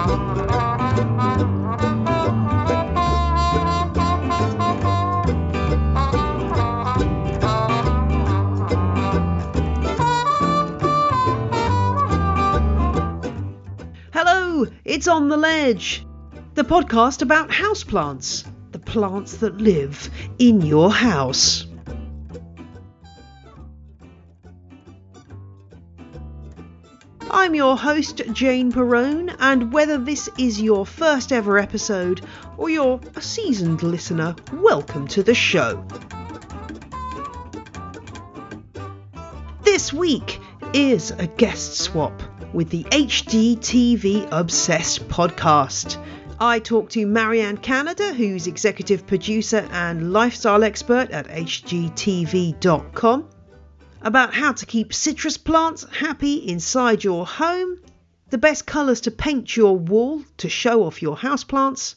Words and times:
Hello, 0.00 0.06
it's 14.86 15.06
On 15.06 15.28
the 15.28 15.36
Ledge, 15.36 16.06
the 16.54 16.64
podcast 16.64 17.20
about 17.20 17.50
houseplants, 17.50 18.46
the 18.72 18.78
plants 18.78 19.36
that 19.38 19.58
live 19.58 20.08
in 20.38 20.62
your 20.62 20.90
house. 20.90 21.66
I'm 27.32 27.54
your 27.54 27.76
host, 27.76 28.22
Jane 28.32 28.72
Perrone, 28.72 29.32
and 29.38 29.72
whether 29.72 29.98
this 29.98 30.28
is 30.36 30.60
your 30.60 30.84
first 30.84 31.30
ever 31.30 31.58
episode 31.58 32.22
or 32.56 32.68
you're 32.68 33.00
a 33.14 33.22
seasoned 33.22 33.84
listener, 33.84 34.34
welcome 34.52 35.06
to 35.08 35.22
the 35.22 35.34
show. 35.34 35.84
This 39.62 39.92
week 39.92 40.40
is 40.74 41.12
a 41.12 41.28
guest 41.28 41.74
swap 41.74 42.20
with 42.52 42.70
the 42.70 42.82
HGTV 42.82 44.26
Obsessed 44.32 45.06
podcast. 45.06 46.04
I 46.40 46.58
talk 46.58 46.90
to 46.90 47.06
Marianne 47.06 47.58
Canada, 47.58 48.12
who's 48.12 48.48
executive 48.48 49.06
producer 49.06 49.68
and 49.70 50.12
lifestyle 50.12 50.64
expert 50.64 51.12
at 51.12 51.28
HGTV.com, 51.28 53.28
about 54.02 54.34
how 54.34 54.52
to 54.52 54.66
keep 54.66 54.94
citrus 54.94 55.36
plants 55.36 55.84
happy 55.90 56.36
inside 56.48 57.04
your 57.04 57.26
home, 57.26 57.78
the 58.30 58.38
best 58.38 58.66
colours 58.66 59.02
to 59.02 59.10
paint 59.10 59.56
your 59.56 59.76
wall 59.76 60.22
to 60.38 60.48
show 60.48 60.84
off 60.84 61.02
your 61.02 61.16
houseplants, 61.16 61.94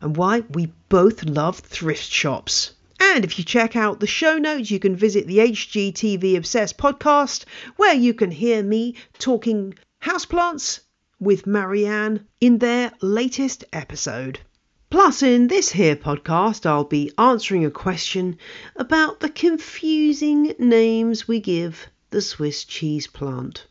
and 0.00 0.16
why 0.16 0.40
we 0.50 0.72
both 0.88 1.24
love 1.24 1.58
thrift 1.58 2.10
shops. 2.10 2.72
And 2.98 3.24
if 3.24 3.38
you 3.38 3.44
check 3.44 3.76
out 3.76 4.00
the 4.00 4.06
show 4.06 4.38
notes, 4.38 4.70
you 4.70 4.78
can 4.78 4.94
visit 4.94 5.26
the 5.26 5.38
HGTV 5.38 6.36
Obsessed 6.36 6.78
podcast, 6.78 7.44
where 7.76 7.94
you 7.94 8.14
can 8.14 8.30
hear 8.30 8.62
me 8.62 8.94
talking 9.18 9.74
houseplants 10.02 10.80
with 11.18 11.46
Marianne 11.46 12.26
in 12.40 12.58
their 12.58 12.92
latest 13.00 13.64
episode. 13.72 14.40
Plus, 14.90 15.22
in 15.22 15.46
this 15.46 15.70
here 15.70 15.94
podcast, 15.94 16.66
I'll 16.66 16.82
be 16.82 17.12
answering 17.16 17.64
a 17.64 17.70
question 17.70 18.36
about 18.74 19.20
the 19.20 19.28
confusing 19.28 20.52
names 20.58 21.28
we 21.28 21.38
give 21.38 21.88
the 22.10 22.20
Swiss 22.20 22.64
cheese 22.64 23.06
plant. 23.06 23.66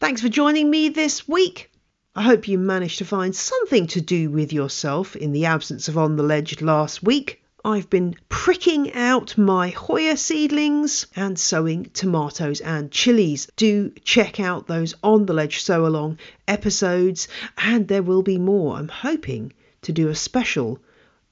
Thanks 0.00 0.22
for 0.22 0.30
joining 0.30 0.70
me 0.70 0.88
this 0.88 1.28
week. 1.28 1.70
I 2.16 2.22
hope 2.22 2.48
you 2.48 2.58
managed 2.58 2.96
to 2.98 3.04
find 3.04 3.36
something 3.36 3.86
to 3.88 4.00
do 4.00 4.30
with 4.30 4.54
yourself 4.54 5.14
in 5.14 5.32
the 5.32 5.44
absence 5.44 5.88
of 5.88 5.98
On 5.98 6.16
the 6.16 6.22
Ledge 6.22 6.62
last 6.62 7.02
week. 7.02 7.43
I've 7.66 7.88
been 7.88 8.14
pricking 8.28 8.92
out 8.92 9.38
my 9.38 9.70
Hoya 9.70 10.18
seedlings 10.18 11.06
and 11.16 11.38
sowing 11.38 11.84
tomatoes 11.94 12.60
and 12.60 12.90
chilies. 12.90 13.48
Do 13.56 13.90
check 14.04 14.38
out 14.38 14.66
those 14.66 14.94
On 15.02 15.24
the 15.24 15.32
Ledge 15.32 15.62
Sow 15.62 15.86
Along 15.86 16.18
episodes, 16.46 17.26
and 17.56 17.88
there 17.88 18.02
will 18.02 18.20
be 18.20 18.36
more. 18.36 18.76
I'm 18.76 18.88
hoping 18.88 19.54
to 19.80 19.92
do 19.92 20.08
a 20.08 20.14
special 20.14 20.78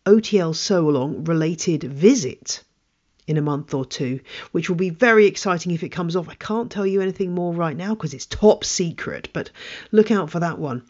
OTL 0.07 0.55
Sow 0.57 0.89
Along 0.89 1.25
related 1.25 1.85
visit 1.85 2.65
in 3.27 3.37
a 3.37 3.43
month 3.43 3.75
or 3.75 3.85
two, 3.85 4.21
which 4.53 4.71
will 4.71 4.77
be 4.77 4.89
very 4.89 5.27
exciting 5.27 5.73
if 5.73 5.83
it 5.83 5.91
comes 5.91 6.17
off. 6.17 6.31
I 6.31 6.35
can't 6.37 6.73
tell 6.73 6.87
you 6.87 7.03
anything 7.03 7.35
more 7.35 7.53
right 7.53 7.77
now 7.77 7.95
because 7.95 8.15
it's 8.15 8.25
top 8.25 8.65
secret, 8.65 9.29
but 9.35 9.51
look 9.91 10.11
out 10.11 10.31
for 10.31 10.41
that 10.41 10.59
one. 10.59 10.83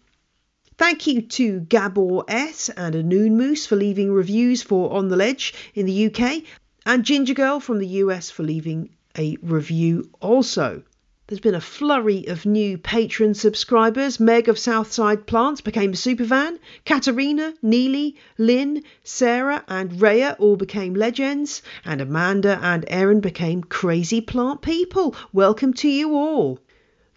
Thank 0.82 1.06
you 1.06 1.22
to 1.22 1.60
Gabor 1.60 2.24
S 2.26 2.68
and 2.68 2.96
a 2.96 3.04
Noon 3.04 3.36
Moose 3.36 3.66
for 3.66 3.76
leaving 3.76 4.10
reviews 4.10 4.64
for 4.64 4.92
On 4.92 5.10
the 5.10 5.16
Ledge 5.16 5.54
in 5.76 5.86
the 5.86 6.06
UK, 6.06 6.42
and 6.84 7.04
Ginger 7.04 7.34
Girl 7.34 7.60
from 7.60 7.78
the 7.78 7.86
US 7.86 8.32
for 8.32 8.42
leaving 8.42 8.88
a 9.16 9.36
review 9.42 10.10
also. 10.20 10.82
There's 11.28 11.38
been 11.38 11.54
a 11.54 11.60
flurry 11.60 12.26
of 12.26 12.46
new 12.46 12.78
patron 12.78 13.34
subscribers. 13.34 14.18
Meg 14.18 14.48
of 14.48 14.58
Southside 14.58 15.24
Plants 15.24 15.60
became 15.60 15.90
a 15.90 15.94
superfan. 15.94 16.58
Katerina, 16.84 17.54
Neely, 17.62 18.16
Lynn, 18.36 18.82
Sarah, 19.04 19.62
and 19.68 20.02
Rhea 20.02 20.34
all 20.40 20.56
became 20.56 20.94
legends. 20.94 21.62
And 21.84 22.00
Amanda 22.00 22.58
and 22.60 22.84
Erin 22.88 23.20
became 23.20 23.62
crazy 23.62 24.20
plant 24.20 24.62
people. 24.62 25.14
Welcome 25.32 25.74
to 25.74 25.88
you 25.88 26.16
all. 26.16 26.58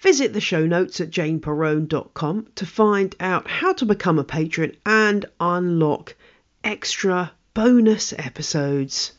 Visit 0.05 0.33
the 0.33 0.39
show 0.39 0.67
notes 0.67 1.01
at 1.01 1.09
janeperrone.com 1.09 2.49
to 2.53 2.65
find 2.67 3.15
out 3.19 3.47
how 3.47 3.73
to 3.73 3.87
become 3.87 4.19
a 4.19 4.23
patron 4.23 4.77
and 4.85 5.25
unlock 5.39 6.15
extra 6.63 7.31
bonus 7.55 8.13
episodes 8.13 9.13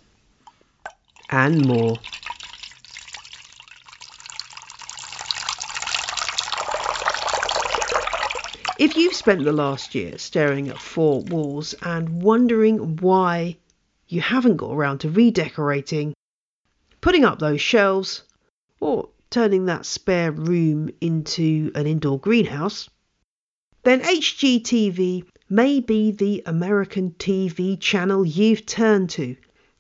and 1.29 1.67
more. 1.67 1.97
If 8.79 8.97
you've 8.97 9.15
spent 9.15 9.43
the 9.43 9.51
last 9.51 9.93
year 9.93 10.17
staring 10.19 10.69
at 10.69 10.79
four 10.79 11.23
walls 11.23 11.75
and 11.83 12.23
wondering 12.23 12.99
why 12.99 13.57
you 14.07 14.21
haven't 14.21 14.59
got 14.59 14.71
around 14.73 14.99
to 14.99 15.11
redecorating, 15.11 16.15
putting 17.01 17.25
up 17.25 17.41
those 17.41 17.61
shelves, 17.61 18.23
or 18.79 19.09
turning 19.31 19.67
that 19.67 19.87
spare 19.87 20.33
room 20.33 20.91
into 21.01 21.71
an 21.75 21.87
indoor 21.87 22.19
greenhouse, 22.19 22.89
then 23.83 24.01
HGTV 24.01 25.25
may 25.49 25.81
be 25.81 26.11
the 26.11 26.43
American 26.47 27.13
TV 27.13 27.79
channel 27.79 28.25
you've 28.27 28.67
turned 28.67 29.11
to. 29.11 29.37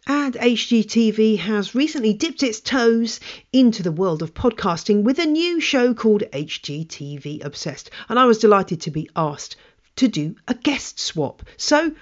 And 0.07 0.35
HGTV 0.35 1.39
has 1.39 1.75
recently 1.75 2.13
dipped 2.13 2.45
its 2.45 2.61
toes 2.61 3.19
into 3.53 3.83
the 3.83 3.91
world 3.91 4.23
of 4.23 4.35
podcasting 4.35 5.03
with 5.03 5.19
a 5.19 5.27
new 5.27 5.61
show 5.61 5.95
called 5.95 6.23
HGTV 6.33 7.45
Obsessed. 7.45 7.91
And 8.09 8.19
I 8.19 8.27
was 8.27 8.39
delighted 8.39 8.81
to 8.83 8.93
be 8.93 9.11
asked 9.17 9.57
to 9.97 10.07
do 10.07 10.37
a 10.47 10.55
guest 10.55 11.01
swap. 11.01 11.43
So 11.57 11.93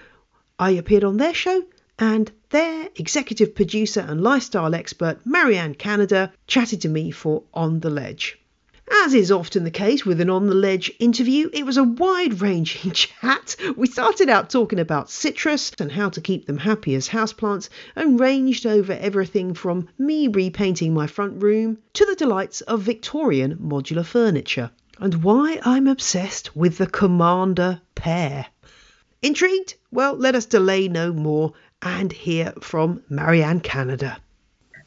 I 0.59 0.73
appeared 0.73 1.05
on 1.05 1.17
their 1.17 1.33
show 1.33 1.65
and 1.99 2.33
their 2.51 2.89
executive 2.97 3.55
producer 3.55 4.01
and 4.01 4.21
lifestyle 4.21 4.75
expert, 4.75 5.19
Marianne 5.25 5.75
Canada, 5.75 6.33
chatted 6.47 6.81
to 6.81 6.89
me 6.89 7.11
for 7.11 7.45
On 7.55 7.81
the 7.81 7.91
Ledge. 7.91 8.39
As 9.05 9.15
is 9.15 9.33
often 9.33 9.65
the 9.65 9.71
case 9.71 10.05
with 10.05 10.21
an 10.21 10.29
On 10.29 10.47
the 10.47 10.55
Ledge 10.55 10.93
interview, 10.99 11.49
it 11.53 11.65
was 11.65 11.79
a 11.79 11.85
wide 11.85 12.43
ranging 12.43 12.91
chat. 12.93 13.57
We 13.77 13.87
started 13.87 14.29
out 14.29 14.51
talking 14.51 14.79
about 14.79 15.11
citrus 15.11 15.73
and 15.79 15.91
how 15.91 16.11
to 16.11 16.21
keep 16.21 16.47
them 16.47 16.59
happy 16.59 16.95
as 16.95 17.09
houseplants, 17.09 17.71
and 17.97 18.21
ranged 18.21 18.67
over 18.67 18.93
everything 18.93 19.55
from 19.55 19.89
me 19.97 20.29
repainting 20.29 20.93
my 20.93 21.07
front 21.07 21.43
room 21.43 21.79
to 21.95 22.05
the 22.05 22.15
delights 22.15 22.61
of 22.61 22.83
Victorian 22.83 23.57
modular 23.57 24.05
furniture, 24.05 24.71
and 24.99 25.23
why 25.23 25.61
I'm 25.65 25.87
obsessed 25.87 26.55
with 26.55 26.77
the 26.77 26.87
Commander 26.87 27.81
pear. 27.95 28.47
Intrigued? 29.23 29.77
Well, 29.91 30.15
let 30.15 30.35
us 30.35 30.45
delay 30.45 30.89
no 30.89 31.11
more 31.11 31.55
and 31.85 32.11
hear 32.11 32.53
from 32.61 33.03
Marianne 33.09 33.61
Canada. 33.61 34.19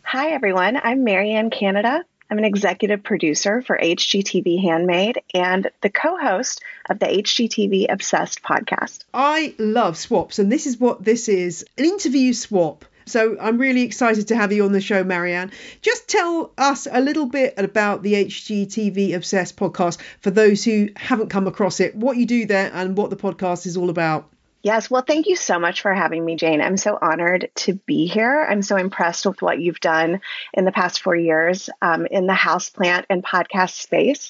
Hi, 0.01 0.31
everyone. 0.31 0.79
I'm 0.83 1.03
Marianne 1.03 1.51
Canada. 1.51 2.03
I'm 2.29 2.39
an 2.39 2.43
executive 2.43 3.03
producer 3.03 3.61
for 3.61 3.77
HGTV 3.77 4.61
Handmade 4.61 5.21
and 5.33 5.69
the 5.81 5.89
co 5.89 6.17
host 6.17 6.61
of 6.89 6.99
the 6.99 7.05
HGTV 7.05 7.85
Obsessed 7.89 8.41
podcast. 8.41 9.05
I 9.13 9.55
love 9.59 9.95
swaps, 9.95 10.39
and 10.39 10.51
this 10.51 10.65
is 10.65 10.77
what 10.77 11.03
this 11.03 11.29
is 11.29 11.65
an 11.77 11.85
interview 11.85 12.33
swap. 12.33 12.83
So 13.05 13.37
I'm 13.39 13.57
really 13.57 13.83
excited 13.83 14.27
to 14.29 14.35
have 14.35 14.51
you 14.51 14.65
on 14.65 14.73
the 14.73 14.81
show, 14.81 15.03
Marianne. 15.05 15.51
Just 15.81 16.09
tell 16.09 16.51
us 16.57 16.87
a 16.91 16.99
little 16.99 17.27
bit 17.27 17.53
about 17.55 18.03
the 18.03 18.15
HGTV 18.25 19.15
Obsessed 19.15 19.55
podcast 19.55 20.00
for 20.19 20.31
those 20.31 20.65
who 20.65 20.89
haven't 20.97 21.29
come 21.29 21.47
across 21.47 21.79
it, 21.79 21.95
what 21.95 22.17
you 22.17 22.25
do 22.25 22.45
there, 22.45 22.69
and 22.73 22.97
what 22.97 23.09
the 23.09 23.15
podcast 23.15 23.65
is 23.65 23.77
all 23.77 23.89
about. 23.89 24.29
Yes, 24.67 24.91
well, 24.91 25.01
thank 25.01 25.27
you 25.27 25.37
so 25.37 25.59
much 25.59 25.79
for 25.81 25.93
having 25.93 26.25
me, 26.25 26.35
Jane. 26.35 26.59
I'm 26.59 26.75
so 26.75 26.99
honored 27.01 27.49
to 27.63 27.75
be 27.85 28.05
here. 28.05 28.45
I'm 28.49 28.61
so 28.61 28.75
impressed 28.75 29.25
with 29.25 29.41
what 29.41 29.61
you've 29.61 29.79
done 29.79 30.19
in 30.53 30.65
the 30.65 30.73
past 30.73 31.01
four 31.01 31.15
years 31.15 31.69
um, 31.81 32.05
in 32.05 32.27
the 32.27 32.33
houseplant 32.33 33.05
and 33.09 33.23
podcast 33.23 33.79
space. 33.81 34.29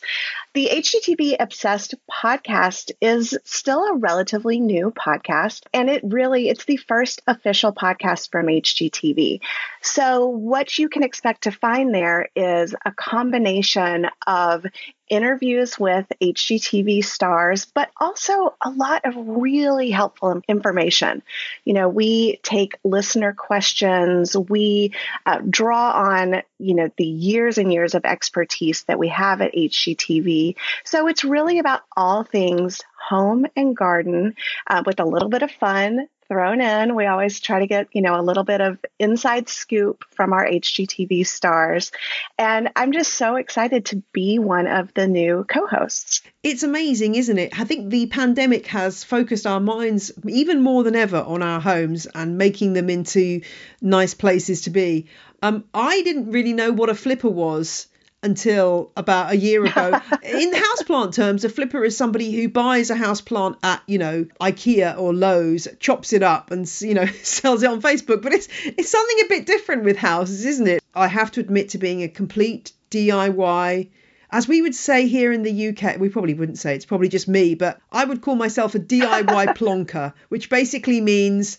The 0.54 0.70
HGTV 0.72 1.38
Obsessed 1.40 1.96
podcast 2.08 2.92
is 3.02 3.36
still 3.46 3.84
a 3.84 3.96
relatively 3.96 4.60
new 4.60 4.92
podcast, 4.92 5.64
and 5.74 5.90
it 5.90 6.04
really 6.04 6.50
it's 6.50 6.66
the 6.66 6.78
first 6.78 7.24
official 7.26 7.74
podcast 7.74 8.30
from 8.30 8.48
HGTV. 8.48 9.40
So 9.82 10.28
what 10.28 10.78
you 10.78 10.88
can 10.88 11.02
expect 11.02 11.46
to 11.46 11.52
find 11.52 11.96
there 11.96 12.30
is 12.36 12.76
a 12.86 12.92
combination 12.92 14.08
of 14.28 14.68
interviews 15.10 15.80
with 15.80 16.06
HGTV 16.22 17.04
stars, 17.04 17.66
but 17.66 17.90
also 18.00 18.56
a 18.62 18.70
lot 18.70 19.06
of 19.06 19.14
really 19.18 19.90
helpful 19.90 20.42
information. 20.48 21.24
You 21.66 21.74
know, 21.74 21.90
we 21.90 22.40
take 22.44 22.78
listener 22.84 23.34
questions, 23.34 24.36
we 24.36 24.94
uh, 25.26 25.42
draw 25.50 25.92
on, 25.92 26.42
you 26.60 26.76
know, 26.76 26.92
the 26.98 27.06
years 27.06 27.58
and 27.58 27.72
years 27.72 27.96
of 27.96 28.06
expertise 28.06 28.84
that 28.84 29.00
we 29.00 29.10
have 29.10 29.42
at 29.42 29.54
HGTV. 29.54 30.56
So 30.84 31.08
it's 31.08 31.24
really 31.24 31.60
about 31.60 31.82
all 31.96 32.24
things 32.24 32.82
home 33.08 33.46
and 33.56 33.76
garden 33.76 34.36
uh, 34.68 34.84
with 34.86 35.00
a 35.00 35.06
little 35.06 35.30
bit 35.30 35.44
of 35.44 35.52
fun 35.52 36.08
thrown 36.28 36.62
in. 36.62 36.96
We 36.96 37.06
always 37.06 37.40
try 37.40 37.60
to 37.60 37.68
get, 37.68 37.88
you 37.92 38.02
know, 38.02 38.20
a 38.20 38.22
little 38.22 38.44
bit 38.44 38.62
of 38.62 38.80
inside 39.00 39.50
scoop 39.50 40.04
from 40.12 40.34
our 40.34 40.46
HGTV 40.46 41.26
stars. 41.26 41.92
And 42.38 42.70
I'm 42.76 42.92
just 42.92 43.14
so 43.14 43.36
excited 43.36 43.86
to 43.86 44.04
be 44.14 44.40
one 44.40 44.68
of 44.68 44.94
the 44.94 45.08
new 45.08 45.46
co-hosts. 45.48 46.22
It's 46.44 46.64
amazing, 46.64 47.16
isn't 47.16 47.38
it? 47.38 47.60
I 47.60 47.64
think 47.64 47.90
the 47.90 48.08
pandemic 48.08 48.68
has 48.68 49.04
focused 49.04 49.48
our 49.48 49.60
minds 49.60 50.12
even 50.28 50.62
more 50.62 50.84
than 50.84 50.96
ever 50.96 51.18
on 51.18 51.44
our 51.44 51.60
homes 51.60 52.08
and 52.08 52.38
making 52.38 52.74
them 52.74 52.90
into 52.90 53.42
nice 53.82 54.14
places 54.14 54.62
to 54.62 54.70
be. 54.70 55.08
Um, 55.42 55.66
I 55.74 56.02
didn't 56.02 56.32
really 56.32 56.54
know 56.54 56.72
what 56.72 56.90
a 56.90 56.96
flipper 56.96 57.30
was 57.30 57.88
until 58.28 58.92
about 58.98 59.32
a 59.32 59.38
year 59.38 59.66
ago. 59.66 59.88
In 60.24 60.52
houseplant 60.52 61.14
terms, 61.14 61.46
a 61.46 61.50
flipper 61.50 61.84
is 61.84 61.96
somebody 61.96 62.32
who 62.34 62.50
buys 62.50 62.92
a 62.92 62.96
houseplant 62.96 63.58
at, 63.64 63.82
you 63.88 63.98
know, 63.98 64.26
IKEA 64.42 65.00
or 65.00 65.14
Lowe's, 65.14 65.68
chops 65.80 66.12
it 66.12 66.22
up 66.22 66.52
and, 66.52 66.70
you 66.82 66.94
know, 66.94 67.06
sells 67.24 67.64
it 67.64 67.70
on 67.70 67.82
Facebook. 67.82 68.22
But 68.22 68.34
it's 68.34 68.50
it's 68.66 68.90
something 68.90 69.18
a 69.26 69.30
bit 69.30 69.46
different 69.46 69.86
with 69.86 69.98
houses, 69.98 70.46
isn't 70.46 70.68
it? 70.68 70.84
I 70.94 71.08
have 71.08 71.32
to 71.32 71.40
admit 71.40 71.70
to 71.70 71.78
being 71.78 72.04
a 72.04 72.10
complete 72.10 72.74
DIY 72.92 73.90
as 74.30 74.46
we 74.46 74.62
would 74.62 74.76
say 74.76 75.08
here 75.08 75.32
in 75.32 75.44
the 75.44 75.70
UK, 75.70 75.98
we 76.00 76.10
probably 76.10 76.34
wouldn't 76.34 76.58
say 76.58 76.76
it's 76.76 76.86
probably 76.86 77.08
just 77.08 77.30
me, 77.30 77.56
but 77.56 77.80
I 77.94 78.04
would 78.04 78.22
call 78.22 78.36
myself 78.36 78.76
a 78.76 78.80
DIY 78.80 79.24
plonker, 79.58 80.14
which 80.28 80.50
basically 80.50 81.00
means 81.00 81.58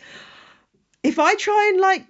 if 1.03 1.19
I 1.19 1.35
try 1.35 1.71
and 1.73 1.81
like, 1.81 2.05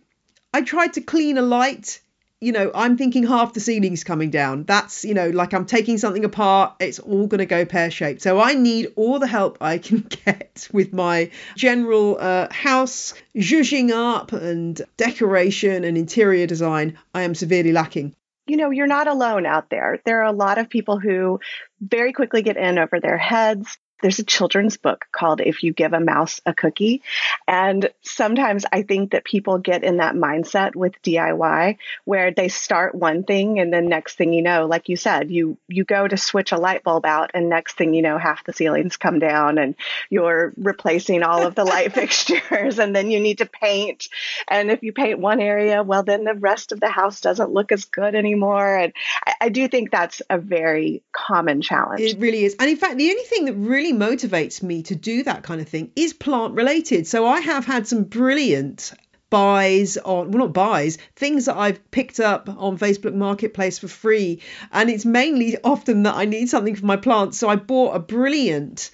I 0.52 0.62
tried 0.62 0.94
to 0.94 1.00
clean 1.00 1.38
a 1.38 1.42
light 1.42 2.00
you 2.40 2.52
know, 2.52 2.70
I'm 2.74 2.96
thinking 2.96 3.26
half 3.26 3.52
the 3.52 3.60
ceiling's 3.60 4.04
coming 4.04 4.30
down. 4.30 4.64
That's, 4.64 5.04
you 5.04 5.14
know, 5.14 5.30
like 5.30 5.52
I'm 5.52 5.66
taking 5.66 5.98
something 5.98 6.24
apart, 6.24 6.76
it's 6.78 7.00
all 7.00 7.26
going 7.26 7.40
to 7.40 7.46
go 7.46 7.64
pear 7.64 7.90
shaped. 7.90 8.22
So 8.22 8.40
I 8.40 8.54
need 8.54 8.92
all 8.96 9.18
the 9.18 9.26
help 9.26 9.58
I 9.60 9.78
can 9.78 10.00
get 10.24 10.68
with 10.72 10.92
my 10.92 11.30
general 11.56 12.16
uh, 12.20 12.52
house 12.52 13.14
zhuzhing 13.36 13.90
up 13.90 14.32
and 14.32 14.80
decoration 14.96 15.84
and 15.84 15.98
interior 15.98 16.46
design. 16.46 16.98
I 17.12 17.22
am 17.22 17.34
severely 17.34 17.72
lacking. 17.72 18.14
You 18.46 18.56
know, 18.56 18.70
you're 18.70 18.86
not 18.86 19.08
alone 19.08 19.44
out 19.44 19.68
there. 19.68 20.00
There 20.06 20.20
are 20.20 20.32
a 20.32 20.32
lot 20.32 20.58
of 20.58 20.70
people 20.70 20.98
who 20.98 21.40
very 21.80 22.12
quickly 22.12 22.42
get 22.42 22.56
in 22.56 22.78
over 22.78 22.98
their 23.00 23.18
heads 23.18 23.78
there's 24.02 24.18
a 24.18 24.24
children's 24.24 24.76
book 24.76 25.06
called 25.12 25.40
If 25.40 25.62
You 25.62 25.72
Give 25.72 25.92
a 25.92 26.00
Mouse 26.00 26.40
a 26.46 26.54
Cookie. 26.54 27.02
And 27.46 27.90
sometimes 28.02 28.64
I 28.72 28.82
think 28.82 29.12
that 29.12 29.24
people 29.24 29.58
get 29.58 29.84
in 29.84 29.98
that 29.98 30.14
mindset 30.14 30.76
with 30.76 31.00
DIY 31.02 31.78
where 32.04 32.30
they 32.32 32.48
start 32.48 32.94
one 32.94 33.24
thing 33.24 33.58
and 33.58 33.72
then 33.72 33.88
next 33.88 34.16
thing 34.16 34.32
you 34.32 34.42
know, 34.42 34.66
like 34.66 34.88
you 34.88 34.96
said, 34.96 35.30
you 35.30 35.56
you 35.68 35.84
go 35.84 36.06
to 36.06 36.16
switch 36.16 36.52
a 36.52 36.56
light 36.56 36.82
bulb 36.82 37.04
out 37.04 37.30
and 37.34 37.48
next 37.48 37.76
thing 37.76 37.94
you 37.94 38.02
know 38.02 38.18
half 38.18 38.44
the 38.44 38.52
ceilings 38.52 38.96
come 38.96 39.18
down 39.18 39.58
and 39.58 39.74
you're 40.10 40.52
replacing 40.56 41.22
all 41.22 41.46
of 41.46 41.54
the 41.54 41.64
light 41.64 41.92
fixtures 41.94 42.78
and 42.78 42.94
then 42.94 43.10
you 43.10 43.20
need 43.20 43.38
to 43.38 43.46
paint. 43.46 44.08
And 44.48 44.70
if 44.70 44.82
you 44.82 44.92
paint 44.92 45.18
one 45.18 45.40
area, 45.40 45.82
well 45.82 46.02
then 46.02 46.24
the 46.24 46.34
rest 46.34 46.72
of 46.72 46.80
the 46.80 46.88
house 46.88 47.20
doesn't 47.20 47.52
look 47.52 47.72
as 47.72 47.84
good 47.84 48.14
anymore. 48.14 48.76
And 48.76 48.92
I, 49.26 49.34
I 49.42 49.48
do 49.48 49.68
think 49.68 49.90
that's 49.90 50.22
a 50.30 50.38
very 50.38 51.02
common 51.12 51.62
challenge. 51.62 52.00
It 52.00 52.18
really 52.18 52.44
is. 52.44 52.56
And 52.58 52.70
in 52.70 52.76
fact, 52.76 52.96
the 52.96 53.10
only 53.10 53.24
thing 53.24 53.44
that 53.46 53.54
really 53.54 53.87
really 53.92 54.16
motivates 54.16 54.62
me 54.62 54.82
to 54.84 54.94
do 54.94 55.22
that 55.24 55.42
kind 55.42 55.60
of 55.60 55.68
thing 55.68 55.90
is 55.96 56.12
plant 56.12 56.54
related. 56.54 57.06
So 57.06 57.26
I 57.26 57.40
have 57.40 57.64
had 57.64 57.86
some 57.86 58.04
brilliant 58.04 58.92
buys 59.30 59.98
on 59.98 60.30
well 60.30 60.46
not 60.46 60.54
buys 60.54 60.96
things 61.14 61.44
that 61.44 61.56
I've 61.56 61.90
picked 61.90 62.18
up 62.18 62.48
on 62.48 62.78
Facebook 62.78 63.12
Marketplace 63.12 63.78
for 63.78 63.86
free 63.86 64.40
and 64.72 64.88
it's 64.88 65.04
mainly 65.04 65.58
often 65.64 66.04
that 66.04 66.14
I 66.14 66.24
need 66.24 66.48
something 66.48 66.74
for 66.74 66.86
my 66.86 66.96
plants 66.96 67.38
so 67.38 67.46
I 67.46 67.56
bought 67.56 67.94
a 67.94 67.98
brilliant 67.98 68.90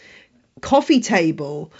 coffee 0.64 1.00
table 1.00 1.70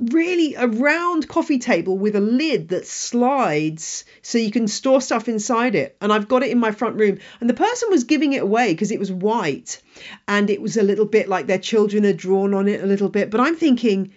really 0.00 0.54
a 0.56 0.66
round 0.66 1.28
coffee 1.28 1.60
table 1.60 1.96
with 1.96 2.16
a 2.16 2.20
lid 2.20 2.70
that 2.70 2.86
slides 2.86 4.04
so 4.20 4.36
you 4.36 4.50
can 4.50 4.66
store 4.66 5.00
stuff 5.00 5.28
inside 5.28 5.76
it. 5.76 5.96
And 6.00 6.12
I've 6.12 6.26
got 6.26 6.42
it 6.42 6.50
in 6.50 6.58
my 6.58 6.72
front 6.72 6.96
room. 6.96 7.18
And 7.40 7.48
the 7.48 7.54
person 7.54 7.88
was 7.90 8.02
giving 8.02 8.32
it 8.32 8.42
away 8.42 8.72
because 8.72 8.90
it 8.90 8.98
was 8.98 9.12
white. 9.12 9.80
And 10.26 10.50
it 10.50 10.60
was 10.60 10.76
a 10.76 10.82
little 10.82 11.06
bit 11.06 11.28
like 11.28 11.46
their 11.46 11.58
children 11.58 12.02
had 12.02 12.16
drawn 12.16 12.52
on 12.52 12.66
it 12.66 12.82
a 12.82 12.86
little 12.86 13.08
bit. 13.08 13.30
But 13.30 13.40
I'm 13.40 13.54
thinking 13.54 14.12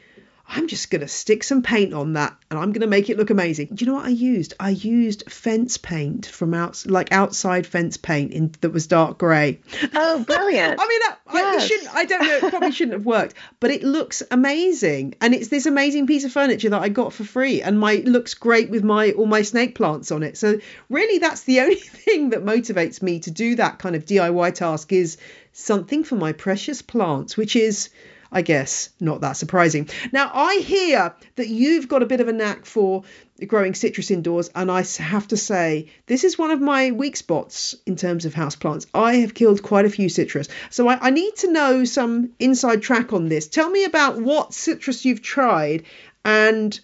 I'm 0.47 0.67
just 0.67 0.91
going 0.91 1.01
to 1.01 1.07
stick 1.07 1.43
some 1.43 1.63
paint 1.63 1.93
on 1.93 2.13
that 2.13 2.37
and 2.49 2.59
I'm 2.59 2.71
going 2.71 2.81
to 2.81 2.87
make 2.87 3.09
it 3.09 3.17
look 3.17 3.31
amazing. 3.31 3.69
Do 3.73 3.83
you 3.83 3.91
know 3.91 3.97
what 3.97 4.05
I 4.05 4.09
used? 4.09 4.53
I 4.59 4.69
used 4.69 5.29
fence 5.31 5.77
paint 5.77 6.27
from 6.27 6.53
out, 6.53 6.83
like 6.85 7.11
outside 7.11 7.65
fence 7.65 7.97
paint 7.97 8.31
in, 8.31 8.53
that 8.61 8.69
was 8.69 8.85
dark 8.85 9.17
grey. 9.17 9.59
Oh, 9.95 10.23
brilliant. 10.23 10.79
I 10.79 10.87
mean, 10.87 11.01
I, 11.03 11.15
yes. 11.33 11.63
I, 11.63 11.65
shouldn't, 11.65 11.95
I 11.95 12.05
don't 12.05 12.21
know, 12.21 12.35
it 12.35 12.49
probably 12.51 12.71
shouldn't 12.71 12.93
have 12.93 13.05
worked, 13.05 13.33
but 13.59 13.71
it 13.71 13.83
looks 13.83 14.21
amazing. 14.29 15.15
And 15.19 15.33
it's 15.33 15.47
this 15.47 15.65
amazing 15.65 16.05
piece 16.05 16.25
of 16.25 16.31
furniture 16.31 16.69
that 16.69 16.81
I 16.81 16.89
got 16.89 17.13
for 17.13 17.23
free 17.23 17.61
and 17.63 17.79
my 17.79 18.03
looks 18.05 18.35
great 18.35 18.69
with 18.69 18.83
my 18.83 19.11
all 19.11 19.25
my 19.25 19.41
snake 19.41 19.73
plants 19.73 20.11
on 20.11 20.21
it. 20.21 20.37
So 20.37 20.59
really 20.89 21.17
that's 21.17 21.41
the 21.41 21.59
only 21.61 21.75
thing 21.75 22.29
that 22.29 22.45
motivates 22.45 23.01
me 23.01 23.19
to 23.21 23.31
do 23.31 23.55
that 23.55 23.79
kind 23.79 23.95
of 23.95 24.05
DIY 24.05 24.53
task 24.53 24.93
is 24.93 25.17
something 25.53 26.03
for 26.03 26.15
my 26.15 26.33
precious 26.33 26.81
plants, 26.83 27.35
which 27.35 27.55
is 27.55 27.89
I 28.35 28.41
guess 28.41 28.89
not 28.99 29.21
that 29.21 29.37
surprising. 29.37 29.87
Now, 30.11 30.29
I 30.33 30.57
hear 30.57 31.15
that 31.37 31.47
you've 31.47 31.87
got 31.87 32.03
a 32.03 32.05
bit 32.05 32.19
of 32.19 32.27
a 32.27 32.33
knack 32.33 32.65
for 32.65 33.03
growing 33.47 33.73
citrus 33.73 34.11
indoors, 34.11 34.49
and 34.53 34.69
I 34.69 34.83
have 34.99 35.29
to 35.29 35.37
say, 35.37 35.87
this 36.05 36.25
is 36.25 36.37
one 36.37 36.51
of 36.51 36.59
my 36.59 36.91
weak 36.91 37.15
spots 37.15 37.75
in 37.85 37.95
terms 37.95 38.25
of 38.25 38.33
houseplants. 38.33 38.87
I 38.93 39.15
have 39.15 39.33
killed 39.33 39.63
quite 39.63 39.85
a 39.85 39.89
few 39.89 40.09
citrus, 40.09 40.49
so 40.69 40.89
I, 40.89 41.07
I 41.07 41.09
need 41.11 41.37
to 41.37 41.51
know 41.51 41.85
some 41.85 42.31
inside 42.37 42.81
track 42.81 43.13
on 43.13 43.29
this. 43.29 43.47
Tell 43.47 43.69
me 43.69 43.85
about 43.85 44.21
what 44.21 44.53
citrus 44.53 45.05
you've 45.05 45.21
tried 45.21 45.83
and 46.25 46.77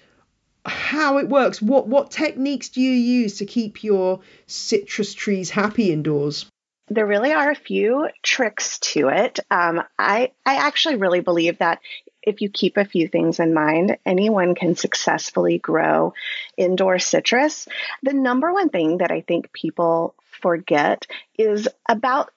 how 0.65 1.18
it 1.18 1.27
works. 1.27 1.62
What 1.62 1.88
what 1.88 2.12
techniques 2.12 2.69
do 2.69 2.81
you 2.81 2.92
use 2.92 3.39
to 3.39 3.45
keep 3.45 3.83
your 3.83 4.21
citrus 4.48 5.13
trees 5.13 5.50
happy 5.50 5.92
indoors? 5.92 6.45
There 6.92 7.06
really 7.06 7.32
are 7.32 7.50
a 7.50 7.56
few 7.56 8.10
tricks 8.22 8.80
to 8.80 9.08
it. 9.08 9.40
Um, 9.50 9.82
I 9.98 10.32
I 10.46 10.56
actually 10.56 10.96
really 10.96 11.22
believe 11.22 11.60
that 11.60 11.80
if 12.22 12.42
you 12.42 12.50
keep 12.50 12.78
a 12.78 12.86
few 12.86 13.08
things 13.08 13.40
in 13.40 13.54
mind, 13.54 13.98
anyone 14.06 14.56
can 14.56 14.76
successfully 14.76 15.58
grow 15.58 16.14
indoor 16.58 17.00
citrus. 17.00 17.68
The 18.04 18.14
number 18.14 18.52
one 18.52 18.70
thing 18.70 18.98
that 18.98 19.12
I 19.12 19.22
think 19.22 19.54
people 19.54 20.16
forget 20.42 21.08
is 21.38 21.68
about 21.88 22.32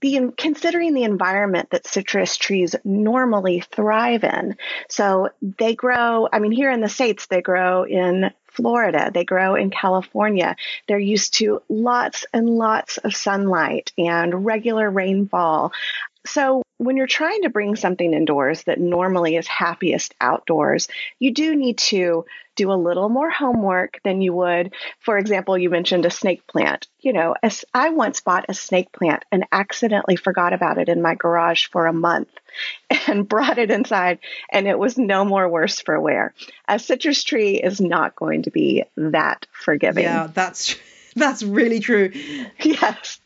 the 0.00 0.32
considering 0.36 0.94
the 0.94 1.04
environment 1.04 1.70
that 1.70 1.86
citrus 1.86 2.36
trees 2.36 2.74
normally 2.84 3.60
thrive 3.60 4.24
in. 4.24 4.56
So 4.88 5.30
they 5.42 5.74
grow, 5.74 6.28
I 6.32 6.38
mean 6.38 6.52
here 6.52 6.70
in 6.70 6.80
the 6.80 6.88
states 6.88 7.26
they 7.26 7.42
grow 7.42 7.84
in 7.84 8.30
Florida, 8.46 9.10
they 9.12 9.24
grow 9.24 9.54
in 9.54 9.70
California. 9.70 10.56
They're 10.88 10.98
used 10.98 11.34
to 11.34 11.62
lots 11.68 12.26
and 12.32 12.48
lots 12.48 12.98
of 12.98 13.14
sunlight 13.14 13.92
and 13.96 14.44
regular 14.44 14.90
rainfall. 14.90 15.72
So, 16.28 16.62
when 16.76 16.96
you're 16.96 17.06
trying 17.06 17.42
to 17.42 17.48
bring 17.48 17.74
something 17.74 18.12
indoors 18.12 18.62
that 18.64 18.78
normally 18.78 19.36
is 19.36 19.48
happiest 19.48 20.14
outdoors, 20.20 20.86
you 21.18 21.32
do 21.32 21.56
need 21.56 21.78
to 21.78 22.24
do 22.54 22.70
a 22.70 22.74
little 22.74 23.08
more 23.08 23.30
homework 23.30 23.98
than 24.04 24.20
you 24.20 24.34
would. 24.34 24.74
For 25.00 25.16
example, 25.16 25.56
you 25.56 25.70
mentioned 25.70 26.04
a 26.04 26.10
snake 26.10 26.46
plant. 26.46 26.86
You 27.00 27.14
know, 27.14 27.34
as 27.42 27.64
I 27.72 27.90
once 27.90 28.20
bought 28.20 28.44
a 28.48 28.54
snake 28.54 28.92
plant 28.92 29.24
and 29.32 29.46
accidentally 29.52 30.16
forgot 30.16 30.52
about 30.52 30.78
it 30.78 30.88
in 30.88 31.00
my 31.00 31.14
garage 31.14 31.66
for 31.68 31.86
a 31.86 31.92
month 31.92 32.28
and 33.06 33.28
brought 33.28 33.58
it 33.58 33.70
inside, 33.70 34.18
and 34.52 34.68
it 34.68 34.78
was 34.78 34.98
no 34.98 35.24
more 35.24 35.48
worse 35.48 35.80
for 35.80 35.98
wear. 35.98 36.34
A 36.68 36.78
citrus 36.78 37.24
tree 37.24 37.54
is 37.56 37.80
not 37.80 38.14
going 38.14 38.42
to 38.42 38.50
be 38.50 38.84
that 38.96 39.46
forgiving. 39.52 40.04
Yeah, 40.04 40.28
that's 40.32 40.76
that's 41.16 41.42
really 41.42 41.80
true. 41.80 42.12
Yes. 42.60 43.20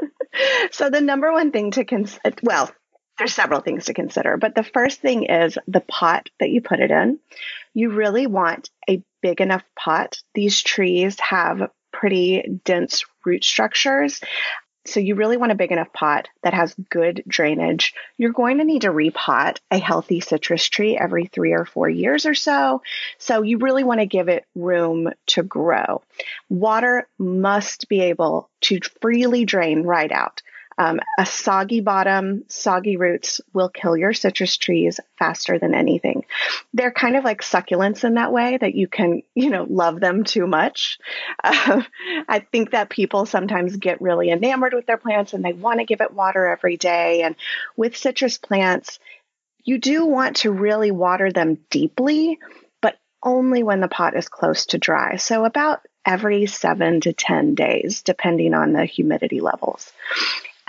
so 0.70 0.90
the 0.90 1.00
number 1.00 1.32
one 1.32 1.50
thing 1.50 1.70
to 1.72 1.84
consider, 1.84 2.34
well, 2.42 2.70
there's 3.18 3.34
several 3.34 3.60
things 3.60 3.86
to 3.86 3.94
consider, 3.94 4.36
but 4.36 4.54
the 4.54 4.62
first 4.62 5.00
thing 5.00 5.24
is 5.24 5.58
the 5.66 5.80
pot 5.80 6.28
that 6.38 6.50
you 6.50 6.60
put 6.60 6.80
it 6.80 6.90
in. 6.90 7.18
You 7.74 7.90
really 7.90 8.26
want 8.26 8.70
a 8.88 9.02
big 9.22 9.40
enough 9.40 9.64
pot. 9.76 10.18
These 10.34 10.62
trees 10.62 11.18
have 11.20 11.70
pretty 11.92 12.60
dense 12.64 13.04
root 13.24 13.42
structures. 13.42 14.20
So 14.86 15.00
you 15.00 15.16
really 15.16 15.36
want 15.36 15.52
a 15.52 15.56
big 15.56 15.70
enough 15.70 15.92
pot 15.92 16.28
that 16.42 16.54
has 16.54 16.74
good 16.88 17.22
drainage. 17.28 17.94
You're 18.16 18.32
going 18.32 18.58
to 18.58 18.64
need 18.64 18.82
to 18.82 18.90
repot 18.90 19.58
a 19.70 19.78
healthy 19.78 20.20
citrus 20.20 20.66
tree 20.66 20.96
every 20.96 21.26
three 21.26 21.52
or 21.52 21.66
four 21.66 21.88
years 21.88 22.24
or 22.24 22.34
so. 22.34 22.82
So 23.18 23.42
you 23.42 23.58
really 23.58 23.84
want 23.84 24.00
to 24.00 24.06
give 24.06 24.28
it 24.28 24.46
room 24.54 25.12
to 25.26 25.42
grow. 25.42 26.02
Water 26.48 27.06
must 27.18 27.88
be 27.88 28.00
able 28.02 28.48
to 28.62 28.80
freely 29.02 29.44
drain 29.44 29.82
right 29.82 30.10
out. 30.10 30.42
Um, 30.78 31.00
a 31.18 31.26
soggy 31.26 31.80
bottom, 31.80 32.44
soggy 32.46 32.96
roots 32.96 33.40
will 33.52 33.68
kill 33.68 33.96
your 33.96 34.12
citrus 34.12 34.56
trees 34.56 35.00
faster 35.18 35.58
than 35.58 35.74
anything. 35.74 36.24
They're 36.72 36.92
kind 36.92 37.16
of 37.16 37.24
like 37.24 37.42
succulents 37.42 38.04
in 38.04 38.14
that 38.14 38.32
way 38.32 38.56
that 38.56 38.76
you 38.76 38.86
can, 38.86 39.22
you 39.34 39.50
know, 39.50 39.66
love 39.68 39.98
them 39.98 40.22
too 40.22 40.46
much. 40.46 40.98
Uh, 41.42 41.82
I 42.28 42.38
think 42.38 42.70
that 42.70 42.90
people 42.90 43.26
sometimes 43.26 43.76
get 43.76 44.00
really 44.00 44.30
enamored 44.30 44.72
with 44.72 44.86
their 44.86 44.98
plants 44.98 45.32
and 45.32 45.44
they 45.44 45.52
want 45.52 45.80
to 45.80 45.86
give 45.86 46.00
it 46.00 46.14
water 46.14 46.46
every 46.46 46.76
day. 46.76 47.22
And 47.22 47.34
with 47.76 47.96
citrus 47.96 48.38
plants, 48.38 49.00
you 49.64 49.78
do 49.78 50.06
want 50.06 50.36
to 50.36 50.52
really 50.52 50.92
water 50.92 51.32
them 51.32 51.58
deeply, 51.70 52.38
but 52.80 52.96
only 53.22 53.64
when 53.64 53.80
the 53.80 53.88
pot 53.88 54.16
is 54.16 54.28
close 54.28 54.66
to 54.66 54.78
dry. 54.78 55.16
So 55.16 55.44
about 55.44 55.80
every 56.06 56.46
seven 56.46 57.00
to 57.02 57.12
10 57.12 57.54
days, 57.54 58.02
depending 58.02 58.54
on 58.54 58.72
the 58.72 58.84
humidity 58.86 59.40
levels. 59.40 59.92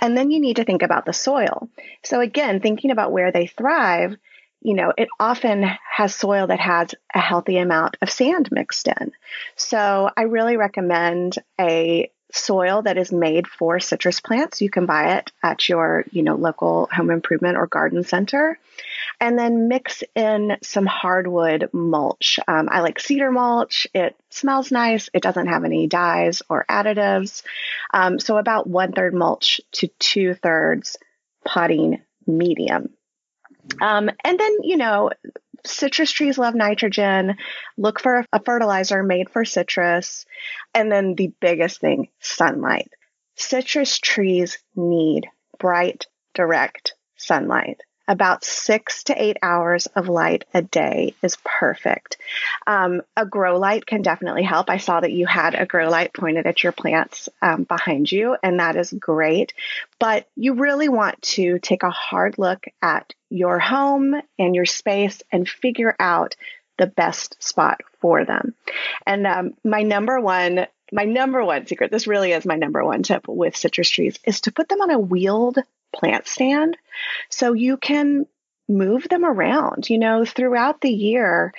And 0.00 0.16
then 0.16 0.30
you 0.30 0.40
need 0.40 0.56
to 0.56 0.64
think 0.64 0.82
about 0.82 1.04
the 1.04 1.12
soil. 1.12 1.68
So 2.02 2.20
again, 2.20 2.60
thinking 2.60 2.90
about 2.90 3.12
where 3.12 3.30
they 3.30 3.46
thrive, 3.46 4.16
you 4.62 4.74
know, 4.74 4.92
it 4.96 5.08
often 5.18 5.64
has 5.90 6.14
soil 6.14 6.46
that 6.48 6.60
has 6.60 6.94
a 7.14 7.20
healthy 7.20 7.58
amount 7.58 7.96
of 8.02 8.10
sand 8.10 8.48
mixed 8.50 8.88
in. 8.88 9.12
So 9.56 10.10
I 10.16 10.22
really 10.22 10.56
recommend 10.56 11.36
a 11.60 12.10
soil 12.32 12.82
that 12.82 12.96
is 12.96 13.12
made 13.12 13.46
for 13.46 13.80
citrus 13.80 14.20
plants. 14.20 14.60
You 14.60 14.70
can 14.70 14.86
buy 14.86 15.16
it 15.16 15.32
at 15.42 15.68
your, 15.68 16.04
you 16.10 16.22
know, 16.22 16.36
local 16.36 16.88
home 16.92 17.10
improvement 17.10 17.56
or 17.56 17.66
garden 17.66 18.04
center. 18.04 18.58
And 19.18 19.38
then 19.38 19.68
mix 19.68 20.02
in 20.14 20.56
some 20.62 20.86
hardwood 20.86 21.70
mulch. 21.72 22.38
Um, 22.46 22.68
I 22.70 22.80
like 22.80 23.00
cedar 23.00 23.30
mulch. 23.30 23.86
It 23.94 24.16
smells 24.30 24.70
nice. 24.70 25.10
It 25.12 25.22
doesn't 25.22 25.48
have 25.48 25.64
any 25.64 25.86
dyes 25.86 26.42
or 26.48 26.64
additives. 26.68 27.42
Um, 27.92 28.18
so 28.18 28.36
about 28.36 28.66
one 28.66 28.92
third 28.92 29.14
mulch 29.14 29.60
to 29.72 29.88
two 29.98 30.34
thirds 30.34 30.96
potting 31.44 32.02
medium. 32.26 32.90
Um, 33.80 34.10
and 34.24 34.38
then, 34.38 34.58
you 34.62 34.76
know, 34.76 35.10
citrus 35.64 36.10
trees 36.10 36.38
love 36.38 36.54
nitrogen. 36.54 37.36
Look 37.76 38.00
for 38.00 38.24
a 38.32 38.42
fertilizer 38.42 39.02
made 39.02 39.30
for 39.30 39.44
citrus. 39.44 40.24
And 40.74 40.90
then 40.90 41.14
the 41.14 41.32
biggest 41.40 41.80
thing, 41.80 42.08
sunlight. 42.20 42.90
Citrus 43.36 43.98
trees 43.98 44.58
need 44.74 45.28
bright, 45.58 46.06
direct 46.34 46.94
sunlight. 47.16 47.80
About 48.10 48.42
six 48.42 49.04
to 49.04 49.22
eight 49.22 49.36
hours 49.40 49.86
of 49.86 50.08
light 50.08 50.44
a 50.52 50.62
day 50.62 51.14
is 51.22 51.38
perfect. 51.44 52.16
Um, 52.66 53.02
a 53.16 53.24
grow 53.24 53.56
light 53.56 53.86
can 53.86 54.02
definitely 54.02 54.42
help. 54.42 54.68
I 54.68 54.78
saw 54.78 54.98
that 54.98 55.12
you 55.12 55.28
had 55.28 55.54
a 55.54 55.64
grow 55.64 55.88
light 55.88 56.12
pointed 56.12 56.44
at 56.44 56.64
your 56.64 56.72
plants 56.72 57.28
um, 57.40 57.62
behind 57.62 58.10
you, 58.10 58.36
and 58.42 58.58
that 58.58 58.74
is 58.74 58.92
great. 58.92 59.52
But 60.00 60.26
you 60.34 60.54
really 60.54 60.88
want 60.88 61.22
to 61.22 61.60
take 61.60 61.84
a 61.84 61.90
hard 61.90 62.36
look 62.36 62.66
at 62.82 63.14
your 63.28 63.60
home 63.60 64.20
and 64.40 64.56
your 64.56 64.66
space 64.66 65.22
and 65.30 65.48
figure 65.48 65.94
out 66.00 66.34
the 66.78 66.88
best 66.88 67.40
spot 67.40 67.80
for 68.00 68.24
them. 68.24 68.54
And 69.06 69.24
um, 69.24 69.54
my 69.62 69.82
number 69.84 70.18
one 70.18 70.66
my 70.92 71.04
number 71.04 71.44
one 71.44 71.68
secret, 71.68 71.92
this 71.92 72.08
really 72.08 72.32
is 72.32 72.44
my 72.44 72.56
number 72.56 72.84
one 72.84 73.04
tip 73.04 73.28
with 73.28 73.56
citrus 73.56 73.88
trees, 73.88 74.18
is 74.24 74.40
to 74.40 74.50
put 74.50 74.68
them 74.68 74.80
on 74.80 74.90
a 74.90 74.98
wheeled 74.98 75.60
plant 75.92 76.26
stand 76.26 76.76
so 77.28 77.52
you 77.52 77.76
can 77.76 78.26
move 78.68 79.08
them 79.08 79.24
around. 79.24 79.90
You 79.90 79.98
know, 79.98 80.24
throughout 80.24 80.80
the 80.80 80.92
year, 80.92 81.52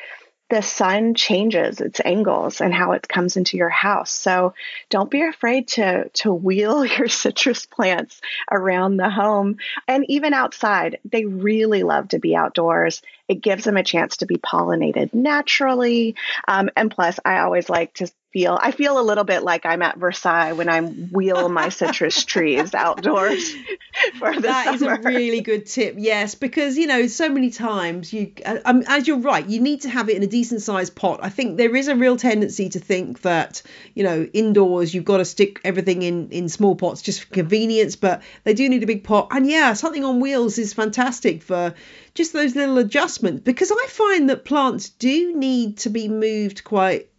the 0.52 0.62
sun 0.62 1.14
changes 1.16 1.80
its 1.80 2.02
angles 2.04 2.60
and 2.60 2.74
how 2.74 2.92
it 2.92 3.08
comes 3.08 3.38
into 3.38 3.56
your 3.56 3.70
house. 3.70 4.12
So 4.12 4.54
don't 4.90 5.10
be 5.10 5.22
afraid 5.22 5.70
to 5.70 6.10
to 6.10 6.34
wheel 6.34 6.84
your 6.98 7.08
citrus 7.08 7.66
plants 7.66 8.20
around 8.52 8.98
the 8.98 9.10
home 9.10 9.58
and 9.88 10.06
even 10.10 10.34
outside. 10.34 11.00
They 11.06 11.26
really 11.26 11.84
love 11.84 12.10
to 12.10 12.20
be 12.20 12.36
outdoors. 12.36 13.02
It 13.32 13.42
gives 13.42 13.64
them 13.64 13.78
a 13.78 13.84
chance 13.84 14.18
to 14.18 14.26
be 14.26 14.36
pollinated 14.36 15.14
naturally. 15.14 16.16
Um, 16.48 16.70
and 16.76 16.92
plus, 16.92 17.18
I 17.24 17.40
always 17.40 17.70
like 17.70 17.94
to 17.96 18.12
feel 18.34 18.58
I 18.62 18.72
feel 18.72 18.98
a 18.98 19.04
little 19.04 19.26
bit 19.26 19.44
like 19.44 19.66
I'm 19.66 19.82
at 19.82 19.98
Versailles 19.98 20.54
when 20.54 20.70
I'm 20.70 21.10
wheel 21.12 21.50
my 21.50 21.68
citrus 21.68 22.24
trees 22.34 22.74
outdoors 22.74 23.52
for 24.20 24.34
the 24.34 24.42
That 24.42 24.80
summer. 24.80 24.96
is 24.96 25.06
a 25.06 25.10
really 25.10 25.42
good 25.42 25.66
tip. 25.66 25.96
Yes, 25.98 26.36
because 26.36 26.78
you 26.78 26.88
know 26.88 27.08
so 27.08 27.28
many 27.30 27.50
times 27.50 28.14
you 28.14 28.32
uh, 28.46 28.60
um, 28.66 28.84
as 28.88 29.08
you're 29.08 29.20
right, 29.20 29.46
you 29.46 29.60
need 29.60 29.82
to 29.82 29.90
have 29.90 30.10
it 30.10 30.16
in 30.16 30.24
a 30.24 30.28
decent 30.28 30.62
sized 30.62 30.96
pot. 30.96 31.20
I 31.24 31.30
think 31.30 31.58
there 31.58 31.76
is 31.76 31.90
a 31.90 31.96
real 31.96 32.16
tendency 32.18 32.70
to 32.70 32.80
think 32.80 33.22
that 33.22 33.62
you 33.96 34.04
know 34.04 34.24
indoors 34.34 34.94
you've 34.94 35.06
got 35.06 35.18
to 35.18 35.26
stick 35.26 35.60
everything 35.66 36.02
in 36.02 36.30
in 36.32 36.48
small 36.50 36.76
pots 36.76 37.02
just 37.02 37.24
for 37.24 37.34
convenience, 37.34 37.96
but 37.98 38.22
they 38.46 38.54
do 38.54 38.68
need 38.70 38.84
a 38.84 38.88
big 38.88 39.04
pot. 39.04 39.28
And 39.32 39.46
yeah, 39.50 39.74
something 39.74 40.06
on 40.06 40.20
wheels 40.22 40.58
is 40.58 40.74
fantastic 40.74 41.44
for 41.44 41.74
just 42.14 42.34
those 42.34 42.56
little 42.56 42.78
adjustments 42.78 43.21
because 43.22 43.72
I 43.72 43.88
find 43.90 44.30
that 44.30 44.46
plants 44.46 44.90
do 44.90 45.36
need 45.36 45.78
to 45.80 45.90
be 45.90 46.08
moved 46.08 46.64
quite 46.64 47.10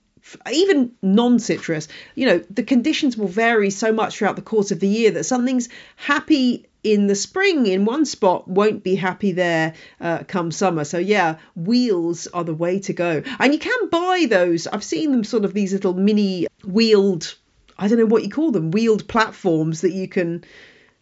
even 0.53 0.93
non-citrus 1.03 1.89
you 2.15 2.27
know 2.27 2.39
the 2.49 2.63
conditions 2.63 3.17
will 3.17 3.27
vary 3.27 3.71
so 3.71 3.93
much 3.93 4.17
throughout 4.17 4.37
the 4.37 4.43
course 4.43 4.71
of 4.71 4.79
the 4.79 4.87
year 4.87 5.11
that 5.11 5.25
something's 5.25 5.69
happy 5.97 6.67
in 6.85 7.09
the 7.09 7.15
spring 7.15 7.67
in 7.67 7.85
one 7.85 8.05
spot 8.05 8.47
won't 8.47 8.85
be 8.85 8.95
happy 8.95 9.33
there 9.33 9.75
uh, 10.01 10.23
come 10.27 10.51
summer. 10.51 10.85
So 10.85 10.99
yeah 10.99 11.39
wheels 11.55 12.27
are 12.29 12.45
the 12.45 12.55
way 12.55 12.81
to 12.81 12.93
go. 12.93 13.23
And 13.39 13.53
you 13.53 13.59
can 13.59 13.89
buy 13.89 14.27
those. 14.29 14.67
I've 14.67 14.83
seen 14.83 15.13
them 15.13 15.23
sort 15.23 15.45
of 15.45 15.55
these 15.55 15.73
little 15.73 15.95
mini 15.95 16.47
wheeled 16.65 17.35
i 17.79 17.89
don't 17.89 17.99
know 17.99 18.07
what 18.07 18.23
you 18.23 18.31
call 18.31 18.53
them 18.53 18.71
wheeled 18.71 19.09
platforms 19.09 19.81
that 19.81 19.93
you 19.93 20.09
can 20.09 20.45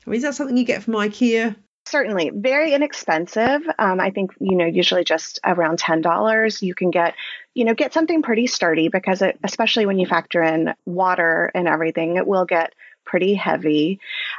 I 0.06 0.10
mean, 0.10 0.16
is 0.16 0.22
that 0.22 0.34
something 0.34 0.56
you 0.56 0.64
get 0.64 0.82
from 0.82 0.94
ikea 0.94 1.56
Certainly, 1.86 2.30
very 2.34 2.74
inexpensive. 2.74 3.62
Um, 3.78 4.00
I 4.00 4.10
think 4.10 4.32
you 4.38 4.56
know 4.56 4.66
usually 4.66 5.02
just 5.02 5.40
around 5.44 5.78
ten 5.78 6.02
dollars. 6.02 6.62
You 6.62 6.74
can 6.74 6.90
get 6.90 7.14
you 7.54 7.64
know 7.64 7.74
get 7.74 7.92
something 7.92 8.22
pretty 8.22 8.46
sturdy 8.46 8.88
because 8.88 9.22
it, 9.22 9.38
especially 9.42 9.86
when 9.86 9.98
you 9.98 10.06
factor 10.06 10.42
in 10.42 10.74
water 10.86 11.50
and 11.54 11.66
everything, 11.66 12.16
it 12.16 12.26
will 12.26 12.44
get 12.44 12.74
pretty 13.10 13.34
heavy. 13.34 13.98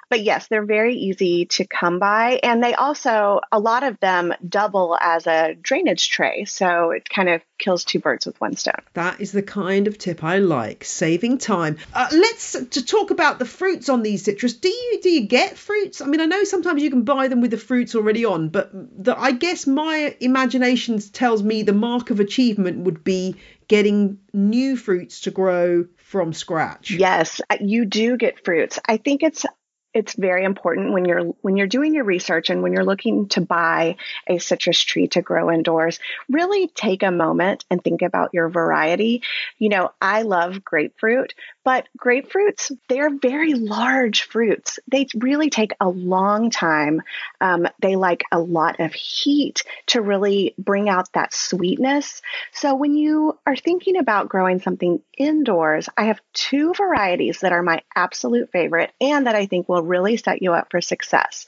But 0.10 0.24
yes, 0.24 0.48
they're 0.48 0.66
very 0.66 0.96
easy 0.96 1.46
to 1.58 1.66
come 1.66 2.00
by. 2.00 2.40
And 2.42 2.64
they 2.64 2.74
also, 2.74 3.42
a 3.52 3.60
lot 3.60 3.84
of 3.84 4.00
them 4.00 4.34
double 4.48 4.98
as 5.00 5.28
a 5.28 5.56
drainage 5.62 6.10
tray. 6.10 6.46
So 6.46 6.92
it 6.92 7.10
kind 7.10 7.28
of 7.28 7.42
kills 7.58 7.84
two 7.84 8.00
birds 8.00 8.26
with 8.26 8.40
one 8.40 8.56
stone. 8.56 8.82
That 8.94 9.20
is 9.20 9.34
the 9.34 9.44
kind 9.44 9.88
of 9.88 9.98
tip 9.98 10.24
I 10.24 10.38
like, 10.38 10.86
saving 10.86 11.40
time. 11.40 11.78
Uh, 11.94 12.08
let's 12.12 12.54
to 12.54 12.86
talk 12.86 13.12
about 13.12 13.40
the 13.40 13.46
fruits 13.46 13.90
on 13.90 14.04
these 14.04 14.24
citrus. 14.24 14.54
Do 14.54 14.70
you 14.70 15.00
do 15.04 15.10
you 15.10 15.28
get 15.28 15.58
fruits? 15.58 16.00
I 16.00 16.06
mean, 16.06 16.22
I 16.22 16.26
know 16.26 16.46
sometimes 16.46 16.82
you 16.82 16.90
can 16.90 17.04
buy 17.04 17.28
them 17.28 17.42
with 17.42 17.52
the 17.52 17.58
fruits 17.58 17.94
already 17.94 18.24
on, 18.24 18.50
but 18.50 18.72
the, 18.74 19.18
I 19.18 19.34
guess 19.34 19.68
my 19.68 20.16
imagination 20.22 21.00
tells 21.00 21.44
me 21.44 21.64
the 21.64 21.74
mark 21.74 22.10
of 22.10 22.22
achievement 22.22 22.86
would 22.86 23.04
be 23.04 23.36
getting 23.68 24.20
new 24.34 24.76
fruits 24.76 25.22
to 25.22 25.32
grow 25.32 25.86
from 26.12 26.34
scratch. 26.34 26.92
Yes, 26.92 27.40
you 27.62 27.86
do 27.86 28.18
get 28.18 28.44
fruits. 28.44 28.78
I 28.86 28.98
think 28.98 29.24
it's 29.24 29.46
it's 29.94 30.14
very 30.14 30.44
important 30.46 30.94
when 30.94 31.06
you're 31.06 31.24
when 31.42 31.58
you're 31.58 31.68
doing 31.68 31.94
your 31.94 32.04
research 32.04 32.50
and 32.50 32.62
when 32.62 32.74
you're 32.74 32.86
looking 32.86 33.28
to 33.30 33.42
buy 33.42 33.96
a 34.28 34.38
citrus 34.38 34.80
tree 34.80 35.08
to 35.10 35.22
grow 35.22 35.52
indoors 35.52 36.00
really 36.30 36.68
take 36.68 37.04
a 37.04 37.12
moment 37.12 37.66
and 37.70 37.84
think 37.84 38.02
about 38.02 38.30
your 38.34 38.48
variety 38.48 39.22
you 39.58 39.68
know 39.68 39.92
i 40.02 40.22
love 40.22 40.64
grapefruit 40.64 41.34
but 41.64 41.88
grapefruits 42.00 42.72
they're 42.88 43.16
very 43.18 43.54
large 43.54 44.24
fruits 44.24 44.80
they 44.90 45.06
really 45.16 45.50
take 45.50 45.74
a 45.82 45.90
long 45.90 46.50
time 46.50 47.02
um, 47.42 47.68
they 47.82 47.96
like 47.96 48.24
a 48.32 48.40
lot 48.40 48.80
of 48.80 48.94
heat 48.94 49.64
to 49.88 50.02
really 50.02 50.56
bring 50.58 50.88
out 50.88 51.12
that 51.14 51.34
sweetness 51.34 52.22
so 52.54 52.76
when 52.76 52.96
you 52.96 53.38
are 53.46 53.58
thinking 53.58 53.98
about 53.98 54.30
growing 54.30 54.62
something 54.62 55.02
indoors 55.18 55.90
i 55.98 56.06
have 56.06 56.22
two 56.34 56.74
varieties 56.74 57.42
that 57.42 57.52
are 57.52 57.64
my 57.64 57.82
absolute 57.94 58.50
favorite 58.52 58.92
and 59.02 59.28
that 59.28 59.36
i 59.36 59.46
think 59.46 59.68
will 59.68 59.82
will 59.82 59.88
really 59.88 60.18
set 60.18 60.42
you 60.42 60.54
up 60.54 60.68
for 60.72 60.82
success. 60.82 61.48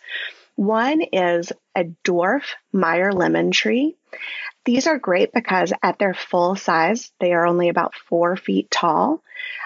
One 0.55 1.01
is 1.01 1.51
a 1.75 1.86
dwarf 2.03 2.43
Meyer 2.72 3.12
lemon 3.12 3.51
tree. 3.51 3.96
These 4.65 4.88
are 4.88 4.98
great 4.98 5.34
because 5.34 5.74
at 5.82 6.00
their 6.00 6.13
full 6.13 6.55
size, 6.55 7.12
they 7.20 7.34
are 7.34 7.46
only 7.46 7.70
about 7.70 7.96
four 7.96 8.38
feet 8.38 8.70
tall. 8.72 9.24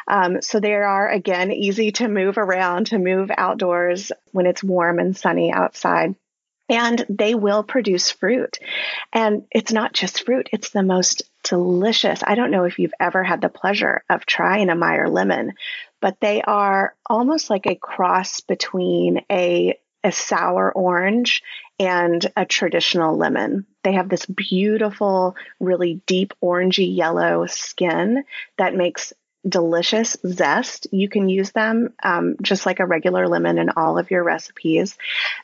Um, 0.07 0.41
so 0.41 0.59
they 0.59 0.73
are, 0.73 1.09
again, 1.09 1.51
easy 1.51 1.91
to 1.93 2.07
move 2.07 2.37
around, 2.37 2.87
to 2.87 2.97
move 2.97 3.29
outdoors 3.35 4.11
when 4.31 4.45
it's 4.45 4.63
warm 4.63 4.99
and 4.99 5.15
sunny 5.15 5.51
outside. 5.51 6.15
And 6.69 7.05
they 7.09 7.33
will 7.33 7.63
produce 7.63 8.11
fruit. 8.11 8.59
And 9.13 9.43
it's 9.51 9.71
not 9.71 9.93
just 9.93 10.25
fruit, 10.25 10.49
it's 10.51 10.69
the 10.71 10.83
most 10.83 11.23
delicious. 11.43 12.21
I 12.25 12.35
don't 12.35 12.51
know 12.51 12.65
if 12.65 12.77
you've 12.77 12.93
ever 12.99 13.23
had 13.23 13.41
the 13.41 13.49
pleasure 13.49 14.03
of 14.09 14.25
trying 14.25 14.69
a 14.69 14.75
Meyer 14.75 15.09
lemon, 15.09 15.53
but 16.01 16.19
they 16.19 16.41
are 16.41 16.93
almost 17.09 17.49
like 17.49 17.67
a 17.67 17.75
cross 17.75 18.41
between 18.41 19.21
a, 19.31 19.79
a 20.03 20.11
sour 20.11 20.71
orange 20.71 21.41
and 21.79 22.29
a 22.35 22.45
traditional 22.45 23.15
lemon. 23.17 23.65
They 23.83 23.93
have 23.93 24.09
this 24.09 24.25
beautiful, 24.25 25.35
really 25.59 26.01
deep 26.05 26.33
orangey 26.43 26.95
yellow 26.95 27.45
skin 27.45 28.25
that 28.57 28.75
makes 28.75 29.13
delicious 29.47 30.17
zest. 30.25 30.87
You 30.91 31.09
can 31.09 31.29
use 31.29 31.51
them 31.51 31.93
um, 32.03 32.35
just 32.41 32.65
like 32.65 32.79
a 32.79 32.85
regular 32.85 33.27
lemon 33.27 33.57
in 33.57 33.69
all 33.69 33.97
of 33.97 34.11
your 34.11 34.23
recipes. 34.23 34.97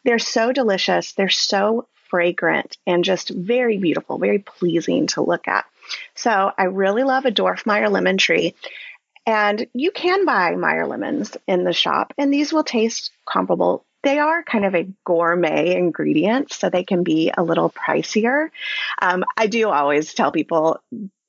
They're 0.03 0.19
so 0.19 0.51
delicious. 0.51 1.13
They're 1.13 1.29
so 1.29 1.88
fragrant 2.10 2.77
and 2.86 3.03
just 3.03 3.29
very 3.29 3.77
beautiful, 3.77 4.17
very 4.17 4.39
pleasing 4.39 5.07
to 5.07 5.22
look 5.22 5.48
at. 5.48 5.65
So 6.15 6.51
I 6.57 6.65
really 6.65 7.03
love 7.03 7.25
a 7.25 7.31
dwarf 7.31 7.65
Meyer 7.65 7.89
lemon 7.89 8.17
tree. 8.17 8.55
And 9.25 9.67
you 9.74 9.91
can 9.91 10.25
buy 10.25 10.55
Meyer 10.55 10.86
lemons 10.86 11.38
in 11.48 11.63
the 11.63 11.74
shop, 11.74 12.13
and 12.17 12.31
these 12.31 12.51
will 12.51 12.63
taste 12.63 13.12
comparable. 13.25 13.86
They 14.03 14.19
are 14.19 14.43
kind 14.43 14.65
of 14.65 14.75
a 14.75 14.88
gourmet 15.05 15.75
ingredient, 15.75 16.51
so 16.51 16.69
they 16.69 16.83
can 16.83 17.03
be 17.03 17.31
a 17.36 17.41
little 17.41 17.69
pricier. 17.69 18.50
Um, 19.01 19.24
I 19.38 19.48
do 19.48 19.69
always 19.69 20.13
tell 20.13 20.33
people 20.33 20.81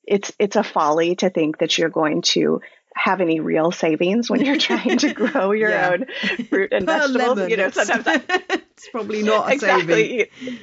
it's 0.07 0.31
it's 0.39 0.55
a 0.55 0.63
folly 0.63 1.15
to 1.17 1.29
think 1.29 1.59
that 1.59 1.77
you're 1.77 1.89
going 1.89 2.21
to 2.21 2.61
have 2.95 3.19
any 3.19 3.39
real 3.41 3.71
savings 3.71 4.29
when 4.29 4.43
you're 4.43 4.57
trying 4.57 4.97
to 4.97 5.13
grow 5.13 5.51
your 5.51 5.69
yeah. 5.69 5.89
own 5.89 6.05
fruit 6.45 6.71
and 6.71 6.85
vegetables. 6.87 7.37
Lemon. 7.37 7.49
You 7.49 7.57
know, 7.57 7.69
sometimes 7.69 8.23
it's 8.29 8.89
probably 8.89 9.21
not 9.21 9.51
exactly. 9.51 10.29
Saving. 10.33 10.59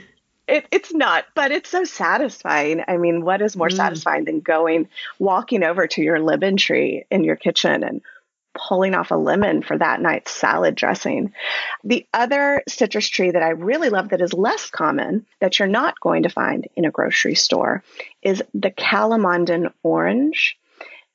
It, 0.49 0.67
it's 0.73 0.93
not, 0.93 1.25
but 1.35 1.53
it's 1.53 1.71
so 1.71 1.85
satisfying. 1.85 2.83
I 2.89 2.97
mean, 2.97 3.25
what 3.25 3.41
is 3.41 3.57
more 3.57 3.69
mm. 3.69 3.77
satisfying 3.77 4.25
than 4.25 4.41
going, 4.41 4.89
walking 5.19 5.63
over 5.63 5.87
to 5.87 6.03
your 6.03 6.19
lemon 6.19 6.57
tree 6.57 7.05
in 7.11 7.23
your 7.23 7.37
kitchen 7.37 7.85
and 7.85 8.03
pulling 8.55 8.95
off 8.95 9.11
a 9.11 9.17
lemon 9.17 9.63
for 9.63 9.77
that 9.79 10.01
night's 10.01 10.33
salad 10.33 10.75
dressing. 10.75 11.33
The 11.85 12.07
other 12.13 12.63
citrus 12.69 13.09
tree 13.09 13.31
that 13.31 13.43
I 13.43 13.51
really 13.51 13.89
love 13.89 14.11
that 14.11 14.21
is 14.21 14.33
less 14.33 14.71
common 14.71 15.27
that 15.41 15.59
you're 15.59 15.69
not 15.69 16.01
going 16.01 16.25
to 16.25 16.29
find 16.29 16.69
in 16.77 16.85
a 16.85 16.91
grocery 16.91 17.35
store 17.35 17.83
is 18.23 18.43
the 18.55 18.71
Calamondin 18.71 19.73
orange. 19.83 20.59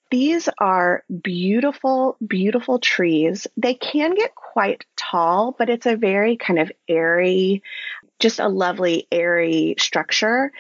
These 0.10 0.48
are 0.58 1.04
beautiful, 1.22 2.16
beautiful 2.26 2.80
trees. 2.80 3.46
They 3.58 3.74
can 3.74 4.16
get 4.16 4.36
quite 4.36 4.86
tall, 4.96 5.54
but 5.58 5.70
it's 5.70 5.86
a 5.86 5.98
very 5.98 6.38
kind 6.38 6.60
of 6.60 6.72
airy, 6.88 7.62
just 8.20 8.40
a 8.40 8.48
lovely 8.48 9.08
airy 9.12 9.76
structure. 9.80 10.52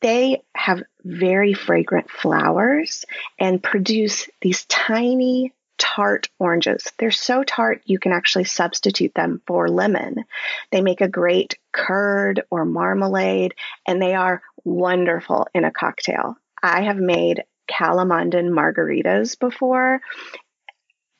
They 0.00 0.42
have 0.54 0.82
very 1.04 1.54
fragrant 1.54 2.10
flowers 2.10 3.04
and 3.38 3.62
produce 3.62 4.28
these 4.42 4.64
tiny 4.66 5.52
tart 5.78 6.28
oranges. 6.38 6.92
They're 6.98 7.10
so 7.10 7.42
tart 7.42 7.82
you 7.84 7.98
can 7.98 8.12
actually 8.12 8.44
substitute 8.44 9.14
them 9.14 9.42
for 9.46 9.68
lemon. 9.68 10.24
They 10.70 10.80
make 10.80 11.00
a 11.00 11.08
great 11.08 11.58
curd 11.72 12.42
or 12.50 12.64
marmalade, 12.64 13.54
and 13.86 14.00
they 14.00 14.14
are 14.14 14.42
wonderful 14.64 15.48
in 15.54 15.64
a 15.64 15.72
cocktail. 15.72 16.36
I 16.62 16.82
have 16.82 16.96
made 16.96 17.44
Calamondin 17.70 18.50
margaritas 18.50 19.38
before, 19.38 20.00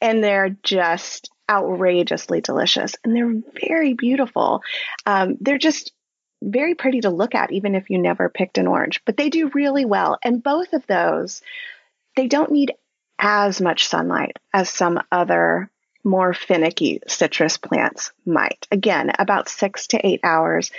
and 0.00 0.22
they're 0.22 0.56
just 0.62 1.30
outrageously 1.50 2.40
delicious 2.40 2.94
and 3.04 3.14
they're 3.14 3.42
very 3.68 3.92
beautiful. 3.92 4.62
Um, 5.04 5.36
they're 5.40 5.58
just 5.58 5.92
very 6.42 6.74
pretty 6.74 7.00
to 7.00 7.10
look 7.10 7.34
at, 7.34 7.52
even 7.52 7.74
if 7.74 7.90
you 7.90 7.98
never 7.98 8.28
picked 8.28 8.58
an 8.58 8.66
orange, 8.66 9.00
but 9.04 9.16
they 9.16 9.30
do 9.30 9.50
really 9.54 9.84
well. 9.84 10.18
And 10.22 10.42
both 10.42 10.72
of 10.72 10.86
those, 10.86 11.42
they 12.16 12.28
don't 12.28 12.52
need 12.52 12.74
as 13.18 13.60
much 13.60 13.86
sunlight 13.86 14.38
as 14.52 14.68
some 14.68 15.00
other 15.10 15.70
more 16.04 16.34
finicky 16.34 17.00
citrus 17.08 17.56
plants 17.56 18.12
might. 18.26 18.68
Again, 18.70 19.10
about 19.18 19.48
six 19.48 19.86
to 19.88 20.06
eight 20.06 20.20
hours. 20.22 20.70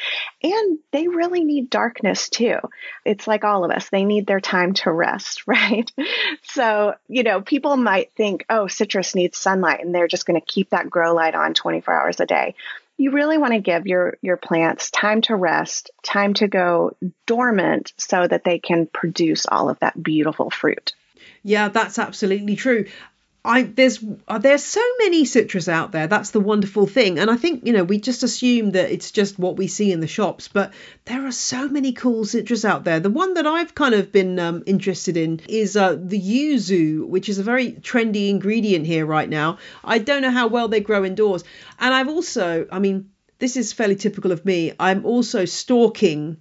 And 0.44 0.78
they 0.92 1.08
really 1.08 1.44
need 1.44 1.72
darkness 1.72 2.30
too. 2.30 2.58
It's 3.04 3.26
like 3.28 3.44
all 3.44 3.66
of 3.66 3.72
us, 3.72 3.90
they 3.90 4.06
need 4.06 4.28
their 4.28 4.40
time 4.40 4.74
to 4.76 4.92
rest, 4.92 5.44
right? 5.48 5.92
So, 6.44 6.94
you 7.08 7.24
know, 7.24 7.42
people 7.42 7.76
might 7.76 8.12
think, 8.14 8.46
oh, 8.50 8.68
citrus 8.68 9.16
needs 9.16 9.38
sunlight 9.38 9.84
and 9.84 9.94
they're 9.94 10.08
just 10.08 10.28
going 10.28 10.40
to 10.40 10.46
keep 10.46 10.70
that 10.70 10.90
grow 10.90 11.14
light 11.14 11.36
on 11.36 11.56
24 11.56 11.94
hours 11.94 12.20
a 12.20 12.26
day. 12.28 12.54
You 12.98 13.12
really 13.12 13.38
want 13.38 13.54
to 13.54 13.60
give 13.60 13.88
your, 13.88 14.18
your 14.22 14.38
plants 14.38 14.90
time 14.90 15.22
to 15.24 15.36
rest, 15.36 15.90
time 16.02 16.34
to 16.36 16.48
go 16.48 16.96
dormant 17.26 17.94
so 17.98 18.26
that 18.26 18.46
they 18.46 18.60
can 18.60 18.86
produce 18.86 19.46
all 19.48 19.70
of 19.70 19.80
that 19.80 20.02
beautiful 20.02 20.50
fruit. 20.50 20.94
Yeah, 21.48 21.70
that's 21.70 22.00
absolutely 22.00 22.56
true. 22.56 22.86
I 23.44 23.62
there's 23.62 24.04
uh, 24.28 24.40
there's 24.40 24.64
so 24.64 24.82
many 24.98 25.26
citrus 25.26 25.70
out 25.70 25.92
there. 25.92 26.08
That's 26.08 26.32
the 26.32 26.40
wonderful 26.40 26.88
thing. 26.88 27.20
And 27.20 27.30
I 27.30 27.36
think 27.36 27.68
you 27.68 27.74
know 27.74 27.84
we 27.84 28.00
just 28.00 28.24
assume 28.24 28.72
that 28.72 28.90
it's 28.92 29.12
just 29.12 29.38
what 29.38 29.56
we 29.56 29.68
see 29.68 29.92
in 29.92 30.00
the 30.00 30.08
shops, 30.08 30.48
but 30.48 30.74
there 31.06 31.24
are 31.28 31.32
so 31.32 31.70
many 31.70 31.92
cool 31.94 32.26
citrus 32.26 32.66
out 32.66 32.84
there. 32.84 33.00
The 33.00 33.12
one 33.12 33.36
that 33.36 33.46
I've 33.46 33.76
kind 33.76 33.94
of 33.94 34.12
been 34.12 34.40
um, 34.40 34.64
interested 34.66 35.18
in 35.18 35.40
is 35.48 35.78
uh, 35.78 35.96
the 36.02 36.20
yuzu, 36.20 37.06
which 37.08 37.30
is 37.30 37.38
a 37.38 37.44
very 37.44 37.74
trendy 37.74 38.30
ingredient 38.32 38.88
here 38.88 39.06
right 39.06 39.30
now. 39.30 39.60
I 39.84 40.00
don't 40.00 40.24
know 40.24 40.32
how 40.32 40.48
well 40.48 40.68
they 40.68 40.80
grow 40.80 41.06
indoors, 41.06 41.44
and 41.80 41.94
I've 41.94 42.10
also, 42.10 42.68
I 42.72 42.80
mean, 42.80 43.12
this 43.38 43.56
is 43.56 43.72
fairly 43.72 43.98
typical 43.98 44.32
of 44.32 44.46
me. 44.46 44.74
I'm 44.80 45.06
also 45.06 45.46
stalking 45.46 46.38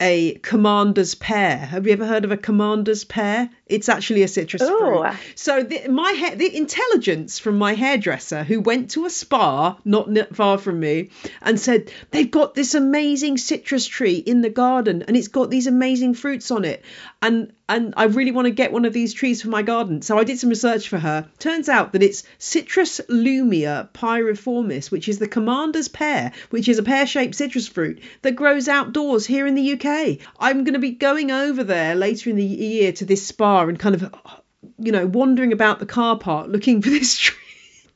a 0.00 0.36
commander's 0.36 1.14
pear. 1.14 1.58
Have 1.58 1.86
you 1.86 1.92
ever 1.92 2.06
heard 2.06 2.24
of 2.24 2.32
a 2.32 2.38
commander's 2.38 3.04
pear? 3.04 3.50
It's 3.66 3.88
actually 3.88 4.22
a 4.22 4.28
citrus 4.28 4.62
Ooh. 4.62 4.78
fruit. 4.78 5.12
So 5.34 5.64
the, 5.64 5.88
my 5.88 6.14
ha- 6.16 6.36
the 6.36 6.56
intelligence 6.56 7.40
from 7.40 7.58
my 7.58 7.74
hairdresser 7.74 8.44
who 8.44 8.60
went 8.60 8.92
to 8.92 9.06
a 9.06 9.10
spa 9.10 9.76
not 9.84 10.08
far 10.36 10.56
from 10.56 10.78
me 10.78 11.10
and 11.42 11.58
said 11.58 11.90
they've 12.12 12.30
got 12.30 12.54
this 12.54 12.74
amazing 12.74 13.38
citrus 13.38 13.86
tree 13.86 14.16
in 14.16 14.40
the 14.40 14.50
garden 14.50 15.02
and 15.02 15.16
it's 15.16 15.28
got 15.28 15.50
these 15.50 15.66
amazing 15.66 16.14
fruits 16.14 16.52
on 16.52 16.64
it 16.64 16.84
and 17.20 17.52
and 17.68 17.94
I 17.96 18.04
really 18.04 18.30
want 18.30 18.46
to 18.46 18.52
get 18.52 18.70
one 18.70 18.84
of 18.84 18.92
these 18.92 19.12
trees 19.12 19.42
for 19.42 19.48
my 19.48 19.62
garden. 19.62 20.00
So 20.00 20.16
I 20.18 20.22
did 20.22 20.38
some 20.38 20.50
research 20.50 20.88
for 20.88 20.98
her. 20.98 21.28
Turns 21.40 21.68
out 21.68 21.92
that 21.92 22.02
it's 22.02 22.22
Citrus 22.38 23.00
lumia 23.08 23.90
pyriformis, 23.92 24.92
which 24.92 25.08
is 25.08 25.18
the 25.18 25.26
commander's 25.26 25.88
pear, 25.88 26.30
which 26.50 26.68
is 26.68 26.78
a 26.78 26.84
pear-shaped 26.84 27.34
citrus 27.34 27.66
fruit 27.66 28.00
that 28.22 28.36
grows 28.36 28.68
outdoors 28.68 29.26
here 29.26 29.48
in 29.48 29.56
the 29.56 29.72
UK. 29.72 30.18
I'm 30.38 30.62
going 30.62 30.74
to 30.74 30.78
be 30.78 30.92
going 30.92 31.32
over 31.32 31.64
there 31.64 31.96
later 31.96 32.30
in 32.30 32.36
the 32.36 32.44
year 32.44 32.92
to 32.92 33.04
this 33.04 33.26
spa 33.26 33.55
car 33.56 33.68
and 33.68 33.78
kind 33.78 33.94
of, 33.94 34.14
you 34.78 34.92
know, 34.92 35.06
wandering 35.06 35.52
about 35.52 35.78
the 35.78 35.86
car 35.86 36.18
park 36.18 36.48
looking 36.48 36.82
for 36.82 36.90
this 36.98 37.16
tree 37.16 37.36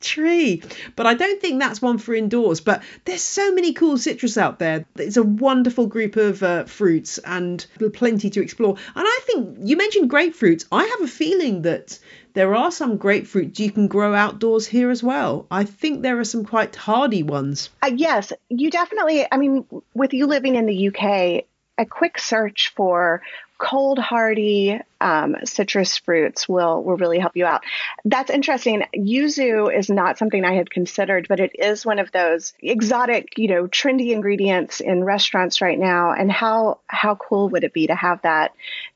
tree. 0.01 0.63
But 0.97 1.07
I 1.07 1.13
don't 1.13 1.41
think 1.41 1.61
that's 1.61 1.83
one 1.83 1.99
for 1.99 2.15
indoors. 2.15 2.61
But 2.61 2.83
there's 3.05 3.23
so 3.23 3.53
many 3.53 3.75
cool 3.75 3.99
citrus 3.99 4.39
out 4.39 4.59
there. 4.59 4.87
It's 4.97 5.19
a 5.19 5.23
wonderful 5.23 5.87
group 5.87 6.17
of 6.17 6.43
uh, 6.43 6.65
fruits 6.65 7.19
and 7.19 7.65
plenty 7.93 8.31
to 8.31 8.43
explore. 8.43 8.77
And 8.95 9.05
I 9.07 9.21
think 9.25 9.59
you 9.65 9.77
mentioned 9.77 10.11
grapefruits. 10.11 10.65
I 10.73 10.85
have 10.85 11.03
a 11.03 11.07
feeling 11.07 11.63
that 11.63 11.99
there 12.33 12.55
are 12.55 12.71
some 12.71 12.99
grapefruits 12.99 13.59
you 13.59 13.71
can 13.71 13.89
grow 13.89 14.15
outdoors 14.15 14.67
here 14.67 14.91
as 14.91 15.03
well. 15.03 15.47
I 15.51 15.65
think 15.65 16.03
there 16.03 16.19
are 16.19 16.25
some 16.25 16.45
quite 16.45 16.75
hardy 16.77 17.23
ones. 17.23 17.71
Uh, 17.83 17.91
yes, 17.95 18.33
you 18.49 18.71
definitely. 18.71 19.27
I 19.31 19.37
mean, 19.37 19.67
with 19.95 20.15
you 20.15 20.27
living 20.27 20.55
in 20.55 20.67
the 20.67 20.89
UK, 20.89 21.45
a 21.81 21.87
quick 21.87 22.19
search 22.19 22.73
for 22.77 23.23
cold 23.57 23.99
hardy 23.99 24.81
um, 25.03 25.37
citrus 25.45 25.99
fruits 25.99 26.49
will 26.49 26.83
will 26.83 26.97
really 26.97 27.19
help 27.19 27.37
you 27.37 27.45
out. 27.45 27.63
That's 28.05 28.31
interesting. 28.31 28.85
Yuzu 28.97 29.77
is 29.77 29.91
not 29.91 30.17
something 30.17 30.45
I 30.45 30.55
had 30.55 30.71
considered, 30.71 31.27
but 31.29 31.41
it 31.41 31.53
is 31.55 31.85
one 31.85 31.99
of 31.99 32.11
those 32.11 32.55
exotic, 32.61 33.37
you 33.37 33.49
know, 33.49 33.67
trendy 33.67 34.13
ingredients 34.13 34.81
in 34.81 35.05
restaurants 35.05 35.61
right 35.61 35.79
now. 35.79 36.13
And 36.13 36.33
how 36.33 36.81
how 36.87 37.15
cool 37.17 37.51
would 37.51 37.65
it 37.65 37.75
be 37.75 37.87
to 37.87 37.95
have 37.95 38.23
that 38.23 38.53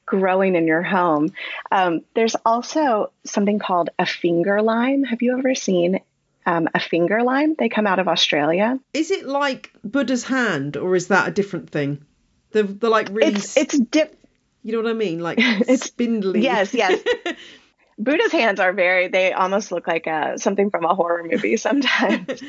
growing 0.06 0.56
in 0.56 0.66
your 0.66 0.82
home? 0.82 1.32
Um, 1.70 2.02
there's 2.14 2.36
also 2.44 3.12
something 3.24 3.58
called 3.58 3.90
a 3.98 4.06
finger 4.06 4.62
lime. 4.62 5.04
Have 5.04 5.22
you 5.22 5.38
ever 5.38 5.54
seen 5.54 6.00
um, 6.46 6.68
a 6.74 6.80
finger 6.80 7.22
lime. 7.22 7.54
They 7.58 7.70
come 7.70 7.86
out 7.86 7.98
of 7.98 8.08
Australia. 8.08 8.78
Is 8.92 9.10
it 9.10 9.24
like 9.24 9.72
Buddha's 9.82 10.24
hand, 10.24 10.76
or 10.76 10.94
is 10.94 11.08
that 11.08 11.26
a 11.26 11.32
different 11.32 11.70
thing? 11.70 12.04
The 12.54 12.62
the 12.62 12.88
like 12.88 13.08
really. 13.10 13.34
It's 13.34 13.56
it's 13.56 13.78
dip. 13.78 14.16
You 14.62 14.72
know 14.72 14.82
what 14.82 14.90
I 14.90 14.94
mean? 14.94 15.18
Like 15.18 15.38
it's 15.40 15.86
spindly. 15.86 16.40
Yes, 16.40 16.72
yes. 16.72 17.02
Buddha's 17.98 18.32
hands 18.32 18.58
are 18.58 18.72
very, 18.72 19.06
they 19.06 19.32
almost 19.32 19.70
look 19.70 19.86
like 19.86 20.08
uh, 20.08 20.36
something 20.36 20.70
from 20.70 20.84
a 20.84 20.94
horror 20.94 21.22
movie 21.22 21.56
sometimes. 21.68 22.42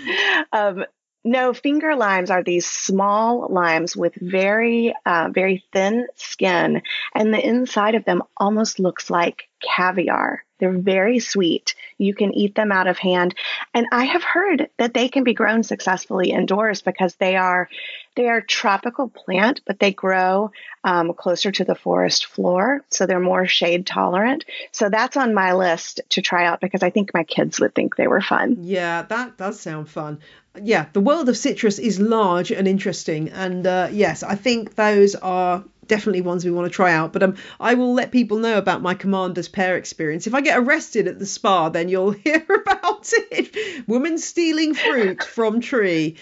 um, 0.51 0.85
no, 1.23 1.53
finger 1.53 1.95
limes 1.95 2.31
are 2.31 2.43
these 2.43 2.65
small 2.67 3.47
limes 3.49 3.95
with 3.95 4.13
very, 4.15 4.93
uh, 5.05 5.29
very 5.31 5.63
thin 5.73 6.07
skin, 6.15 6.81
and 7.13 7.33
the 7.33 7.45
inside 7.45 7.95
of 7.95 8.05
them 8.05 8.23
almost 8.37 8.79
looks 8.79 9.09
like 9.09 9.49
caviar. 9.61 10.43
They're 10.59 10.71
very 10.71 11.19
sweet. 11.19 11.75
You 11.97 12.13
can 12.13 12.33
eat 12.33 12.55
them 12.55 12.71
out 12.71 12.87
of 12.87 12.97
hand. 12.97 13.35
And 13.73 13.87
I 13.91 14.05
have 14.05 14.23
heard 14.23 14.69
that 14.77 14.93
they 14.93 15.09
can 15.09 15.23
be 15.23 15.33
grown 15.33 15.63
successfully 15.63 16.31
indoors 16.31 16.81
because 16.81 17.15
they 17.15 17.35
are 17.35 17.69
they 18.15 18.29
are 18.29 18.39
tropical 18.39 19.09
plant, 19.09 19.59
but 19.65 19.79
they 19.79 19.91
grow 19.91 20.51
um, 20.85 21.13
closer 21.13 21.51
to 21.51 21.65
the 21.65 21.75
forest 21.75 22.27
floor, 22.27 22.81
so 22.89 23.05
they're 23.05 23.19
more 23.19 23.45
shade 23.45 23.85
tolerant. 23.85 24.45
So 24.71 24.89
that's 24.89 25.17
on 25.17 25.33
my 25.33 25.53
list 25.53 25.99
to 26.11 26.21
try 26.21 26.45
out 26.45 26.61
because 26.61 26.81
I 26.81 26.91
think 26.91 27.13
my 27.13 27.25
kids 27.25 27.59
would 27.59 27.75
think 27.75 27.97
they 27.97 28.07
were 28.07 28.21
fun. 28.21 28.57
Yeah, 28.61 29.01
that 29.01 29.37
does 29.37 29.59
sound 29.59 29.89
fun. 29.89 30.19
Yeah, 30.61 30.85
the 30.93 31.01
world 31.01 31.29
of 31.29 31.37
citrus 31.37 31.79
is 31.79 31.99
large 31.99 32.51
and 32.51 32.67
interesting, 32.67 33.29
and 33.29 33.65
uh, 33.65 33.89
yes, 33.91 34.23
I 34.23 34.35
think 34.35 34.75
those 34.75 35.15
are 35.15 35.63
definitely 35.87 36.21
ones 36.21 36.43
we 36.45 36.51
want 36.51 36.65
to 36.65 36.75
try 36.75 36.93
out. 36.93 37.13
But 37.13 37.23
um, 37.23 37.35
I 37.59 37.75
will 37.75 37.93
let 37.93 38.11
people 38.11 38.37
know 38.37 38.57
about 38.57 38.81
my 38.81 38.93
commander's 38.93 39.47
pear 39.47 39.77
experience. 39.77 40.27
If 40.27 40.33
I 40.33 40.41
get 40.41 40.57
arrested 40.57 41.07
at 41.07 41.19
the 41.19 41.25
spa, 41.25 41.69
then 41.69 41.89
you'll 41.89 42.11
hear 42.25 42.45
about 42.49 43.11
it. 43.31 43.87
Woman 43.87 44.17
stealing 44.17 44.73
fruit 44.73 45.23
from 45.23 45.61
tree. 45.61 46.17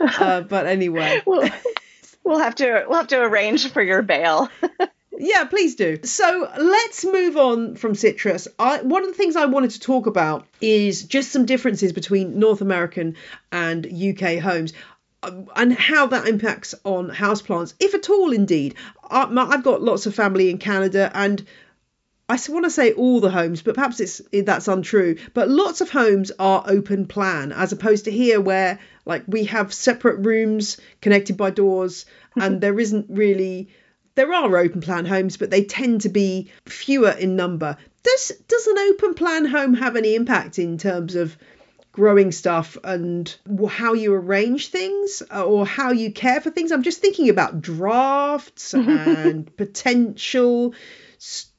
Uh, 0.00 0.42
but 0.42 0.66
anyway. 0.66 1.22
We'll, 1.32 1.48
we'll 2.24 2.38
have 2.38 2.54
to 2.56 2.84
we'll 2.88 2.98
have 2.98 3.08
to 3.08 3.20
arrange 3.20 3.70
for 3.72 3.82
your 3.82 4.02
bail. 4.02 4.48
Yeah, 5.18 5.44
please 5.44 5.74
do. 5.74 5.98
So 6.04 6.50
let's 6.58 7.04
move 7.04 7.36
on 7.36 7.76
from 7.76 7.94
citrus. 7.94 8.48
I, 8.58 8.80
one 8.82 9.02
of 9.02 9.08
the 9.08 9.16
things 9.16 9.36
I 9.36 9.44
wanted 9.44 9.72
to 9.72 9.80
talk 9.80 10.06
about 10.06 10.46
is 10.60 11.02
just 11.02 11.32
some 11.32 11.44
differences 11.44 11.92
between 11.92 12.38
North 12.38 12.62
American 12.62 13.16
and 13.50 13.86
UK 13.86 14.38
homes 14.38 14.72
um, 15.22 15.48
and 15.54 15.72
how 15.72 16.06
that 16.06 16.26
impacts 16.26 16.74
on 16.84 17.10
houseplants, 17.10 17.74
if 17.78 17.94
at 17.94 18.08
all, 18.08 18.32
indeed. 18.32 18.74
I've 19.10 19.62
got 19.62 19.82
lots 19.82 20.06
of 20.06 20.14
family 20.14 20.48
in 20.48 20.56
Canada 20.58 21.10
and 21.14 21.46
I 22.28 22.38
want 22.48 22.64
to 22.64 22.70
say 22.70 22.92
all 22.92 23.20
the 23.20 23.30
homes, 23.30 23.60
but 23.60 23.74
perhaps 23.74 24.00
it's 24.00 24.22
that's 24.32 24.66
untrue. 24.66 25.18
But 25.34 25.50
lots 25.50 25.82
of 25.82 25.90
homes 25.90 26.32
are 26.38 26.64
open 26.66 27.06
plan, 27.06 27.52
as 27.52 27.72
opposed 27.72 28.06
to 28.06 28.10
here, 28.10 28.40
where 28.40 28.78
like 29.04 29.24
we 29.26 29.44
have 29.44 29.74
separate 29.74 30.24
rooms 30.24 30.80
connected 31.02 31.36
by 31.36 31.50
doors, 31.50 32.06
and 32.34 32.60
there 32.62 32.80
isn't 32.80 33.06
really 33.10 33.68
there 34.14 34.32
are 34.32 34.56
open 34.56 34.80
plan 34.80 35.06
homes, 35.06 35.36
but 35.36 35.50
they 35.50 35.64
tend 35.64 36.02
to 36.02 36.08
be 36.08 36.50
fewer 36.66 37.10
in 37.10 37.36
number. 37.36 37.76
Does 38.02 38.32
does 38.48 38.66
an 38.66 38.78
open 38.78 39.14
plan 39.14 39.44
home 39.44 39.74
have 39.74 39.96
any 39.96 40.14
impact 40.14 40.58
in 40.58 40.78
terms 40.78 41.14
of 41.14 41.36
growing 41.92 42.32
stuff 42.32 42.78
and 42.82 43.34
how 43.68 43.92
you 43.92 44.14
arrange 44.14 44.68
things 44.68 45.22
uh, 45.30 45.44
or 45.44 45.66
how 45.66 45.92
you 45.92 46.12
care 46.12 46.40
for 46.40 46.50
things? 46.50 46.72
I'm 46.72 46.82
just 46.82 47.00
thinking 47.00 47.28
about 47.28 47.60
drafts 47.60 48.74
and 48.74 49.54
potential 49.56 50.74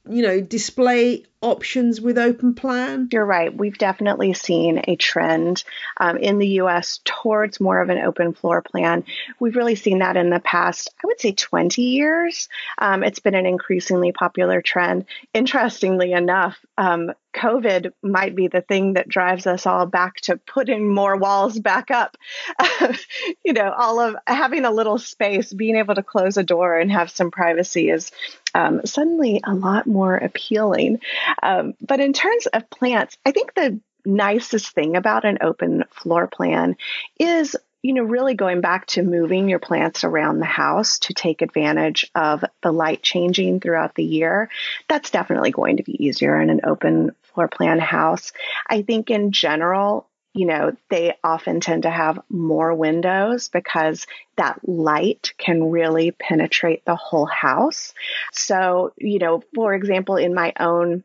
you 0.08 0.22
know, 0.22 0.40
display 0.40 1.24
options 1.44 2.00
with 2.00 2.18
open 2.18 2.54
plan? 2.54 3.08
You're 3.12 3.26
right. 3.26 3.54
We've 3.54 3.76
definitely 3.76 4.32
seen 4.32 4.80
a 4.88 4.96
trend 4.96 5.62
um, 5.98 6.16
in 6.16 6.38
the 6.38 6.48
US 6.60 7.00
towards 7.04 7.60
more 7.60 7.80
of 7.80 7.90
an 7.90 7.98
open 7.98 8.32
floor 8.32 8.62
plan. 8.62 9.04
We've 9.38 9.54
really 9.54 9.74
seen 9.74 9.98
that 9.98 10.16
in 10.16 10.30
the 10.30 10.40
past, 10.40 10.92
I 11.02 11.06
would 11.06 11.20
say 11.20 11.32
20 11.32 11.82
years. 11.82 12.48
Um, 12.78 13.04
it's 13.04 13.20
been 13.20 13.34
an 13.34 13.46
increasingly 13.46 14.12
popular 14.12 14.62
trend. 14.62 15.04
Interestingly 15.34 16.12
enough, 16.12 16.56
um, 16.78 17.12
COVID 17.34 17.92
might 18.02 18.34
be 18.34 18.46
the 18.46 18.60
thing 18.60 18.94
that 18.94 19.08
drives 19.08 19.46
us 19.46 19.66
all 19.66 19.86
back 19.86 20.16
to 20.22 20.36
putting 20.36 20.92
more 20.92 21.16
walls 21.16 21.58
back 21.58 21.90
up. 21.90 22.16
you 23.44 23.52
know, 23.52 23.72
all 23.76 24.00
of 24.00 24.16
having 24.26 24.64
a 24.64 24.70
little 24.70 24.98
space, 24.98 25.52
being 25.52 25.76
able 25.76 25.96
to 25.96 26.02
close 26.02 26.36
a 26.36 26.42
door 26.42 26.78
and 26.78 26.90
have 26.92 27.10
some 27.10 27.30
privacy 27.30 27.90
is 27.90 28.12
um, 28.54 28.82
suddenly 28.84 29.40
a 29.44 29.54
lot 29.54 29.86
more 29.86 30.16
appealing. 30.16 31.00
Um, 31.42 31.74
but 31.80 32.00
in 32.00 32.12
terms 32.12 32.46
of 32.46 32.68
plants, 32.70 33.16
I 33.24 33.32
think 33.32 33.54
the 33.54 33.80
nicest 34.04 34.74
thing 34.74 34.96
about 34.96 35.24
an 35.24 35.38
open 35.40 35.84
floor 35.90 36.26
plan 36.26 36.76
is 37.18 37.56
you 37.84 37.92
know, 37.92 38.02
really 38.02 38.32
going 38.32 38.62
back 38.62 38.86
to 38.86 39.02
moving 39.02 39.46
your 39.46 39.58
plants 39.58 40.04
around 40.04 40.38
the 40.38 40.46
house 40.46 41.00
to 41.00 41.12
take 41.12 41.42
advantage 41.42 42.10
of 42.14 42.42
the 42.62 42.72
light 42.72 43.02
changing 43.02 43.60
throughout 43.60 43.94
the 43.94 44.02
year, 44.02 44.48
that's 44.88 45.10
definitely 45.10 45.50
going 45.50 45.76
to 45.76 45.82
be 45.82 46.06
easier 46.06 46.40
in 46.40 46.48
an 46.48 46.62
open 46.64 47.14
floor 47.20 47.46
plan 47.46 47.78
house. 47.78 48.32
I 48.66 48.80
think 48.80 49.10
in 49.10 49.32
general, 49.32 50.08
you 50.32 50.46
know, 50.46 50.74
they 50.88 51.14
often 51.22 51.60
tend 51.60 51.82
to 51.82 51.90
have 51.90 52.18
more 52.30 52.74
windows 52.74 53.50
because 53.50 54.06
that 54.36 54.66
light 54.66 55.34
can 55.36 55.70
really 55.70 56.10
penetrate 56.10 56.86
the 56.86 56.96
whole 56.96 57.26
house. 57.26 57.92
So, 58.32 58.94
you 58.96 59.18
know, 59.18 59.42
for 59.54 59.74
example, 59.74 60.16
in 60.16 60.32
my 60.32 60.54
own 60.58 61.04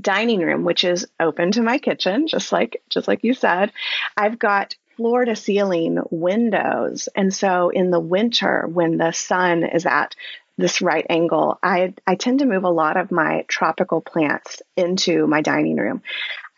dining 0.00 0.40
room, 0.40 0.64
which 0.64 0.84
is 0.84 1.06
open 1.18 1.52
to 1.52 1.62
my 1.62 1.78
kitchen, 1.78 2.26
just 2.26 2.52
like 2.52 2.82
just 2.88 3.08
like 3.08 3.24
you 3.24 3.34
said, 3.34 3.72
I've 4.16 4.38
got 4.38 4.74
floor 4.96 5.24
to 5.24 5.36
ceiling 5.36 6.00
windows. 6.10 7.08
And 7.14 7.32
so 7.32 7.70
in 7.70 7.90
the 7.90 8.00
winter, 8.00 8.66
when 8.66 8.98
the 8.98 9.12
sun 9.12 9.62
is 9.64 9.86
at 9.86 10.14
this 10.58 10.82
right 10.82 11.06
angle, 11.08 11.56
I, 11.62 11.94
I 12.04 12.16
tend 12.16 12.40
to 12.40 12.46
move 12.46 12.64
a 12.64 12.68
lot 12.68 12.96
of 12.96 13.12
my 13.12 13.44
tropical 13.46 14.00
plants 14.00 14.60
into 14.76 15.26
my 15.28 15.40
dining 15.40 15.76
room. 15.76 16.02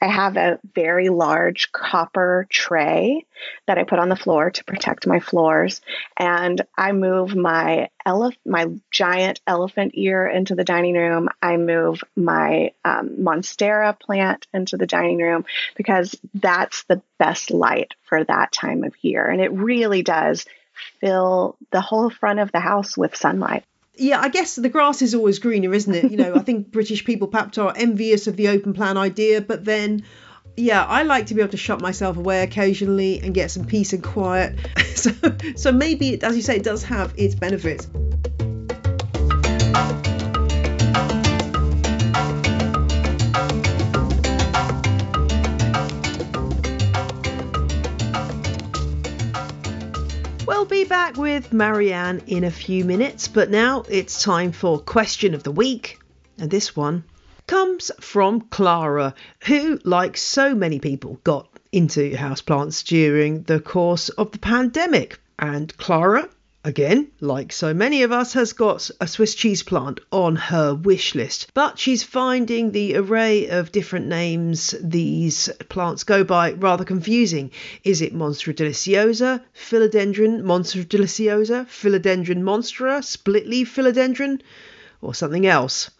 I 0.02 0.06
have 0.06 0.36
a 0.36 0.58
very 0.74 1.10
large 1.10 1.72
copper 1.72 2.46
tray 2.48 3.26
that 3.66 3.76
I 3.76 3.84
put 3.84 3.98
on 3.98 4.08
the 4.08 4.16
floor 4.16 4.50
to 4.50 4.64
protect 4.64 5.06
my 5.06 5.20
floors, 5.20 5.82
and 6.16 6.60
I 6.76 6.92
move 6.92 7.36
my 7.36 7.90
elef- 8.06 8.36
my 8.46 8.68
giant 8.90 9.40
elephant 9.46 9.92
ear 9.94 10.26
into 10.26 10.54
the 10.54 10.64
dining 10.64 10.94
room. 10.94 11.28
I 11.42 11.58
move 11.58 12.02
my 12.16 12.72
um, 12.84 13.16
monstera 13.20 13.98
plant 13.98 14.46
into 14.54 14.78
the 14.78 14.86
dining 14.86 15.18
room 15.18 15.44
because 15.76 16.18
that's 16.32 16.84
the 16.84 17.02
best 17.18 17.50
light 17.50 17.94
for 18.04 18.24
that 18.24 18.52
time 18.52 18.84
of 18.84 18.94
year, 19.02 19.26
and 19.26 19.40
it 19.40 19.52
really 19.52 20.02
does 20.02 20.46
fill 21.00 21.56
the 21.72 21.80
whole 21.80 22.08
front 22.08 22.40
of 22.40 22.52
the 22.52 22.60
house 22.60 22.96
with 22.96 23.14
sunlight 23.16 23.64
yeah, 23.96 24.20
I 24.20 24.28
guess 24.28 24.56
the 24.56 24.68
grass 24.68 25.02
is 25.02 25.14
always 25.14 25.38
greener, 25.38 25.72
isn't 25.74 25.94
it? 25.94 26.10
You 26.10 26.16
know, 26.16 26.34
I 26.34 26.38
think 26.42 26.70
British 26.70 27.04
people 27.04 27.28
perhaps 27.28 27.58
are 27.58 27.72
envious 27.76 28.26
of 28.26 28.36
the 28.36 28.48
open 28.48 28.72
plan 28.72 28.96
idea, 28.96 29.40
but 29.40 29.64
then, 29.64 30.04
yeah, 30.56 30.84
I 30.84 31.02
like 31.02 31.26
to 31.26 31.34
be 31.34 31.40
able 31.40 31.50
to 31.52 31.56
shut 31.56 31.80
myself 31.80 32.16
away 32.16 32.42
occasionally 32.42 33.20
and 33.20 33.34
get 33.34 33.50
some 33.50 33.64
peace 33.64 33.92
and 33.92 34.02
quiet. 34.02 34.58
so, 34.94 35.12
so 35.56 35.72
maybe, 35.72 36.20
as 36.22 36.36
you 36.36 36.42
say, 36.42 36.56
it 36.56 36.64
does 36.64 36.82
have 36.84 37.14
its 37.16 37.34
benefits. 37.34 37.88
Be 50.70 50.84
back 50.84 51.16
with 51.16 51.52
Marianne 51.52 52.22
in 52.28 52.44
a 52.44 52.50
few 52.50 52.84
minutes, 52.84 53.26
but 53.26 53.50
now 53.50 53.82
it's 53.88 54.22
time 54.22 54.52
for 54.52 54.78
question 54.78 55.34
of 55.34 55.42
the 55.42 55.50
week. 55.50 55.98
And 56.38 56.48
this 56.48 56.76
one 56.76 57.02
comes 57.48 57.90
from 57.98 58.42
Clara, 58.42 59.14
who, 59.46 59.80
like 59.82 60.16
so 60.16 60.54
many 60.54 60.78
people, 60.78 61.18
got 61.24 61.48
into 61.72 62.12
houseplants 62.12 62.84
during 62.84 63.42
the 63.42 63.58
course 63.58 64.10
of 64.10 64.30
the 64.30 64.38
pandemic. 64.38 65.18
And 65.40 65.76
Clara 65.76 66.28
again, 66.62 67.10
like 67.20 67.52
so 67.52 67.72
many 67.72 68.02
of 68.02 68.12
us, 68.12 68.34
has 68.34 68.52
got 68.52 68.90
a 69.00 69.06
Swiss 69.06 69.34
cheese 69.34 69.62
plant 69.62 70.00
on 70.12 70.36
her 70.36 70.74
wish 70.74 71.14
list. 71.14 71.50
But 71.54 71.78
she's 71.78 72.02
finding 72.02 72.72
the 72.72 72.96
array 72.96 73.48
of 73.48 73.72
different 73.72 74.06
names 74.06 74.74
these 74.80 75.48
plants 75.68 76.04
go 76.04 76.22
by 76.22 76.52
rather 76.52 76.84
confusing. 76.84 77.50
Is 77.82 78.02
it 78.02 78.14
Monstera 78.14 78.54
deliciosa, 78.54 79.42
Philodendron 79.54 80.42
Monstera 80.42 80.84
deliciosa, 80.84 81.66
Philodendron 81.66 82.42
monstera, 82.42 83.02
split 83.02 83.46
leaf 83.46 83.74
Philodendron, 83.74 84.40
or 85.00 85.14
something 85.14 85.46
else? 85.46 85.90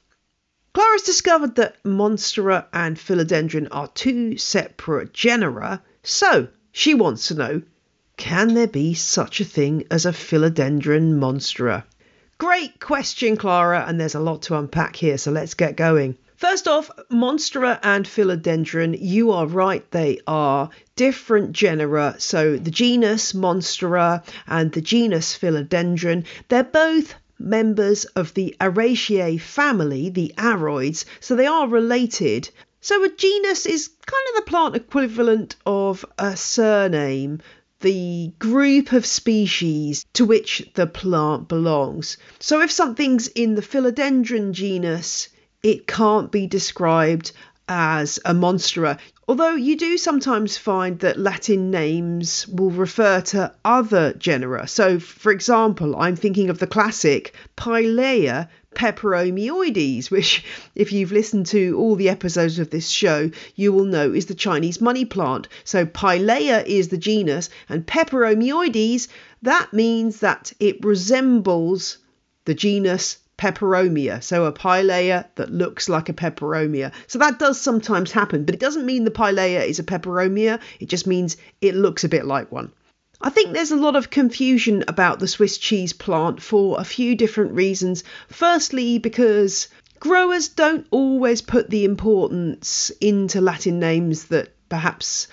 Clara's 0.73 1.03
discovered 1.03 1.57
that 1.57 1.83
Monstera 1.85 2.67
and 2.73 2.97
Philodendron 2.97 3.69
are 3.71 3.89
two 3.89 4.37
separate 4.37 5.13
genera, 5.13 5.83
so 6.03 6.49
she 6.71 6.95
wants 6.95 7.29
to 7.29 7.35
know 7.35 7.63
can 8.21 8.53
there 8.53 8.69
be 8.69 8.93
such 8.93 9.41
a 9.41 9.45
thing 9.45 9.83
as 9.91 10.05
a 10.05 10.13
philodendron 10.13 11.15
monstera? 11.19 11.83
Great 12.37 12.79
question, 12.79 13.39
Clara, 13.39 13.85
and 13.89 13.99
there's 13.99 14.15
a 14.15 14.21
lot 14.21 14.43
to 14.43 14.59
unpack 14.59 14.95
here, 14.95 15.17
so 15.17 15.31
let's 15.31 15.55
get 15.55 15.75
going. 15.75 16.17
First 16.37 16.69
off, 16.69 16.91
Monstera 17.11 17.79
and 17.83 18.07
Philodendron, 18.07 18.97
you 19.01 19.33
are 19.33 19.47
right, 19.47 19.91
they 19.91 20.21
are 20.27 20.69
different 20.97 21.53
genera. 21.53 22.17
So 22.19 22.57
the 22.57 22.71
genus 22.71 23.33
Monstera 23.33 24.23
and 24.47 24.71
the 24.71 24.81
genus 24.83 25.37
Philodendron, 25.37 26.25
they're 26.49 26.63
both 26.63 27.15
members 27.39 28.05
of 28.05 28.35
the 28.35 28.55
Araceae 28.61 29.41
family, 29.41 30.11
the 30.11 30.35
aroids, 30.37 31.07
so 31.21 31.37
they 31.37 31.47
are 31.47 31.69
related. 31.69 32.51
So 32.83 33.03
a 33.05 33.11
genus 33.11 33.67
is 33.67 33.89
kind 33.89 34.27
of 34.31 34.37
the 34.37 34.51
plant 34.51 34.77
equivalent 34.77 35.57
of 35.67 36.05
a 36.19 36.37
surname 36.37 37.41
the 37.81 38.33
group 38.39 38.93
of 38.93 39.07
species 39.07 40.05
to 40.13 40.25
which 40.25 40.71
the 40.75 40.87
plant 40.87 41.49
belongs. 41.49 42.17
So 42.39 42.61
if 42.61 42.71
something's 42.71 43.29
in 43.29 43.55
the 43.55 43.63
philodendron 43.63 44.53
genus, 44.53 45.29
it 45.63 45.87
can't 45.87 46.31
be 46.31 46.47
described 46.47 47.33
as 47.69 48.19
a 48.25 48.35
monstera. 48.35 48.99
Although 49.29 49.55
you 49.55 49.77
do 49.77 49.97
sometimes 49.97 50.57
find 50.57 50.99
that 51.01 51.19
Latin 51.19 51.71
names 51.71 52.49
will 52.49 52.71
refer 52.71 53.21
to 53.21 53.55
other 53.65 54.13
genera. 54.15 54.67
So, 54.67 54.99
for 54.99 55.31
example, 55.31 55.95
I'm 55.97 56.17
thinking 56.17 56.51
of 56.51 56.59
the 56.59 56.67
classic 56.67 57.35
Pilea 57.57 58.49
peperomioides, 58.75 60.11
which, 60.11 60.45
if 60.75 60.93
you've 60.93 61.13
listened 61.13 61.47
to 61.47 61.77
all 61.79 61.97
the 61.97 62.09
episodes 62.09 62.59
of 62.59 62.71
this 62.71 62.89
show, 62.89 63.31
you 63.57 63.73
will 63.73 63.85
know 63.85 64.13
is 64.13 64.27
the 64.27 64.35
Chinese 64.35 64.81
money 64.81 65.05
plant. 65.05 65.49
So, 65.65 65.87
Pilea 65.87 66.65
is 66.67 66.89
the 66.89 66.99
genus, 66.99 67.51
and 67.69 67.87
peperomioides, 67.87 69.09
that 69.43 69.73
means 69.73 70.21
that 70.21 70.53
it 70.61 70.85
resembles 70.85 71.99
the 72.45 72.55
genus 72.55 73.19
peperomia. 73.41 74.23
So 74.23 74.45
a 74.45 74.53
pilea 74.53 75.25
that 75.37 75.51
looks 75.51 75.89
like 75.89 76.11
a 76.11 76.13
peperomia. 76.13 76.93
So 77.07 77.19
that 77.21 77.39
does 77.39 77.59
sometimes 77.59 78.13
happen, 78.13 78.45
but 78.45 78.55
it 78.55 78.61
doesn't 78.61 78.85
mean 78.85 79.05
the 79.05 79.11
pilea 79.11 79.67
is 79.67 79.79
a 79.79 79.83
peperomia. 79.83 80.61
It 80.79 80.91
just 80.91 81.07
means 81.07 81.39
it 81.63 81.75
looks 81.75 82.05
a 82.05 82.09
bit 82.11 82.27
like 82.27 82.53
one. 82.53 82.71
I 83.23 83.29
think 83.29 83.53
there's 83.53 83.71
a 83.71 83.77
lot 83.77 83.97
of 83.97 84.09
confusion 84.09 84.83
about 84.89 85.19
the 85.19 85.29
Swiss 85.29 85.59
cheese 85.59 85.93
plant 85.93 86.41
for 86.41 86.81
a 86.81 86.85
few 86.85 87.15
different 87.15 87.53
reasons. 87.53 88.03
Firstly, 88.29 88.99
because 88.99 89.69
growers 89.99 90.49
don't 90.49 90.87
always 90.91 91.43
put 91.43 91.69
the 91.69 91.85
importance 91.85 92.91
into 92.99 93.43
Latin 93.43 93.79
names 93.79 94.25
that 94.27 94.55
perhaps 94.71 95.29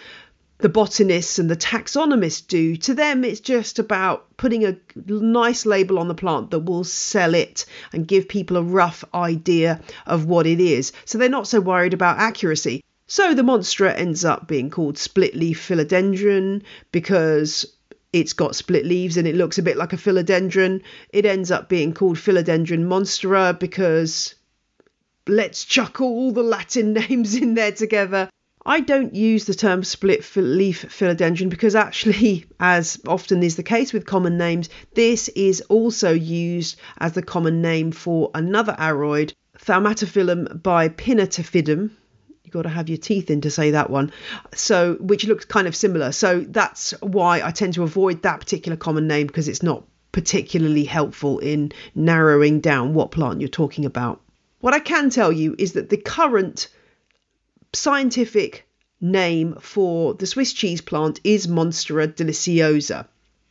the 0.57 0.67
botanists 0.67 1.39
and 1.39 1.49
the 1.49 1.55
taxonomists 1.55 2.45
do. 2.45 2.75
To 2.75 2.93
them, 2.93 3.23
it's 3.23 3.39
just 3.39 3.79
about 3.79 4.35
putting 4.35 4.65
a 4.65 4.75
nice 5.07 5.65
label 5.65 5.97
on 5.99 6.09
the 6.09 6.15
plant 6.15 6.51
that 6.51 6.65
will 6.65 6.83
sell 6.83 7.33
it 7.35 7.65
and 7.93 8.07
give 8.07 8.27
people 8.27 8.57
a 8.57 8.63
rough 8.63 9.05
idea 9.13 9.79
of 10.05 10.25
what 10.25 10.45
it 10.45 10.59
is. 10.59 10.91
So 11.05 11.17
they're 11.17 11.29
not 11.29 11.47
so 11.47 11.61
worried 11.61 11.93
about 11.93 12.17
accuracy. 12.17 12.83
So 13.09 13.33
the 13.33 13.43
monstera 13.43 13.95
ends 13.95 14.25
up 14.25 14.49
being 14.49 14.69
called 14.69 14.97
split 14.97 15.33
leaf 15.33 15.65
philodendron 15.65 16.63
because 16.91 17.76
it's 18.19 18.33
got 18.33 18.55
split 18.55 18.85
leaves 18.85 19.17
and 19.17 19.27
it 19.27 19.35
looks 19.35 19.59
a 19.59 19.63
bit 19.63 19.77
like 19.77 19.93
a 19.93 19.97
philodendron. 19.97 20.81
It 21.09 21.25
ends 21.25 21.51
up 21.51 21.69
being 21.69 21.93
called 21.93 22.17
Philodendron 22.17 22.85
monstera 22.85 23.57
because 23.57 24.33
let's 25.27 25.63
chuck 25.65 26.01
all 26.01 26.31
the 26.31 26.43
Latin 26.43 26.93
names 27.09 27.35
in 27.35 27.53
there 27.53 27.71
together. 27.71 28.29
I 28.65 28.81
don't 28.81 29.15
use 29.15 29.45
the 29.45 29.53
term 29.53 29.83
split 29.83 30.25
leaf 30.35 30.83
philodendron 30.89 31.49
because 31.49 31.75
actually, 31.75 32.45
as 32.59 32.99
often 33.07 33.43
is 33.43 33.55
the 33.55 33.63
case 33.63 33.93
with 33.93 34.05
common 34.05 34.37
names, 34.37 34.69
this 34.93 35.29
is 35.29 35.61
also 35.69 36.11
used 36.11 36.77
as 36.97 37.13
the 37.13 37.21
common 37.21 37.61
name 37.61 37.91
for 37.91 38.31
another 38.33 38.75
aroid, 38.79 39.33
Thaumatophyllum 39.59 40.61
bipinnatifidum, 40.61 41.91
you've 42.47 42.53
got 42.53 42.61
to 42.61 42.69
have 42.69 42.87
your 42.87 42.97
teeth 42.97 43.29
in 43.29 43.41
to 43.41 43.51
say 43.51 43.71
that 43.71 43.89
one. 43.89 44.09
So, 44.55 44.95
which 45.01 45.27
looks 45.27 45.43
kind 45.43 45.67
of 45.67 45.75
similar. 45.75 46.13
So 46.13 46.39
that's 46.39 46.91
why 47.01 47.41
I 47.41 47.51
tend 47.51 47.73
to 47.73 47.83
avoid 47.83 48.21
that 48.21 48.39
particular 48.39 48.77
common 48.77 49.05
name 49.05 49.27
because 49.27 49.49
it's 49.49 49.61
not 49.61 49.83
particularly 50.13 50.85
helpful 50.85 51.39
in 51.39 51.73
narrowing 51.93 52.61
down 52.61 52.93
what 52.93 53.11
plant 53.11 53.41
you're 53.41 53.49
talking 53.49 53.83
about. 53.83 54.21
What 54.61 54.73
I 54.73 54.79
can 54.79 55.09
tell 55.09 55.29
you 55.29 55.55
is 55.59 55.73
that 55.73 55.89
the 55.89 55.97
current 55.97 56.69
scientific 57.73 58.65
name 59.01 59.57
for 59.59 60.13
the 60.13 60.25
Swiss 60.25 60.53
cheese 60.53 60.79
plant 60.79 61.19
is 61.25 61.47
Monstera 61.47 62.07
deliciosa. 62.07 63.07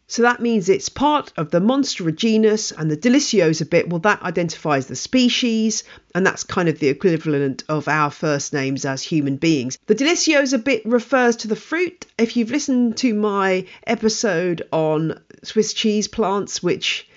So 0.09 0.23
that 0.23 0.41
means 0.41 0.69
it's 0.69 0.89
part 0.89 1.33
of 1.37 1.51
the 1.51 1.61
Monstera 1.61 2.15
genus, 2.15 2.71
and 2.71 2.89
the 2.89 2.97
Deliciosa 2.97 3.69
bit, 3.69 3.89
well, 3.89 3.99
that 4.01 4.23
identifies 4.23 4.87
the 4.87 4.95
species, 4.95 5.83
and 6.15 6.25
that's 6.25 6.45
kind 6.45 6.69
of 6.69 6.79
the 6.79 6.89
equivalent 6.89 7.65
of 7.69 7.89
our 7.89 8.11
first 8.11 8.53
names 8.53 8.85
as 8.85 9.03
human 9.03 9.37
beings. 9.37 9.79
The 9.87 9.97
Deliciosa 9.97 10.63
bit 10.63 10.87
refers 10.87 11.37
to 11.37 11.49
the 11.49 11.57
fruit. 11.57 12.07
If 12.19 12.37
you've 12.37 12.53
listened 12.53 12.99
to 12.99 13.15
my 13.15 13.67
episode 13.85 14.63
on 14.71 15.21
Swiss 15.43 15.75
cheese 15.75 16.07
plants, 16.07 16.63
which 16.63 17.09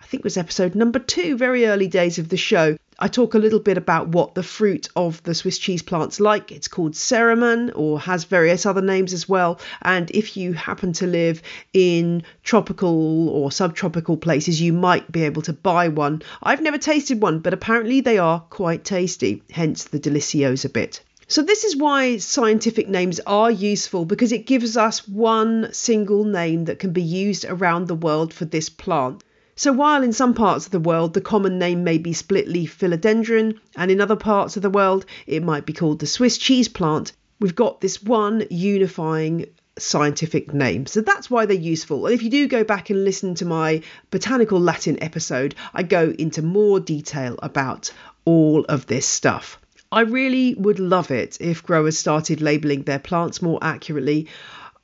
I 0.00 0.04
think 0.06 0.22
was 0.22 0.36
episode 0.36 0.76
number 0.76 1.00
two, 1.00 1.36
very 1.36 1.66
early 1.66 1.88
days 1.88 2.18
of 2.18 2.28
the 2.28 2.36
show. 2.36 2.76
I 2.98 3.08
talk 3.08 3.34
a 3.34 3.38
little 3.38 3.58
bit 3.58 3.76
about 3.76 4.08
what 4.08 4.34
the 4.34 4.42
fruit 4.42 4.88
of 4.96 5.22
the 5.22 5.34
Swiss 5.34 5.58
cheese 5.58 5.82
plant's 5.82 6.18
like. 6.18 6.50
It's 6.50 6.66
called 6.66 6.92
Ceriman 6.94 7.72
or 7.74 8.00
has 8.00 8.24
various 8.24 8.64
other 8.64 8.80
names 8.80 9.12
as 9.12 9.28
well. 9.28 9.60
And 9.82 10.10
if 10.12 10.34
you 10.34 10.54
happen 10.54 10.94
to 10.94 11.06
live 11.06 11.42
in 11.74 12.22
tropical 12.42 13.28
or 13.28 13.52
subtropical 13.52 14.16
places, 14.16 14.62
you 14.62 14.72
might 14.72 15.12
be 15.12 15.24
able 15.24 15.42
to 15.42 15.52
buy 15.52 15.88
one. 15.88 16.22
I've 16.42 16.62
never 16.62 16.78
tasted 16.78 17.20
one, 17.20 17.40
but 17.40 17.52
apparently 17.52 18.00
they 18.00 18.16
are 18.16 18.40
quite 18.40 18.82
tasty, 18.82 19.42
hence 19.50 19.84
the 19.84 20.00
Deliciosa 20.00 20.72
bit. 20.72 21.02
So, 21.28 21.42
this 21.42 21.64
is 21.64 21.76
why 21.76 22.18
scientific 22.18 22.88
names 22.88 23.20
are 23.26 23.50
useful 23.50 24.04
because 24.04 24.32
it 24.32 24.46
gives 24.46 24.76
us 24.76 25.06
one 25.08 25.70
single 25.72 26.24
name 26.24 26.66
that 26.66 26.78
can 26.78 26.92
be 26.92 27.02
used 27.02 27.44
around 27.44 27.88
the 27.88 27.94
world 27.94 28.32
for 28.32 28.44
this 28.44 28.68
plant. 28.68 29.22
So 29.58 29.72
while 29.72 30.02
in 30.02 30.12
some 30.12 30.34
parts 30.34 30.66
of 30.66 30.72
the 30.72 30.78
world 30.78 31.14
the 31.14 31.22
common 31.22 31.58
name 31.58 31.82
may 31.82 31.96
be 31.96 32.12
split 32.12 32.46
leaf 32.46 32.78
philodendron, 32.78 33.58
and 33.74 33.90
in 33.90 34.02
other 34.02 34.14
parts 34.14 34.56
of 34.56 34.62
the 34.62 34.68
world 34.70 35.06
it 35.26 35.42
might 35.42 35.64
be 35.64 35.72
called 35.72 35.98
the 35.98 36.06
Swiss 36.06 36.36
cheese 36.36 36.68
plant, 36.68 37.12
we've 37.40 37.54
got 37.54 37.80
this 37.80 38.02
one 38.02 38.44
unifying 38.50 39.46
scientific 39.78 40.52
name. 40.52 40.84
So 40.84 41.00
that's 41.00 41.30
why 41.30 41.46
they're 41.46 41.56
useful. 41.56 42.04
And 42.04 42.14
if 42.14 42.22
you 42.22 42.28
do 42.28 42.48
go 42.48 42.64
back 42.64 42.90
and 42.90 43.02
listen 43.04 43.34
to 43.36 43.46
my 43.46 43.82
botanical 44.10 44.60
Latin 44.60 45.02
episode, 45.02 45.54
I 45.72 45.82
go 45.82 46.14
into 46.18 46.42
more 46.42 46.78
detail 46.78 47.38
about 47.42 47.90
all 48.26 48.64
of 48.66 48.86
this 48.86 49.06
stuff. 49.06 49.58
I 49.90 50.00
really 50.00 50.54
would 50.54 50.80
love 50.80 51.10
it 51.10 51.38
if 51.40 51.62
growers 51.62 51.98
started 51.98 52.40
labelling 52.40 52.82
their 52.82 52.98
plants 52.98 53.40
more 53.40 53.58
accurately 53.62 54.28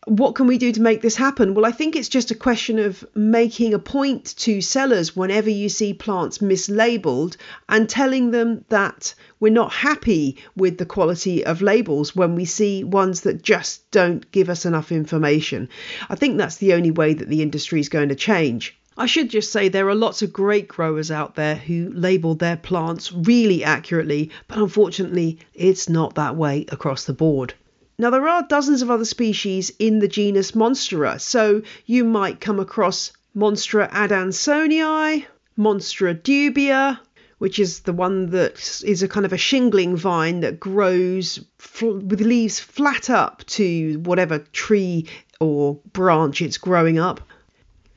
what 0.06 0.34
can 0.34 0.48
we 0.48 0.58
do 0.58 0.72
to 0.72 0.82
make 0.82 1.00
this 1.00 1.14
happen? 1.14 1.54
Well, 1.54 1.64
I 1.64 1.70
think 1.70 1.94
it's 1.94 2.08
just 2.08 2.32
a 2.32 2.34
question 2.34 2.80
of 2.80 3.04
making 3.14 3.72
a 3.72 3.78
point 3.78 4.34
to 4.38 4.60
sellers 4.60 5.14
whenever 5.14 5.48
you 5.48 5.68
see 5.68 5.94
plants 5.94 6.38
mislabeled 6.38 7.36
and 7.68 7.88
telling 7.88 8.32
them 8.32 8.64
that 8.68 9.14
we're 9.38 9.52
not 9.52 9.72
happy 9.72 10.38
with 10.56 10.78
the 10.78 10.86
quality 10.86 11.44
of 11.44 11.62
labels 11.62 12.16
when 12.16 12.34
we 12.34 12.44
see 12.44 12.82
ones 12.82 13.20
that 13.20 13.42
just 13.42 13.88
don't 13.92 14.28
give 14.32 14.48
us 14.48 14.66
enough 14.66 14.90
information. 14.90 15.68
I 16.10 16.16
think 16.16 16.36
that's 16.36 16.56
the 16.56 16.74
only 16.74 16.90
way 16.90 17.14
that 17.14 17.28
the 17.28 17.42
industry 17.42 17.78
is 17.78 17.88
going 17.88 18.08
to 18.08 18.16
change. 18.16 18.76
I 18.98 19.06
should 19.06 19.30
just 19.30 19.52
say 19.52 19.68
there 19.68 19.88
are 19.88 19.94
lots 19.94 20.20
of 20.20 20.32
great 20.32 20.66
growers 20.68 21.10
out 21.12 21.36
there 21.36 21.54
who 21.54 21.90
label 21.94 22.34
their 22.34 22.56
plants 22.56 23.12
really 23.12 23.62
accurately, 23.62 24.30
but 24.48 24.58
unfortunately, 24.58 25.38
it's 25.54 25.88
not 25.88 26.16
that 26.16 26.36
way 26.36 26.66
across 26.70 27.04
the 27.04 27.14
board. 27.14 27.54
Now, 27.98 28.11
there 28.11 28.26
are 28.26 28.42
dozens 28.42 28.83
of 28.83 28.90
other 28.90 29.05
species 29.05 29.70
in 29.78 29.98
the 29.98 30.09
genus 30.09 30.52
Monstera, 30.52 31.20
so 31.20 31.62
you 31.87 32.05
might 32.05 32.40
come 32.40 32.59
across 32.59 33.12
Monstera 33.37 33.90
adansonii, 33.90 35.26
Monstera 35.59 36.14
dubia, 36.14 36.98
which 37.38 37.59
is 37.59 37.81
the 37.81 37.92
one 37.92 38.31
that 38.31 38.83
is 38.85 39.02
a 39.02 39.09
kind 39.09 39.26
of 39.26 39.33
a 39.33 39.37
shingling 39.37 39.96
vine 39.96 40.40
that 40.40 40.61
grows 40.61 41.40
fl- 41.59 41.98
with 41.98 42.20
leaves 42.20 42.61
flat 42.61 43.11
up 43.11 43.44
to 43.46 43.98
whatever 44.05 44.38
tree 44.38 45.07
or 45.40 45.74
branch 45.92 46.40
it's 46.40 46.59
growing 46.59 46.98
up. 46.98 47.20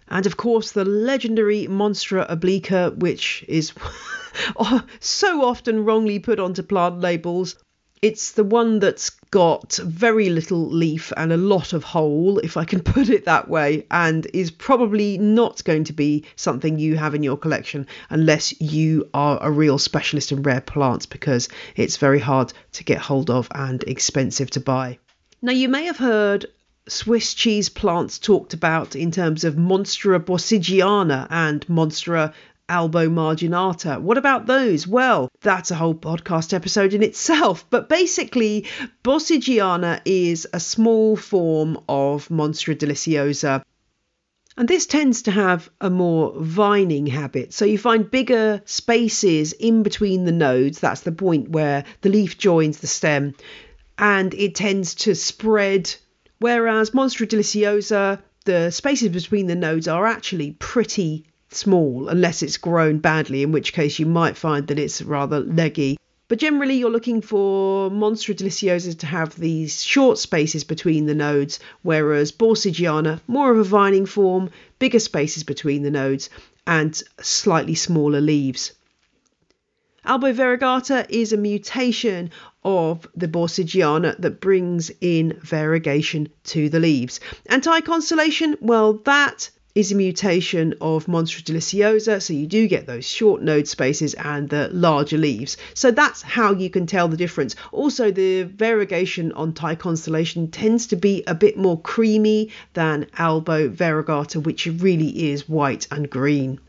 And 0.08 0.25
of 0.25 0.38
course, 0.38 0.71
the 0.71 0.86
legendary 0.86 1.67
Monstera 1.67 2.27
obliqua, 2.29 2.97
which 2.97 3.45
is 3.47 3.71
so 4.99 5.43
often 5.43 5.86
wrongly 5.86 6.19
put 6.19 6.39
onto 6.39 6.63
plant 6.63 6.99
labels. 6.99 7.55
It's 8.01 8.34
the 8.34 8.43
one 8.43 8.79
that's 8.79 9.10
got 9.31 9.79
very 9.84 10.29
little 10.29 10.69
leaf 10.69 11.12
and 11.17 11.31
a 11.34 11.38
lot 11.38 11.73
of 11.73 11.84
hole, 11.84 12.39
if 12.39 12.58
I 12.58 12.65
can 12.65 12.79
put 12.93 13.10
it 13.10 13.25
that 13.25 13.49
way, 13.49 13.86
and 13.89 14.27
is 14.34 14.51
probably 14.51 15.17
not 15.17 15.63
going 15.63 15.86
to 15.86 15.93
be 15.93 16.25
something 16.36 16.79
you 16.79 16.97
have 16.97 17.15
in 17.15 17.23
your 17.23 17.38
collection 17.38 17.88
unless 18.10 18.60
you 18.62 19.10
are 19.13 19.39
a 19.41 19.51
real 19.51 19.77
specialist 19.77 20.31
in 20.31 20.43
rare 20.43 20.62
plants 20.62 21.05
because 21.05 21.49
it's 21.75 21.97
very 21.97 22.19
hard 22.19 22.53
to 22.73 22.84
get 22.84 22.99
hold 22.99 23.29
of 23.29 23.47
and 23.53 23.84
expensive 23.84 24.49
to 24.51 24.60
buy. 24.60 24.99
Now, 25.41 25.53
you 25.53 25.69
may 25.69 25.86
have 25.86 25.97
heard 25.97 26.47
Swiss 26.88 27.34
cheese 27.34 27.69
plants 27.69 28.19
talked 28.19 28.53
about 28.53 28.95
in 28.95 29.10
terms 29.10 29.43
of 29.43 29.55
Monstera 29.55 30.19
borsigiana 30.19 31.25
and 31.31 31.65
Monstera 31.67 32.31
Albo 32.67 33.08
marginata. 33.10 34.01
What 34.01 34.17
about 34.17 34.47
those? 34.47 34.88
Well, 34.88 35.30
that's 35.41 35.69
a 35.69 35.75
whole 35.75 35.93
podcast 35.93 36.51
episode 36.51 36.95
in 36.95 37.04
itself. 37.04 37.63
But 37.69 37.89
basically, 37.89 38.65
Borsigiana 39.04 40.01
is 40.04 40.47
a 40.51 40.60
small 40.60 41.15
form 41.15 41.78
of 41.88 42.28
Monstera 42.30 42.75
deliciosa. 42.75 43.63
And 44.58 44.67
this 44.67 44.88
tends 44.88 45.21
to 45.23 45.32
have 45.32 45.69
a 45.80 45.91
more 45.91 46.34
vining 46.38 47.06
habit. 47.06 47.54
So 47.54 47.65
you 47.65 47.78
find 47.78 48.10
bigger 48.10 48.62
spaces 48.65 49.54
in 49.54 49.84
between 49.84 50.25
the 50.25 50.32
nodes. 50.32 50.80
That's 50.80 51.01
the 51.01 51.12
point 51.12 51.49
where 51.49 51.84
the 52.01 52.10
leaf 52.10 52.38
joins 52.38 52.80
the 52.80 52.88
stem. 52.88 53.36
And 53.99 54.34
it 54.34 54.56
tends 54.56 54.95
to 54.95 55.13
spread. 55.13 55.93
Whereas 56.39 56.91
Monstera 56.91 57.28
deliciosa, 57.28 58.21
the 58.45 58.71
spaces 58.71 59.10
between 59.10 59.45
the 59.45 59.56
nodes 59.56 59.88
are 59.88 60.08
actually 60.08 60.51
pretty 60.51 61.25
small 61.49 62.08
unless 62.10 62.41
it's 62.41 62.58
grown 62.58 62.99
badly, 62.99 63.43
in 63.43 63.51
which 63.51 63.73
case 63.73 63.99
you 63.99 64.05
might 64.05 64.38
find 64.38 64.67
that 64.67 64.79
it's 64.79 65.01
rather 65.01 65.39
leggy. 65.39 65.97
But 66.27 66.39
generally, 66.39 66.75
you're 66.75 66.89
looking 66.89 67.21
for 67.21 67.91
Monstera 67.91 68.36
deliciosa 68.36 68.97
to 68.97 69.05
have 69.05 69.36
these 69.36 69.84
short 69.84 70.17
spaces 70.17 70.63
between 70.63 71.05
the 71.05 71.13
nodes, 71.13 71.60
whereas 71.84 72.31
Borsigiana, 72.31 73.21
more 73.27 73.51
of 73.51 73.60
a 73.60 73.63
vining 73.63 74.08
form, 74.08 74.49
bigger 74.79 74.99
spaces 74.99 75.43
between 75.43 75.84
the 75.84 75.91
nodes, 75.91 76.31
and 76.65 76.99
slightly 77.21 77.75
smaller 77.75 78.21
leaves. 78.21 78.71
Albo 80.03 80.34
variegata 80.34 81.05
is 81.10 81.31
a 81.31 81.38
mutation 81.38 82.31
of 82.63 83.08
the 83.15 83.27
Borsigiana 83.27 84.15
that 84.19 84.41
brings 84.41 84.91
in 85.01 85.38
variegation 85.41 86.29
to 86.45 86.69
the 86.69 86.79
leaves. 86.79 87.19
And 87.45 87.62
Thai 87.62 87.81
constellation, 87.81 88.58
well, 88.62 88.93
that 89.05 89.51
is 89.75 89.91
a 89.91 89.95
mutation 89.95 90.73
of 90.79 91.05
Monstera 91.05 91.43
deliciosa, 91.43 92.21
so 92.21 92.31
you 92.31 92.47
do 92.47 92.65
get 92.65 92.88
those 92.88 93.05
short 93.05 93.41
node 93.41 93.67
spaces 93.67 94.13
and 94.13 94.47
the 94.47 94.69
larger 94.69 95.17
leaves. 95.17 95.57
So 95.73 95.91
that's 95.91 96.21
how 96.21 96.53
you 96.53 96.69
can 96.69 96.88
tell 96.88 97.09
the 97.09 97.17
difference. 97.17 97.57
Also, 97.73 98.09
the 98.09 98.43
variegation 98.43 99.33
on 99.33 99.51
Thai 99.51 99.75
constellation 99.75 100.49
tends 100.49 100.88
to 100.88 100.95
be 100.95 101.25
a 101.27 101.35
bit 101.35 101.57
more 101.57 101.77
creamy 101.79 102.51
than 102.73 103.07
Albo 103.17 103.67
variegata, 103.67 104.41
which 104.41 104.65
really 104.65 105.29
is 105.31 105.49
white 105.49 105.88
and 105.91 106.09
green. 106.09 106.59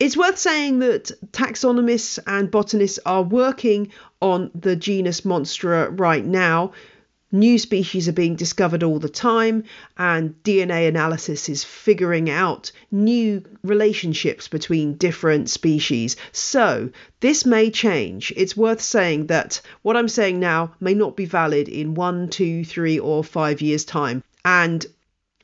It's 0.00 0.16
worth 0.16 0.36
saying 0.36 0.80
that 0.80 1.12
taxonomists 1.30 2.18
and 2.26 2.50
botanists 2.50 2.98
are 3.06 3.22
working 3.22 3.92
on 4.20 4.50
the 4.54 4.74
genus 4.74 5.20
Monstera 5.22 5.88
right 5.98 6.24
now 6.24 6.72
New 7.32 7.58
species 7.58 8.08
are 8.08 8.12
being 8.12 8.36
discovered 8.36 8.84
all 8.84 9.00
the 9.00 9.08
time, 9.08 9.64
and 9.98 10.34
DNA 10.44 10.86
analysis 10.88 11.48
is 11.48 11.64
figuring 11.64 12.30
out 12.30 12.70
new 12.92 13.42
relationships 13.64 14.46
between 14.46 14.94
different 14.94 15.50
species. 15.50 16.14
So, 16.30 16.90
this 17.18 17.44
may 17.44 17.70
change. 17.70 18.32
It's 18.36 18.56
worth 18.56 18.80
saying 18.80 19.26
that 19.26 19.60
what 19.82 19.96
I'm 19.96 20.08
saying 20.08 20.38
now 20.38 20.74
may 20.78 20.94
not 20.94 21.16
be 21.16 21.24
valid 21.24 21.68
in 21.68 21.94
one, 21.94 22.28
two, 22.28 22.64
three, 22.64 23.00
or 23.00 23.24
five 23.24 23.60
years' 23.60 23.84
time. 23.84 24.22
And 24.44 24.86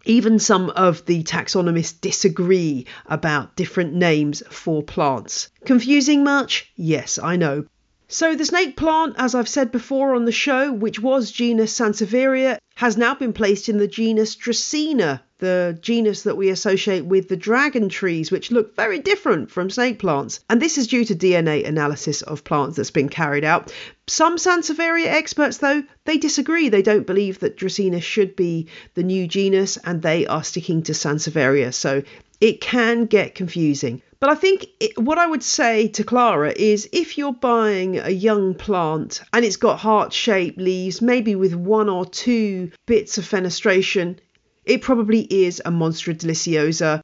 even 0.05 0.38
some 0.38 0.71
of 0.71 1.05
the 1.07 1.25
taxonomists 1.25 2.01
disagree 2.01 2.87
about 3.07 3.57
different 3.57 3.92
names 3.95 4.42
for 4.51 4.83
plants. 4.83 5.49
Confusing 5.64 6.23
much? 6.23 6.73
Yes, 6.77 7.18
I 7.18 7.37
know. 7.37 7.64
So, 8.12 8.35
the 8.35 8.44
snake 8.44 8.77
plant, 8.77 9.14
as 9.16 9.35
I've 9.35 9.48
said 9.48 9.72
before 9.72 10.14
on 10.14 10.27
the 10.27 10.33
show, 10.33 10.70
which 10.70 11.01
was 11.01 11.31
genus 11.31 11.72
Sansevieria, 11.72 12.59
has 12.75 12.98
now 12.98 13.14
been 13.14 13.33
placed 13.33 13.70
in 13.70 13.79
the 13.79 13.88
genus 13.88 14.37
Dracaena, 14.37 15.20
the 15.38 15.79
genus 15.81 16.25
that 16.25 16.37
we 16.37 16.51
associate 16.51 17.07
with 17.07 17.31
the 17.31 17.38
dragon 17.38 17.88
trees, 17.88 18.31
which 18.31 18.51
look 18.51 18.77
very 18.77 18.98
different 18.98 19.51
from 19.51 19.70
snake 19.70 19.98
plants. 19.98 20.40
And 20.51 20.61
this 20.61 20.77
is 20.77 20.88
due 20.88 21.07
to 21.07 21.14
DNA 21.14 21.66
analysis 21.66 22.20
of 22.20 22.44
plants 22.44 22.77
that's 22.77 22.90
been 22.90 23.09
carried 23.09 23.44
out. 23.44 23.72
Some 24.07 24.37
Sansevieria 24.37 25.07
experts, 25.07 25.57
though, 25.57 25.83
they 26.05 26.18
disagree. 26.18 26.68
They 26.68 26.83
don't 26.83 27.07
believe 27.07 27.40
that 27.40 27.57
Dracaena 27.57 28.03
should 28.03 28.37
be 28.37 28.68
the 28.92 29.05
new 29.05 29.27
genus, 29.27 29.79
and 29.79 30.03
they 30.03 30.27
are 30.27 30.44
sticking 30.44 30.83
to 30.83 30.92
Sansevieria. 30.92 31.72
So, 31.72 32.03
it 32.42 32.61
can 32.61 33.07
get 33.07 33.35
confusing. 33.35 34.03
But 34.22 34.30
I 34.30 34.37
think 34.37 34.66
it, 34.78 34.96
what 34.96 35.18
I 35.18 35.26
would 35.26 35.42
say 35.42 35.88
to 35.88 36.04
Clara 36.04 36.52
is 36.54 36.88
if 36.92 37.18
you're 37.18 37.32
buying 37.32 37.98
a 37.98 38.11
young 38.11 38.54
plant 38.54 39.20
and 39.32 39.44
it's 39.44 39.56
got 39.56 39.80
heart 39.80 40.12
shaped 40.12 40.58
leaves, 40.58 41.02
maybe 41.02 41.35
with 41.35 41.56
one 41.56 41.88
or 41.88 42.06
two 42.06 42.70
bits 42.87 43.18
of 43.18 43.28
fenestration, 43.28 44.18
it 44.64 44.80
probably 44.80 45.22
is 45.22 45.61
a 45.64 45.72
Monstera 45.72 46.14
deliciosa. 46.14 47.00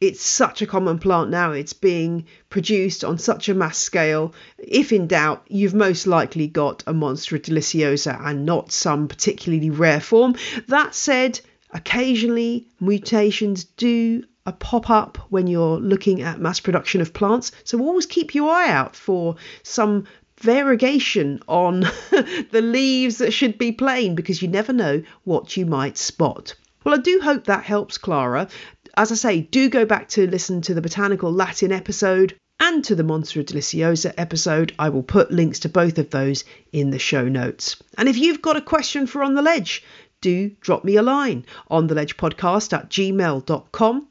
It's 0.00 0.22
such 0.22 0.62
a 0.62 0.66
common 0.66 0.98
plant 0.98 1.28
now, 1.28 1.52
it's 1.52 1.74
being 1.74 2.24
produced 2.48 3.04
on 3.04 3.18
such 3.18 3.50
a 3.50 3.54
mass 3.54 3.76
scale. 3.76 4.32
If 4.56 4.92
in 4.92 5.06
doubt, 5.08 5.44
you've 5.48 5.74
most 5.74 6.06
likely 6.06 6.46
got 6.46 6.84
a 6.86 6.94
Monstera 6.94 7.38
deliciosa 7.38 8.18
and 8.24 8.46
not 8.46 8.72
some 8.72 9.08
particularly 9.08 9.68
rare 9.68 10.00
form. 10.00 10.36
That 10.68 10.94
said, 10.94 11.38
occasionally 11.70 12.68
mutations 12.80 13.64
do 13.64 14.24
a 14.44 14.52
pop 14.52 14.90
up 14.90 15.18
when 15.30 15.46
you're 15.46 15.78
looking 15.78 16.22
at 16.22 16.40
mass 16.40 16.60
production 16.60 17.00
of 17.00 17.12
plants. 17.12 17.52
So 17.64 17.78
always 17.80 18.06
keep 18.06 18.34
your 18.34 18.50
eye 18.50 18.70
out 18.70 18.96
for 18.96 19.36
some 19.62 20.04
variegation 20.38 21.40
on 21.46 21.80
the 22.50 22.62
leaves 22.62 23.18
that 23.18 23.32
should 23.32 23.58
be 23.58 23.72
plain 23.72 24.14
because 24.14 24.42
you 24.42 24.48
never 24.48 24.72
know 24.72 25.02
what 25.24 25.56
you 25.56 25.64
might 25.66 25.96
spot. 25.96 26.54
Well, 26.84 26.94
I 26.94 26.98
do 26.98 27.20
hope 27.22 27.44
that 27.44 27.64
helps 27.64 27.98
Clara. 27.98 28.48
As 28.96 29.12
I 29.12 29.14
say, 29.14 29.40
do 29.40 29.68
go 29.68 29.84
back 29.84 30.08
to 30.10 30.26
listen 30.26 30.60
to 30.62 30.74
the 30.74 30.82
Botanical 30.82 31.32
Latin 31.32 31.70
episode 31.70 32.34
and 32.58 32.84
to 32.84 32.96
the 32.96 33.04
Monstera 33.04 33.44
Deliciosa 33.44 34.12
episode. 34.18 34.74
I 34.78 34.88
will 34.88 35.04
put 35.04 35.30
links 35.30 35.60
to 35.60 35.68
both 35.68 35.98
of 35.98 36.10
those 36.10 36.44
in 36.72 36.90
the 36.90 36.98
show 36.98 37.28
notes. 37.28 37.76
And 37.96 38.08
if 38.08 38.16
you've 38.16 38.42
got 38.42 38.56
a 38.56 38.60
question 38.60 39.06
for 39.06 39.22
On 39.22 39.34
the 39.34 39.42
Ledge, 39.42 39.84
do 40.20 40.50
drop 40.60 40.84
me 40.84 40.96
a 40.96 41.02
line 41.02 41.44
on 41.68 41.86
the 41.86 41.94
ledge 41.94 42.16
podcast 42.16 42.72
at 42.72 42.88
gmail.com 42.88 44.08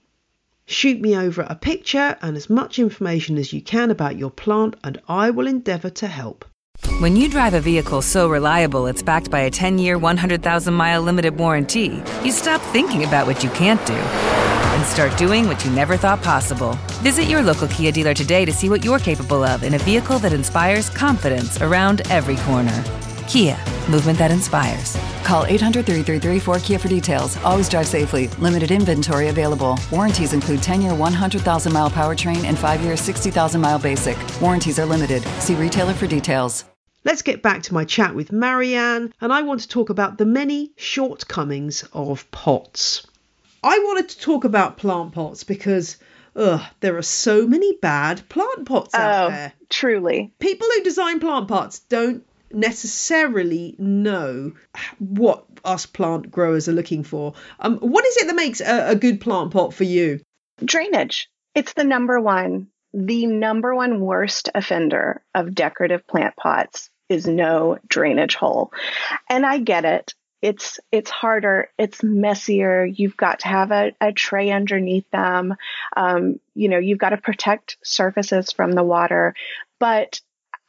Shoot 0.71 1.01
me 1.01 1.17
over 1.17 1.41
a 1.41 1.55
picture 1.55 2.17
and 2.21 2.37
as 2.37 2.49
much 2.49 2.79
information 2.79 3.37
as 3.37 3.51
you 3.51 3.61
can 3.61 3.91
about 3.91 4.17
your 4.17 4.31
plant, 4.31 4.77
and 4.85 5.01
I 5.05 5.29
will 5.29 5.45
endeavour 5.45 5.89
to 5.89 6.07
help. 6.07 6.45
When 6.99 7.17
you 7.17 7.27
drive 7.27 7.53
a 7.53 7.59
vehicle 7.59 8.01
so 8.01 8.29
reliable 8.29 8.87
it's 8.87 9.03
backed 9.03 9.29
by 9.29 9.41
a 9.41 9.51
10 9.51 9.79
year, 9.79 9.97
100,000 9.97 10.73
mile 10.73 11.01
limited 11.01 11.37
warranty, 11.37 12.01
you 12.23 12.31
stop 12.31 12.61
thinking 12.71 13.03
about 13.03 13.27
what 13.27 13.43
you 13.43 13.49
can't 13.49 13.85
do 13.85 13.93
and 13.93 14.85
start 14.85 15.15
doing 15.17 15.45
what 15.45 15.63
you 15.65 15.71
never 15.71 15.97
thought 15.97 16.23
possible. 16.23 16.79
Visit 17.03 17.25
your 17.25 17.41
local 17.41 17.67
Kia 17.67 17.91
dealer 17.91 18.13
today 18.13 18.45
to 18.45 18.53
see 18.53 18.69
what 18.69 18.85
you're 18.85 18.97
capable 18.97 19.43
of 19.43 19.63
in 19.63 19.73
a 19.73 19.79
vehicle 19.79 20.19
that 20.19 20.31
inspires 20.31 20.89
confidence 20.89 21.61
around 21.61 21.99
every 22.09 22.37
corner. 22.37 23.00
Kia, 23.31 23.57
movement 23.89 24.19
that 24.19 24.29
inspires. 24.29 24.97
Call 25.23 25.45
800 25.45 25.85
333 25.85 26.53
4KIA 26.53 26.77
for 26.77 26.89
details. 26.89 27.37
Always 27.45 27.69
drive 27.69 27.87
safely. 27.87 28.27
Limited 28.39 28.71
inventory 28.71 29.29
available. 29.29 29.79
Warranties 29.89 30.33
include 30.33 30.61
10 30.61 30.81
year 30.81 30.93
100,000 30.93 31.71
mile 31.71 31.89
powertrain 31.89 32.43
and 32.43 32.59
5 32.59 32.81
year 32.81 32.97
60,000 32.97 33.61
mile 33.61 33.79
basic. 33.79 34.17
Warranties 34.41 34.79
are 34.79 34.85
limited. 34.85 35.23
See 35.39 35.55
retailer 35.55 35.93
for 35.93 36.07
details. 36.07 36.65
Let's 37.05 37.21
get 37.21 37.41
back 37.41 37.63
to 37.63 37.73
my 37.73 37.85
chat 37.85 38.13
with 38.13 38.33
Marianne, 38.33 39.13
and 39.21 39.31
I 39.31 39.43
want 39.43 39.61
to 39.61 39.69
talk 39.69 39.89
about 39.89 40.17
the 40.17 40.25
many 40.25 40.73
shortcomings 40.75 41.85
of 41.93 42.29
pots. 42.31 43.07
I 43.63 43.79
wanted 43.79 44.09
to 44.09 44.19
talk 44.19 44.43
about 44.43 44.75
plant 44.75 45.13
pots 45.13 45.45
because 45.45 45.95
ugh, 46.35 46.61
there 46.81 46.97
are 46.97 47.01
so 47.01 47.47
many 47.47 47.77
bad 47.77 48.27
plant 48.27 48.65
pots 48.65 48.93
out 48.93 49.27
oh, 49.27 49.29
there. 49.29 49.53
Truly. 49.69 50.33
People 50.39 50.67
who 50.75 50.83
design 50.83 51.21
plant 51.21 51.47
pots 51.47 51.79
don't 51.79 52.25
necessarily 52.53 53.75
know 53.77 54.53
what 54.99 55.45
us 55.63 55.85
plant 55.85 56.31
growers 56.31 56.67
are 56.67 56.73
looking 56.73 57.03
for. 57.03 57.33
Um, 57.59 57.77
what 57.77 58.05
is 58.05 58.17
it 58.17 58.27
that 58.27 58.35
makes 58.35 58.61
a, 58.61 58.91
a 58.91 58.95
good 58.95 59.21
plant 59.21 59.51
pot 59.51 59.73
for 59.73 59.83
you? 59.83 60.21
Drainage. 60.63 61.29
It's 61.55 61.73
the 61.73 61.83
number 61.83 62.19
one, 62.19 62.67
the 62.93 63.25
number 63.25 63.75
one 63.75 63.99
worst 63.99 64.49
offender 64.53 65.21
of 65.33 65.55
decorative 65.55 66.05
plant 66.07 66.35
pots 66.35 66.89
is 67.09 67.27
no 67.27 67.77
drainage 67.87 68.35
hole. 68.35 68.71
And 69.29 69.45
I 69.45 69.59
get 69.59 69.85
it. 69.85 70.13
It's 70.41 70.79
it's 70.91 71.11
harder. 71.11 71.69
It's 71.77 72.01
messier. 72.01 72.83
You've 72.83 73.17
got 73.17 73.41
to 73.41 73.47
have 73.47 73.71
a, 73.71 73.91
a 74.01 74.11
tray 74.11 74.49
underneath 74.49 75.09
them. 75.11 75.55
Um, 75.95 76.39
you 76.55 76.67
know, 76.67 76.79
you've 76.79 76.97
got 76.97 77.09
to 77.09 77.17
protect 77.17 77.77
surfaces 77.83 78.51
from 78.51 78.71
the 78.71 78.83
water. 78.83 79.35
But 79.79 80.21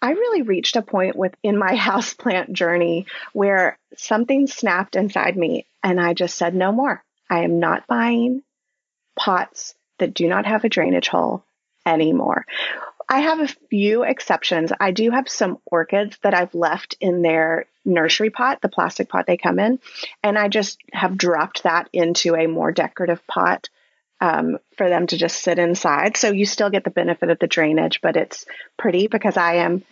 I 0.03 0.11
really 0.11 0.43
reached 0.43 0.75
a 0.75 0.83
point 0.83 1.17
within 1.17 1.57
my 1.57 1.73
houseplant 1.77 2.53
journey 2.53 3.07
where 3.33 3.79
something 3.97 4.49
snapped 4.49 4.97
inside 4.97 5.37
me 5.37 5.67
and 5.83 6.01
I 6.01 6.13
just 6.13 6.37
said, 6.37 6.55
no 6.55 6.73
more. 6.73 7.03
I 7.31 7.45
am 7.45 7.61
not 7.61 7.87
buying 7.87 8.43
pots 9.17 9.75
that 9.99 10.13
do 10.13 10.29
not 10.29 10.45
have 10.45 10.65
a 10.65 10.69
drainage 10.69 11.09
hole 11.09 11.45
anymore. 11.87 12.45
I 13.09 13.21
have 13.21 13.41
a 13.41 13.49
few 13.69 14.03
exceptions. 14.05 14.73
I 14.79 14.91
do 14.91 15.11
have 15.11 15.29
some 15.29 15.59
orchids 15.67 16.19
that 16.23 16.35
I've 16.35 16.55
left 16.55 16.97
in 17.01 17.23
their 17.23 17.67
nursery 17.85 18.31
pot, 18.31 18.61
the 18.61 18.69
plastic 18.69 19.09
pot 19.09 19.27
they 19.27 19.37
come 19.37 19.59
in, 19.59 19.81
and 20.23 20.39
I 20.39 20.49
just 20.49 20.79
have 20.93 21.19
dropped 21.19 21.65
that 21.65 21.89
into 21.93 22.35
a 22.35 22.47
more 22.47 22.73
decorative 22.73 23.27
pot 23.27 23.69
um, 24.23 24.59
for 24.77 24.89
them 24.89 25.09
to 25.09 25.19
just 25.19 25.43
sit 25.43 25.59
inside. 25.59 26.17
So 26.17 26.31
you 26.31 26.47
still 26.47 26.71
get 26.71 26.85
the 26.85 26.91
benefit 26.91 27.29
of 27.29 27.41
the 27.41 27.49
drainage, 27.49 28.01
but 28.01 28.17
it's 28.17 28.47
pretty 28.79 29.09
because 29.09 29.37
I 29.37 29.55
am. 29.57 29.85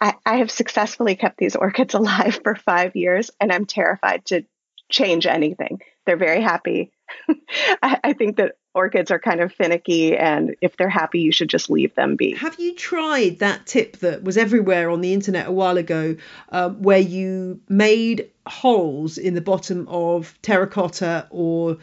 I, 0.00 0.14
I 0.26 0.36
have 0.38 0.50
successfully 0.50 1.14
kept 1.14 1.36
these 1.36 1.54
orchids 1.54 1.94
alive 2.02 2.40
for 2.42 2.56
five 2.56 2.96
years, 2.96 3.30
and 3.38 3.52
I'm 3.52 3.66
terrified 3.66 4.24
to 4.26 4.44
change 4.90 5.26
anything. 5.26 5.80
They're 6.06 6.16
very 6.16 6.40
happy. 6.40 6.92
I, 7.82 8.00
I 8.02 8.12
think 8.14 8.38
that 8.38 8.56
orchids 8.74 9.10
are 9.10 9.18
kind 9.18 9.42
of 9.42 9.52
finicky, 9.52 10.16
and 10.16 10.56
if 10.62 10.78
they're 10.78 10.88
happy, 10.88 11.20
you 11.20 11.30
should 11.30 11.50
just 11.50 11.68
leave 11.68 11.94
them 11.94 12.16
be. 12.16 12.34
Have 12.34 12.58
you 12.58 12.74
tried 12.74 13.40
that 13.40 13.66
tip 13.66 13.98
that 13.98 14.24
was 14.24 14.38
everywhere 14.38 14.88
on 14.88 15.02
the 15.02 15.12
internet 15.12 15.46
a 15.46 15.52
while 15.52 15.76
ago, 15.76 16.16
um, 16.48 16.80
where 16.80 16.98
you 16.98 17.60
made 17.68 18.30
holes 18.46 19.18
in 19.18 19.34
the 19.34 19.42
bottom 19.42 19.86
of 19.88 20.34
terracotta 20.40 21.28
or 21.30 21.76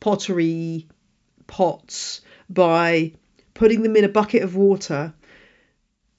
pottery 0.00 0.88
pots 1.46 2.20
by 2.48 3.12
putting 3.54 3.82
them 3.82 3.96
in 3.96 4.04
a 4.04 4.08
bucket 4.08 4.42
of 4.42 4.56
water 4.56 5.12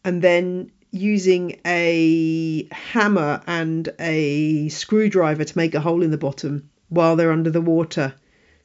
and 0.04 0.22
then 0.22 0.72
using 0.92 1.60
a 1.66 2.68
hammer 2.72 3.42
and 3.48 3.90
a 4.00 4.70
screwdriver 4.70 5.44
to 5.44 5.58
make 5.58 5.76
a 5.76 5.82
hole 5.82 6.02
in 6.04 6.12
the 6.12 6.18
bottom 6.18 6.70
while 6.90 7.16
they're 7.16 7.32
under 7.32 7.50
the 7.50 7.62
water 7.62 8.14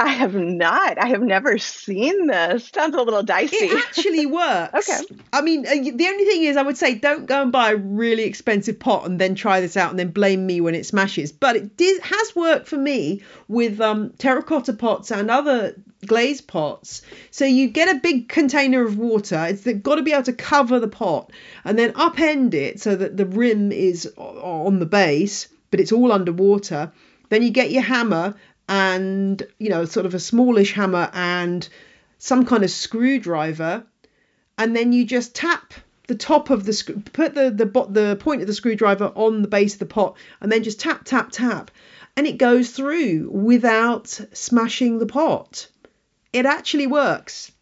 I 0.01 0.09
have 0.09 0.35
not. 0.35 0.97
I 0.97 1.09
have 1.09 1.21
never 1.21 1.59
seen 1.59 2.27
this. 2.27 2.71
Sounds 2.75 2.95
a 2.95 3.03
little 3.03 3.23
dicey. 3.23 3.57
It 3.57 3.85
actually 3.87 4.25
works. 4.43 4.89
okay. 4.89 5.21
I 5.31 5.43
mean, 5.43 5.67
uh, 5.67 5.73
the 5.73 6.07
only 6.07 6.25
thing 6.25 6.45
is, 6.45 6.57
I 6.57 6.63
would 6.63 6.79
say 6.79 6.95
don't 6.95 7.27
go 7.27 7.43
and 7.43 7.53
buy 7.53 7.73
a 7.73 7.77
really 7.77 8.23
expensive 8.23 8.79
pot 8.79 9.05
and 9.05 9.21
then 9.21 9.35
try 9.35 9.61
this 9.61 9.77
out 9.77 9.91
and 9.91 9.99
then 9.99 10.11
blame 10.11 10.47
me 10.47 10.63
when 10.63 10.75
it 10.75 10.87
smashes. 10.87 11.33
But 11.33 11.57
it 11.57 11.77
did, 11.77 12.01
has 12.01 12.35
worked 12.35 12.67
for 12.67 12.79
me 12.79 13.21
with 13.47 13.79
um, 13.83 14.15
terracotta 14.17 14.73
pots 14.73 15.11
and 15.11 15.31
other 15.31 15.77
glazed 16.07 16.47
pots. 16.47 17.03
So 17.31 17.45
you 17.45 17.69
get 17.69 17.95
a 17.95 18.01
big 18.01 18.31
container 18.31 18.83
of 18.83 18.97
water. 18.97 19.49
It's 19.51 19.67
got 19.83 19.97
to 19.97 20.03
be 20.03 20.13
able 20.13 20.23
to 20.23 20.33
cover 20.33 20.81
the 20.81 20.89
pot 20.89 21.31
and 21.63 21.79
then 21.79 21.93
upend 21.93 22.55
it 22.55 22.81
so 22.81 22.97
that 22.97 23.19
the 23.19 23.27
rim 23.27 23.71
is 23.71 24.11
on 24.17 24.79
the 24.79 24.87
base, 24.87 25.49
but 25.71 25.79
it's 25.79 25.93
all 25.93 26.11
underwater. 26.11 26.91
Then 27.29 27.43
you 27.43 27.51
get 27.51 27.71
your 27.71 27.83
hammer 27.83 28.35
and 28.71 29.43
you 29.59 29.69
know 29.69 29.85
sort 29.85 30.07
of 30.07 30.15
a 30.15 30.19
smallish 30.21 30.73
hammer 30.73 31.11
and 31.13 31.69
some 32.19 32.47
kind 32.47 32.63
of 32.63 32.71
screwdriver 32.71 33.85
and 34.57 34.75
then 34.77 34.93
you 34.93 35.05
just 35.05 35.35
tap 35.35 35.75
the 36.07 36.15
top 36.15 36.51
of 36.51 36.65
the 36.65 37.03
put 37.13 37.35
the 37.35 37.51
the 37.51 37.67
the 37.91 38.17
point 38.17 38.41
of 38.41 38.47
the 38.47 38.55
screwdriver 38.55 39.13
on 39.17 39.43
the 39.43 39.49
base 39.49 39.75
of 39.75 39.81
the 39.81 39.87
pot 39.87 40.17
and 40.41 40.51
then 40.51 40.63
just 40.63 40.81
tap 40.81 41.05
tap 41.05 41.31
tap 41.33 41.71
and 42.17 42.27
it 42.27 42.39
goes 42.39 42.71
through 42.71 43.29
without 43.31 44.07
smashing 44.33 44.99
the 44.99 45.07
pot 45.07 45.67
it 46.33 46.47
actually 46.47 46.87
works 46.87 47.53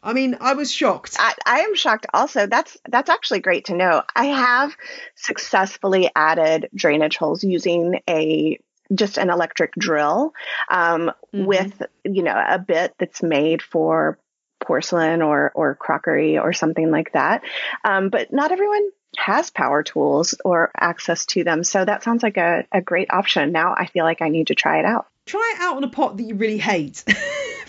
I 0.00 0.12
mean, 0.12 0.36
I 0.40 0.54
was 0.54 0.70
shocked. 0.70 1.16
I, 1.18 1.34
I, 1.44 1.60
am 1.62 1.74
shocked 1.74 2.06
also. 2.14 2.46
That's 2.46 2.76
that's 2.88 3.10
actually 3.10 3.40
great 3.40 3.64
to 3.64 3.74
know. 3.74 4.04
I 4.14 4.26
have 4.26 4.76
successfully 5.16 6.08
added 6.14 6.68
drainage 6.72 7.16
holes 7.16 7.42
using 7.42 8.00
a 8.08 8.60
just 8.94 9.18
an 9.18 9.30
electric 9.30 9.72
drill 9.74 10.32
um, 10.70 11.12
mm-hmm. 11.34 11.44
with 11.44 11.82
you 12.04 12.22
know 12.22 12.36
a 12.36 12.58
bit 12.58 12.94
that's 12.98 13.22
made 13.22 13.62
for 13.62 14.18
porcelain 14.60 15.22
or 15.22 15.52
or 15.54 15.74
crockery 15.74 16.38
or 16.38 16.52
something 16.52 16.90
like 16.90 17.12
that. 17.12 17.42
Um, 17.84 18.08
but 18.08 18.32
not 18.32 18.52
everyone 18.52 18.88
has 19.16 19.50
power 19.50 19.82
tools 19.82 20.34
or 20.44 20.70
access 20.78 21.24
to 21.26 21.44
them. 21.44 21.64
So 21.64 21.84
that 21.84 22.02
sounds 22.02 22.22
like 22.22 22.36
a, 22.36 22.64
a 22.70 22.80
great 22.80 23.10
option. 23.10 23.52
Now 23.52 23.74
I 23.76 23.86
feel 23.86 24.04
like 24.04 24.22
I 24.22 24.28
need 24.28 24.48
to 24.48 24.54
try 24.54 24.78
it 24.78 24.84
out. 24.84 25.06
Try 25.26 25.54
it 25.56 25.60
out 25.60 25.76
on 25.76 25.84
a 25.84 25.88
pot 25.88 26.16
that 26.16 26.22
you 26.22 26.34
really 26.34 26.58
hate. 26.58 27.04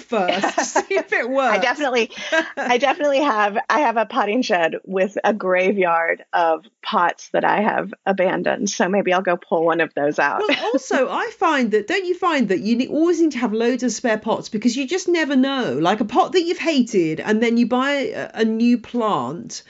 first, 0.09 0.73
see 0.73 0.95
if 0.95 1.13
it 1.13 1.29
works. 1.29 1.57
I 1.57 1.59
definitely, 1.59 2.11
I 2.57 2.77
definitely 2.77 3.21
have. 3.21 3.57
I 3.69 3.81
have 3.81 3.97
a 3.97 4.05
potting 4.05 4.41
shed 4.41 4.75
with 4.83 5.17
a 5.23 5.33
graveyard 5.33 6.23
of 6.33 6.65
pots 6.81 7.29
that 7.29 7.45
I 7.45 7.61
have 7.61 7.93
abandoned. 8.05 8.69
So 8.69 8.89
maybe 8.89 9.13
I'll 9.13 9.21
go 9.21 9.37
pull 9.37 9.65
one 9.65 9.81
of 9.81 9.93
those 9.93 10.19
out. 10.19 10.41
Well, 10.47 10.65
also, 10.65 11.09
I 11.09 11.29
find 11.37 11.71
that 11.71 11.87
don't 11.87 12.05
you 12.05 12.15
find 12.15 12.49
that 12.49 12.59
you 12.59 12.89
always 12.89 13.21
need 13.21 13.31
to 13.31 13.39
have 13.39 13.53
loads 13.53 13.83
of 13.83 13.91
spare 13.91 14.17
pots 14.17 14.49
because 14.49 14.75
you 14.75 14.87
just 14.87 15.07
never 15.07 15.35
know. 15.35 15.77
Like 15.79 15.99
a 15.99 16.05
pot 16.05 16.33
that 16.33 16.41
you've 16.41 16.57
hated, 16.57 17.19
and 17.19 17.41
then 17.41 17.57
you 17.57 17.67
buy 17.67 17.91
a, 17.91 18.31
a 18.33 18.45
new 18.45 18.77
plant 18.77 19.63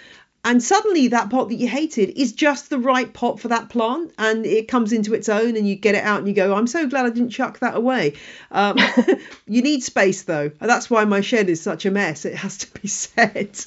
and 0.44 0.64
suddenly 0.64 1.10
that 1.10 1.30
pot 1.30 1.50
that 1.50 1.56
you 1.56 1.68
hated 1.68 2.10
is 2.20 2.34
just 2.34 2.70
the 2.70 2.80
right 2.80 3.14
pot 3.14 3.40
for 3.40 3.50
that 3.50 3.70
plant 3.70 4.12
and 4.18 4.46
it 4.46 4.68
comes 4.68 4.94
into 4.94 5.14
its 5.14 5.30
own 5.30 5.56
and 5.58 5.68
you 5.68 5.76
get 5.76 5.96
it 5.96 6.04
out 6.04 6.20
and 6.20 6.28
you 6.28 6.34
go 6.34 6.56
i'm 6.56 6.68
so 6.68 6.88
glad 6.88 7.06
i 7.06 7.10
didn't 7.10 7.30
chuck 7.30 7.60
that 7.60 7.76
away. 7.76 8.14
Um, 8.52 8.78
you 9.48 9.62
need 9.62 9.84
space 9.84 10.24
though. 10.24 10.52
That's 10.60 10.90
why 10.90 11.06
my 11.06 11.22
shed 11.22 11.50
is 11.50 11.62
such 11.62 11.86
a 11.86 11.92
mess. 11.92 12.26
It 12.26 12.36
has 12.36 12.58
to 12.60 12.80
be 12.80 12.88
said 12.88 13.60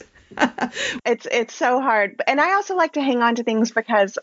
it's 1.05 1.27
it's 1.31 1.55
so 1.55 1.81
hard. 1.81 2.23
And 2.27 2.41
i 2.41 2.55
also 2.55 2.75
like 2.75 2.95
to 2.95 3.03
hang 3.03 3.23
on 3.23 3.35
to 3.37 3.43
things 3.43 3.71
because 3.71 4.19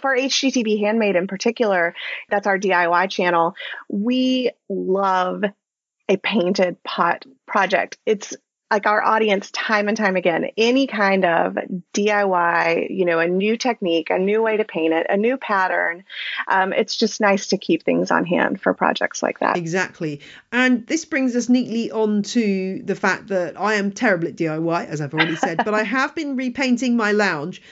for 0.00 0.16
hgtv 0.16 0.80
handmade 0.80 1.14
in 1.14 1.26
particular 1.26 1.94
that's 2.30 2.46
our 2.46 2.58
diy 2.58 3.10
channel 3.10 3.54
we 3.90 4.50
love 4.70 5.44
a 6.08 6.16
painted 6.16 6.82
pot 6.82 7.24
project. 7.46 7.98
It's 8.06 8.34
like 8.70 8.86
our 8.86 9.02
audience 9.02 9.50
time 9.50 9.88
and 9.88 9.96
time 9.96 10.16
again 10.16 10.50
any 10.56 10.86
kind 10.86 11.24
of 11.24 11.56
diy 11.94 12.86
you 12.90 13.04
know 13.04 13.18
a 13.18 13.26
new 13.26 13.56
technique 13.56 14.10
a 14.10 14.18
new 14.18 14.42
way 14.42 14.56
to 14.56 14.64
paint 14.64 14.92
it 14.92 15.06
a 15.08 15.16
new 15.16 15.36
pattern 15.36 16.04
um, 16.48 16.72
it's 16.72 16.96
just 16.96 17.20
nice 17.20 17.48
to 17.48 17.58
keep 17.58 17.82
things 17.82 18.10
on 18.10 18.24
hand 18.24 18.60
for 18.60 18.74
projects 18.74 19.22
like 19.22 19.40
that. 19.40 19.56
Exactly. 19.56 20.20
And 20.52 20.86
this 20.86 21.04
brings 21.04 21.36
us 21.36 21.48
neatly 21.48 21.90
on 21.90 22.22
to 22.22 22.82
the 22.84 22.94
fact 22.94 23.28
that 23.28 23.58
i 23.58 23.74
am 23.74 23.92
terrible 23.92 24.28
at 24.28 24.36
diy 24.36 24.86
as 24.86 25.00
i've 25.00 25.14
already 25.14 25.36
said 25.36 25.58
but 25.64 25.74
i 25.74 25.82
have 25.82 26.14
been 26.14 26.36
repainting 26.36 26.96
my 26.96 27.12
lounge 27.12 27.62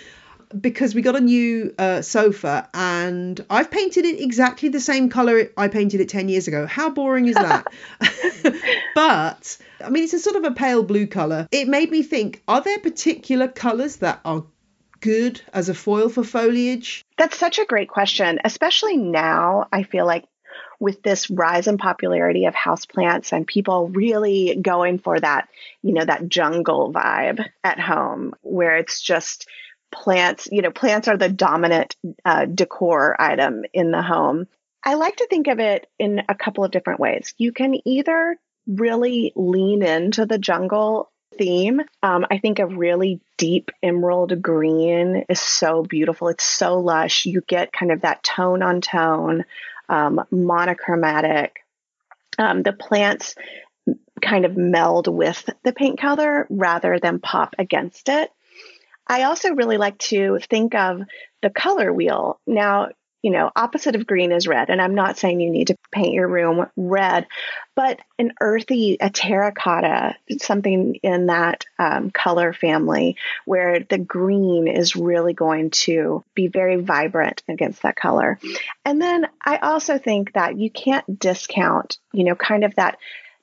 because 0.61 0.95
we 0.95 1.03
got 1.03 1.17
a 1.17 1.21
new 1.21 1.75
uh, 1.79 2.03
sofa 2.03 2.69
and 2.75 3.45
I've 3.51 3.71
painted 3.71 4.05
it 4.05 4.21
exactly 4.21 4.69
the 4.69 4.81
same 4.81 5.09
color 5.09 5.51
I 5.57 5.69
painted 5.69 6.01
it 6.01 6.09
10 6.09 6.29
years 6.29 6.49
ago. 6.49 6.67
How 6.67 6.91
boring 6.91 7.27
is 7.27 7.35
that? 7.35 7.67
but 8.95 9.59
I 9.85 9.91
mean, 9.91 10.05
it's 10.05 10.15
a 10.15 10.19
sort 10.19 10.37
of 10.37 10.45
a 10.45 10.53
pale 10.53 10.83
blue 10.83 11.07
color. 11.07 11.49
It 11.51 11.69
made 11.69 11.91
me 11.91 12.03
think 12.03 12.43
are 12.49 12.61
there 12.61 12.79
particular 12.79 13.49
colors 13.49 13.97
that 13.97 14.21
are 14.25 14.45
good 15.01 15.41
as 15.53 15.69
a 15.69 15.75
foil 15.75 16.09
for 16.09 16.25
foliage? 16.25 17.05
That's 17.19 17.37
such 17.37 17.59
a 17.59 17.67
great 17.67 17.89
question, 17.89 18.41
especially 18.45 18.97
now. 18.97 19.69
I 19.73 19.83
feel 19.83 20.07
like 20.07 20.25
with 20.79 21.03
this 21.03 21.31
rise 21.31 21.67
in 21.67 21.79
popularity 21.79 22.45
of 22.47 22.55
houseplants 22.55 23.33
and 23.33 23.47
people 23.47 23.89
really 23.89 24.59
going 24.61 24.99
for 24.99 25.19
that, 25.19 25.49
you 25.83 25.93
know, 25.93 26.05
that 26.05 26.29
jungle 26.29 26.93
vibe 26.93 27.45
at 27.65 27.81
home 27.81 28.35
where 28.43 28.77
it's 28.77 29.01
just 29.01 29.49
plants, 30.03 30.49
you 30.51 30.63
know, 30.63 30.71
plants 30.71 31.09
are 31.09 31.17
the 31.17 31.29
dominant 31.29 31.97
uh, 32.25 32.45
decor 32.45 33.17
item 33.19 33.65
in 33.73 33.91
the 33.91 34.03
home. 34.03 34.47
I 34.85 34.95
like 34.95 35.17
to 35.17 35.27
think 35.29 35.49
of 35.49 35.59
it 35.59 35.87
in 35.99 36.23
a 36.29 36.35
couple 36.35 36.65
of 36.65 36.71
different 36.71 37.01
ways. 37.01 37.35
You 37.39 37.53
can 37.53 37.77
either 37.87 38.39
really 38.67 39.33
lean 39.35 39.83
into 39.83 40.27
the 40.27 40.39
jungle 40.39 41.11
theme. 41.39 41.81
Um, 42.03 42.27
I 42.31 42.39
think 42.39 42.59
a 42.59 42.67
really 42.67 43.21
deep 43.37 43.71
emerald 43.83 44.41
green 44.41 45.25
is 45.29 45.41
so 45.41 45.83
beautiful. 45.83 46.29
It's 46.29 46.45
so 46.45 46.79
lush. 46.79 47.27
You 47.27 47.43
get 47.47 47.73
kind 47.73 47.91
of 47.91 48.03
that 48.03 48.23
tone 48.23 48.63
on 48.63 48.81
tone, 48.81 49.45
um, 49.89 50.21
monochromatic. 50.31 51.57
Um, 52.39 52.63
the 52.63 52.73
plants 52.73 53.35
kind 54.23 54.45
of 54.45 54.57
meld 54.57 55.09
with 55.09 55.49
the 55.65 55.73
paint 55.73 56.01
color 56.01 56.47
rather 56.49 56.99
than 56.99 57.19
pop 57.19 57.55
against 57.59 58.09
it. 58.09 58.31
I 59.07 59.25
also 59.25 59.55
really 59.55 59.77
like 59.79 59.99
to 59.99 60.39
think 60.51 60.75
of 60.75 61.03
the 61.43 61.51
color 61.51 61.93
wheel. 61.93 62.41
Now, 62.47 62.89
you 63.27 63.33
know, 63.33 63.51
opposite 63.57 63.97
of 63.97 64.07
green 64.07 64.31
is 64.31 64.47
red. 64.47 64.71
And 64.71 64.81
I'm 64.81 64.95
not 64.95 65.19
saying 65.19 65.41
you 65.41 65.51
need 65.51 65.67
to 65.67 65.77
paint 65.91 66.13
your 66.13 66.29
room 66.29 66.67
red, 66.77 67.27
but 67.75 67.99
an 68.21 68.35
earthy, 68.41 68.99
a 69.01 69.11
terracotta, 69.11 70.15
something 70.39 70.95
in 71.03 71.27
that 71.27 71.65
um, 71.77 72.13
color 72.13 72.53
family 72.53 73.17
where 73.45 73.81
the 73.81 73.99
green 73.99 74.69
is 74.69 74.95
really 74.95 75.33
going 75.33 75.71
to 75.71 76.23
be 76.37 76.47
very 76.47 76.77
vibrant 76.77 77.43
against 77.49 77.83
that 77.83 77.97
color. 77.97 78.39
And 78.85 79.03
then 79.03 79.27
I 79.45 79.57
also 79.57 79.99
think 79.99 80.35
that 80.35 80.57
you 80.57 80.71
can't 80.71 81.19
discount, 81.19 81.99
you 82.13 82.23
know, 82.23 82.37
kind 82.37 82.63
of 82.63 82.77
that 82.77 82.97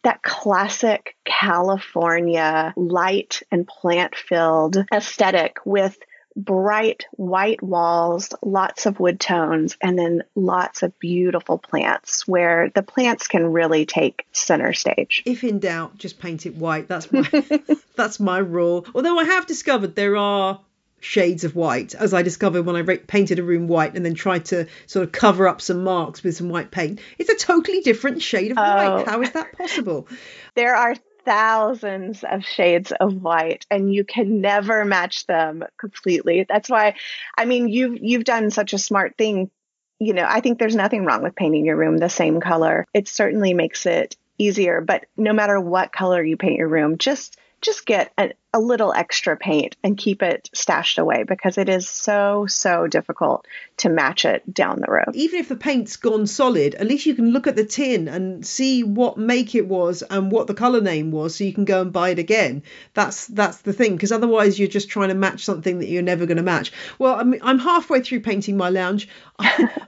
that 0.03 0.21
classic 0.21 1.15
California 1.25 2.73
light 2.75 3.41
and 3.51 3.67
plant 3.67 4.15
filled 4.15 4.77
aesthetic 4.93 5.57
with 5.65 5.97
bright 6.35 7.05
white 7.11 7.61
walls, 7.61 8.29
lots 8.41 8.85
of 8.85 8.99
wood 8.99 9.19
tones, 9.19 9.77
and 9.81 9.97
then 9.97 10.23
lots 10.35 10.83
of 10.83 10.97
beautiful 10.99 11.57
plants 11.57 12.27
where 12.27 12.71
the 12.73 12.83
plants 12.83 13.27
can 13.27 13.51
really 13.51 13.85
take 13.85 14.25
center 14.31 14.73
stage. 14.73 15.23
If 15.25 15.43
in 15.43 15.59
doubt, 15.59 15.97
just 15.97 16.19
paint 16.19 16.45
it 16.45 16.55
white. 16.55 16.87
That's 16.87 17.11
my 17.11 17.21
that's 17.95 18.19
my 18.19 18.39
rule. 18.39 18.85
Although 18.95 19.19
I 19.19 19.25
have 19.25 19.45
discovered 19.45 19.95
there 19.95 20.17
are 20.17 20.59
shades 21.03 21.43
of 21.43 21.55
white, 21.55 21.93
as 21.95 22.13
I 22.13 22.21
discovered 22.21 22.63
when 22.63 22.75
I 22.75 22.79
re- 22.79 22.97
painted 22.97 23.37
a 23.37 23.43
room 23.43 23.67
white 23.67 23.95
and 23.95 24.05
then 24.05 24.13
tried 24.13 24.45
to 24.45 24.67
sort 24.87 25.05
of 25.05 25.11
cover 25.11 25.47
up 25.47 25.61
some 25.61 25.83
marks 25.83 26.23
with 26.23 26.37
some 26.37 26.49
white 26.49 26.71
paint. 26.71 27.01
It's 27.17 27.29
a 27.29 27.35
totally 27.35 27.81
different 27.81 28.21
shade 28.21 28.51
of 28.51 28.57
oh. 28.57 28.61
white. 28.61 29.07
How 29.07 29.21
is 29.21 29.31
that 29.31 29.57
possible? 29.57 30.07
There 30.55 30.75
are 30.75 30.93
thousands 31.25 32.23
of 32.23 32.45
shades 32.45 32.91
of 32.91 33.15
white 33.15 33.65
and 33.71 33.91
you 33.91 34.03
can 34.03 34.39
never 34.39 34.85
match 34.85 35.25
them 35.25 35.63
completely. 35.79 36.45
That's 36.47 36.69
why 36.69 36.95
I 37.35 37.45
mean 37.45 37.69
you've 37.69 37.97
you've 37.99 38.23
done 38.23 38.51
such 38.51 38.73
a 38.73 38.77
smart 38.77 39.17
thing. 39.17 39.49
You 39.97 40.13
know, 40.13 40.25
I 40.27 40.41
think 40.41 40.59
there's 40.59 40.75
nothing 40.75 41.05
wrong 41.05 41.23
with 41.23 41.35
painting 41.35 41.65
your 41.65 41.75
room 41.75 41.97
the 41.97 42.09
same 42.09 42.39
color. 42.39 42.85
It 42.93 43.07
certainly 43.07 43.55
makes 43.55 43.87
it 43.87 44.15
easier, 44.37 44.79
but 44.81 45.05
no 45.17 45.33
matter 45.33 45.59
what 45.59 45.91
color 45.91 46.23
you 46.23 46.37
paint 46.37 46.59
your 46.59 46.67
room, 46.67 46.99
just 46.99 47.37
just 47.61 47.85
get 47.85 48.11
a, 48.17 48.33
a 48.53 48.59
little 48.59 48.93
extra 48.93 49.35
paint 49.35 49.75
and 49.83 49.97
keep 49.97 50.21
it 50.21 50.49
stashed 50.53 50.99
away 50.99 51.23
because 51.23 51.57
it 51.57 51.69
is 51.69 51.89
so, 51.89 52.45
so 52.47 52.85
difficult 52.85 53.47
to 53.77 53.89
match 53.89 54.25
it 54.25 54.53
down 54.53 54.79
the 54.79 54.91
road. 54.91 55.15
Even 55.15 55.39
if 55.39 55.49
the 55.49 55.55
paint's 55.55 55.95
gone 55.95 56.27
solid, 56.27 56.75
at 56.75 56.87
least 56.87 57.07
you 57.07 57.15
can 57.15 57.31
look 57.31 57.47
at 57.47 57.55
the 57.55 57.65
tin 57.65 58.07
and 58.07 58.45
see 58.45 58.83
what 58.83 59.17
make 59.17 59.55
it 59.55 59.67
was 59.67 60.03
and 60.03 60.31
what 60.31 60.45
the 60.45 60.53
color 60.53 60.81
name 60.81 61.09
was 61.09 61.35
so 61.35 61.43
you 61.43 61.53
can 61.53 61.65
go 61.65 61.81
and 61.81 61.91
buy 61.91 62.09
it 62.09 62.19
again. 62.19 62.61
That's 62.93 63.25
that's 63.27 63.61
the 63.61 63.73
thing 63.73 63.95
because 63.95 64.11
otherwise 64.11 64.59
you're 64.59 64.67
just 64.67 64.89
trying 64.89 65.09
to 65.09 65.15
match 65.15 65.43
something 65.43 65.79
that 65.79 65.87
you're 65.87 66.03
never 66.03 66.27
going 66.27 66.37
to 66.37 66.43
match. 66.43 66.71
Well, 66.99 67.15
I'm 67.15 67.35
I'm 67.41 67.59
halfway 67.59 68.01
through 68.01 68.21
painting 68.21 68.55
my 68.55 68.69
lounge. 68.69 69.09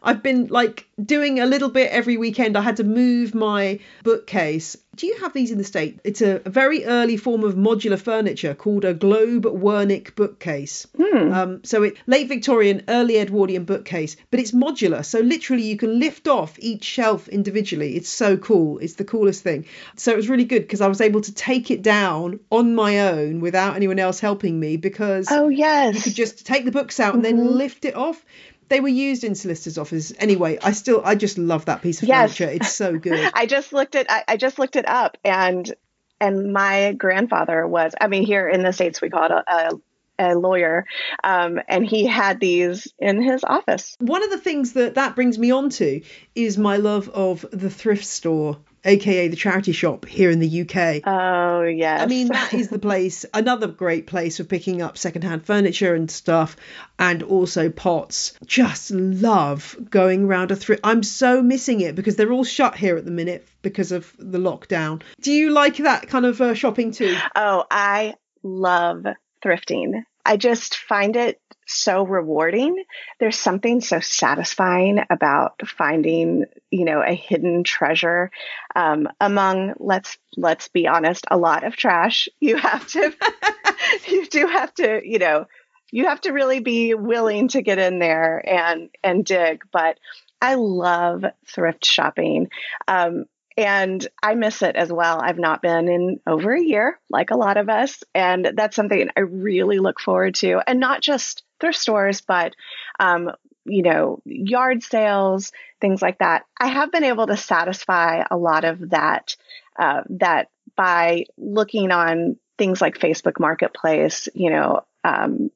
I've 0.02 0.24
been 0.24 0.48
like 0.48 0.88
doing 1.04 1.40
a 1.40 1.46
little 1.46 1.70
bit 1.70 1.92
every 1.92 2.18
weekend. 2.18 2.58
I 2.58 2.62
had 2.62 2.78
to 2.78 2.84
move 2.84 3.36
my 3.36 3.80
bookcase 4.04 4.78
do 4.96 5.08
you 5.08 5.18
have 5.18 5.34
these 5.34 5.52
in 5.52 5.58
the 5.58 5.64
state? 5.64 6.00
It's 6.04 6.22
a, 6.22 6.42
a, 6.46 6.50
very 6.50 6.86
early 6.86 7.18
form 7.18 7.44
of 7.44 7.56
modular 7.56 8.00
furniture 8.00 8.55
called 8.58 8.86
a 8.86 8.94
Globe 8.94 9.46
Wernicke 9.46 10.16
bookcase. 10.16 10.88
Hmm. 10.98 11.34
Um, 11.34 11.64
so 11.64 11.84
it 11.84 11.98
late 12.08 12.28
Victorian, 12.28 12.84
early 12.88 13.18
Edwardian 13.18 13.66
bookcase, 13.66 14.16
but 14.32 14.40
it's 14.40 14.52
modular. 14.52 15.04
So 15.04 15.20
literally, 15.20 15.64
you 15.64 15.78
can 15.78 16.00
lift 16.00 16.28
off 16.28 16.58
each 16.60 16.84
shelf 16.84 17.28
individually. 17.28 17.96
It's 17.96 18.10
so 18.10 18.38
cool. 18.38 18.80
It's 18.80 18.96
the 18.96 19.06
coolest 19.06 19.44
thing. 19.44 19.66
So 19.96 20.12
it 20.12 20.18
was 20.18 20.30
really 20.30 20.46
good 20.46 20.62
because 20.62 20.82
I 20.82 20.88
was 20.88 21.02
able 21.02 21.22
to 21.22 21.34
take 21.34 21.72
it 21.72 21.82
down 21.82 22.40
on 22.52 22.76
my 22.76 23.00
own 23.10 23.40
without 23.40 23.76
anyone 23.76 24.00
else 24.00 24.20
helping 24.20 24.60
me 24.60 24.78
because 24.78 25.28
oh 25.30 25.50
yes, 25.50 25.96
you 25.96 26.02
could 26.02 26.16
just 26.16 26.46
take 26.46 26.66
the 26.66 26.72
books 26.72 27.00
out 27.00 27.14
and 27.14 27.24
mm-hmm. 27.24 27.38
then 27.38 27.58
lift 27.58 27.86
it 27.86 27.96
off 27.96 28.24
they 28.68 28.80
were 28.80 28.88
used 28.88 29.24
in 29.24 29.36
solicitors' 29.36 29.78
offices 29.78 30.16
anyway. 30.18 30.58
I 30.62 30.72
still, 30.72 31.02
I 31.06 31.16
just 31.16 31.38
love 31.38 31.66
that 31.66 31.82
piece 31.82 32.02
of 32.02 32.08
yes. 32.08 32.36
furniture. 32.36 32.56
It's 32.56 32.74
so 32.74 32.98
good. 33.00 33.32
I 33.34 33.46
just 33.46 33.74
looked 33.74 33.96
at, 33.96 34.10
I, 34.10 34.24
I, 34.28 34.38
just 34.38 34.58
looked 34.58 34.76
it 34.76 34.88
up, 34.88 35.18
and 35.24 35.72
and 36.20 36.54
my 36.54 36.94
grandfather 36.94 37.68
was, 37.68 37.94
I 38.00 38.08
mean, 38.08 38.26
here 38.26 38.48
in 38.48 38.64
the 38.64 38.74
states 38.74 39.02
we 39.02 39.10
call 39.10 39.26
it 39.26 39.32
a, 39.32 39.44
a 39.52 39.80
a 40.18 40.36
lawyer, 40.36 40.86
um, 41.24 41.60
and 41.68 41.86
he 41.86 42.06
had 42.06 42.40
these 42.40 42.88
in 43.00 43.22
his 43.22 43.44
office. 43.44 43.96
One 44.00 44.24
of 44.24 44.30
the 44.30 44.38
things 44.38 44.74
that 44.74 44.96
that 44.96 45.16
brings 45.16 45.38
me 45.38 45.52
on 45.52 45.70
to 45.72 46.02
is 46.36 46.58
my 46.58 46.78
love 46.78 47.10
of 47.10 47.46
the 47.52 47.70
thrift 47.70 48.06
store 48.06 48.58
aka 48.86 49.28
the 49.28 49.36
charity 49.36 49.72
shop 49.72 50.06
here 50.06 50.30
in 50.30 50.40
the 50.40 50.62
UK. 50.62 51.02
Oh, 51.06 51.64
yes. 51.64 52.02
I 52.02 52.06
mean, 52.06 52.28
that 52.28 52.54
is 52.54 52.70
the 52.70 52.80
place, 52.80 53.26
another 53.34 53.68
great 53.68 54.08
place 54.08 54.38
for 54.38 54.44
picking 54.44 54.82
up 54.82 54.98
secondhand 54.98 55.46
furniture 55.46 55.96
and 55.96 56.10
stuff, 56.10 56.56
and 56.98 57.24
also 57.24 57.70
pots. 57.70 58.34
Just 58.46 58.92
love 58.92 59.76
going 59.90 60.26
around 60.26 60.52
a 60.52 60.56
thrift. 60.56 60.82
I'm 60.84 61.04
so 61.04 61.42
missing 61.42 61.82
it 61.82 61.96
because 61.96 62.16
they're 62.16 62.32
all 62.32 62.44
shut 62.44 62.76
here 62.76 62.98
at 62.98 63.06
the 63.06 63.12
minute 63.12 63.48
because 63.62 63.92
of 63.92 64.14
the 64.18 64.38
lockdown. 64.38 65.02
Do 65.22 65.32
you 65.32 65.52
like 65.52 65.78
that 65.78 66.08
kind 66.08 66.26
of 66.26 66.40
uh, 66.40 66.54
shopping 66.54 66.92
too? 66.92 67.18
Oh, 67.36 67.66
I 67.70 68.16
love 68.44 69.06
thrifting. 69.44 70.04
I 70.26 70.38
just 70.38 70.78
find 70.78 71.16
it 71.16 71.40
so 71.66 72.06
rewarding. 72.06 72.84
There's 73.20 73.38
something 73.38 73.82
so 73.82 74.00
satisfying 74.00 75.00
about 75.10 75.68
finding, 75.68 76.46
you 76.72 76.86
know, 76.86 77.02
a 77.02 77.14
hidden 77.14 77.64
treasure 77.64 78.32
um, 78.76 79.08
among 79.20 79.74
let's 79.80 80.18
let's 80.38 80.68
be 80.68 80.88
honest, 80.88 81.26
a 81.30 81.38
lot 81.38 81.64
of 81.64 81.76
trash. 81.76 82.28
You 82.40 82.58
have 82.58 82.88
to, 82.88 83.14
you 84.08 84.26
do 84.28 84.48
have 84.48 84.74
to, 84.76 85.02
you 85.04 85.20
know, 85.20 85.46
you 85.92 86.08
have 86.08 86.22
to 86.22 86.32
really 86.32 86.60
be 86.60 86.94
willing 86.94 87.48
to 87.50 87.62
get 87.62 87.80
in 87.80 88.00
there 88.00 88.44
and 88.48 88.90
and 89.04 89.26
dig. 89.26 89.64
But 89.72 89.98
I 90.42 90.56
love 90.56 91.24
thrift 91.48 91.86
shopping. 91.86 92.50
Um, 92.88 93.26
and 93.58 94.06
I 94.22 94.36
miss 94.36 94.62
it 94.62 94.76
as 94.76 94.92
well. 94.92 95.22
I've 95.22 95.40
not 95.40 95.62
been 95.62 95.88
in 95.88 96.20
over 96.28 96.54
a 96.54 96.62
year, 96.62 97.00
like 97.10 97.32
a 97.32 97.38
lot 97.38 97.58
of 97.58 97.70
us. 97.70 98.04
And 98.14 98.52
that's 98.56 98.76
something 98.76 99.10
I 99.16 99.22
really 99.22 99.80
look 99.80 100.00
forward 100.00 100.36
to. 100.36 100.62
And 100.68 100.80
not 100.80 101.02
just 101.02 101.44
thrift 101.60 101.78
stores, 101.78 102.22
but, 102.22 102.54
um, 103.00 103.32
you 103.64 103.82
know, 103.82 104.22
yard 104.26 104.84
sales, 104.84 105.54
things 105.80 106.02
like 106.02 106.20
that. 106.20 106.44
I 106.60 106.68
have 106.68 106.92
been 106.92 107.06
able 107.06 107.28
to 107.28 107.38
satisfy 107.38 108.24
a 108.30 108.38
lot 108.38 108.66
of 108.66 108.90
that, 108.90 109.36
uh, 109.80 110.02
that 110.10 110.50
by 110.76 111.26
looking 111.38 111.92
on 111.92 112.38
things 112.58 112.82
like 112.82 113.00
Facebook 113.00 113.40
Marketplace, 113.40 114.28
you 114.34 114.50
know, 114.50 114.82
um, 115.06 115.50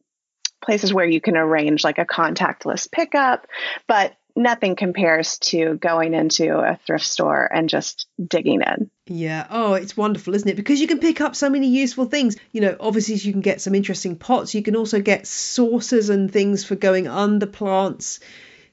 places 0.63 0.93
where 0.93 1.05
you 1.05 1.19
can 1.21 1.37
arrange 1.37 1.83
like 1.83 1.97
a 1.97 2.05
contactless 2.05 2.89
pickup, 2.89 3.47
but 3.87 4.13
nothing 4.39 4.75
compares 4.75 5.37
to 5.37 5.75
going 5.75 6.13
into 6.13 6.57
a 6.57 6.79
thrift 6.85 7.05
store 7.05 7.47
and 7.51 7.69
just 7.69 8.07
digging 8.25 8.61
in. 8.61 8.89
Yeah. 9.05 9.45
Oh, 9.49 9.73
it's 9.73 9.97
wonderful, 9.97 10.33
isn't 10.33 10.49
it? 10.49 10.55
Because 10.55 10.79
you 10.79 10.87
can 10.87 10.99
pick 10.99 11.21
up 11.21 11.35
so 11.35 11.49
many 11.49 11.67
useful 11.67 12.05
things. 12.05 12.37
You 12.51 12.61
know, 12.61 12.77
obviously 12.79 13.15
you 13.15 13.31
can 13.31 13.41
get 13.41 13.61
some 13.61 13.75
interesting 13.75 14.15
pots. 14.15 14.55
You 14.55 14.63
can 14.63 14.75
also 14.75 15.01
get 15.01 15.27
saucers 15.27 16.09
and 16.09 16.31
things 16.31 16.63
for 16.63 16.75
going 16.75 17.07
under 17.07 17.45
plants. 17.45 18.19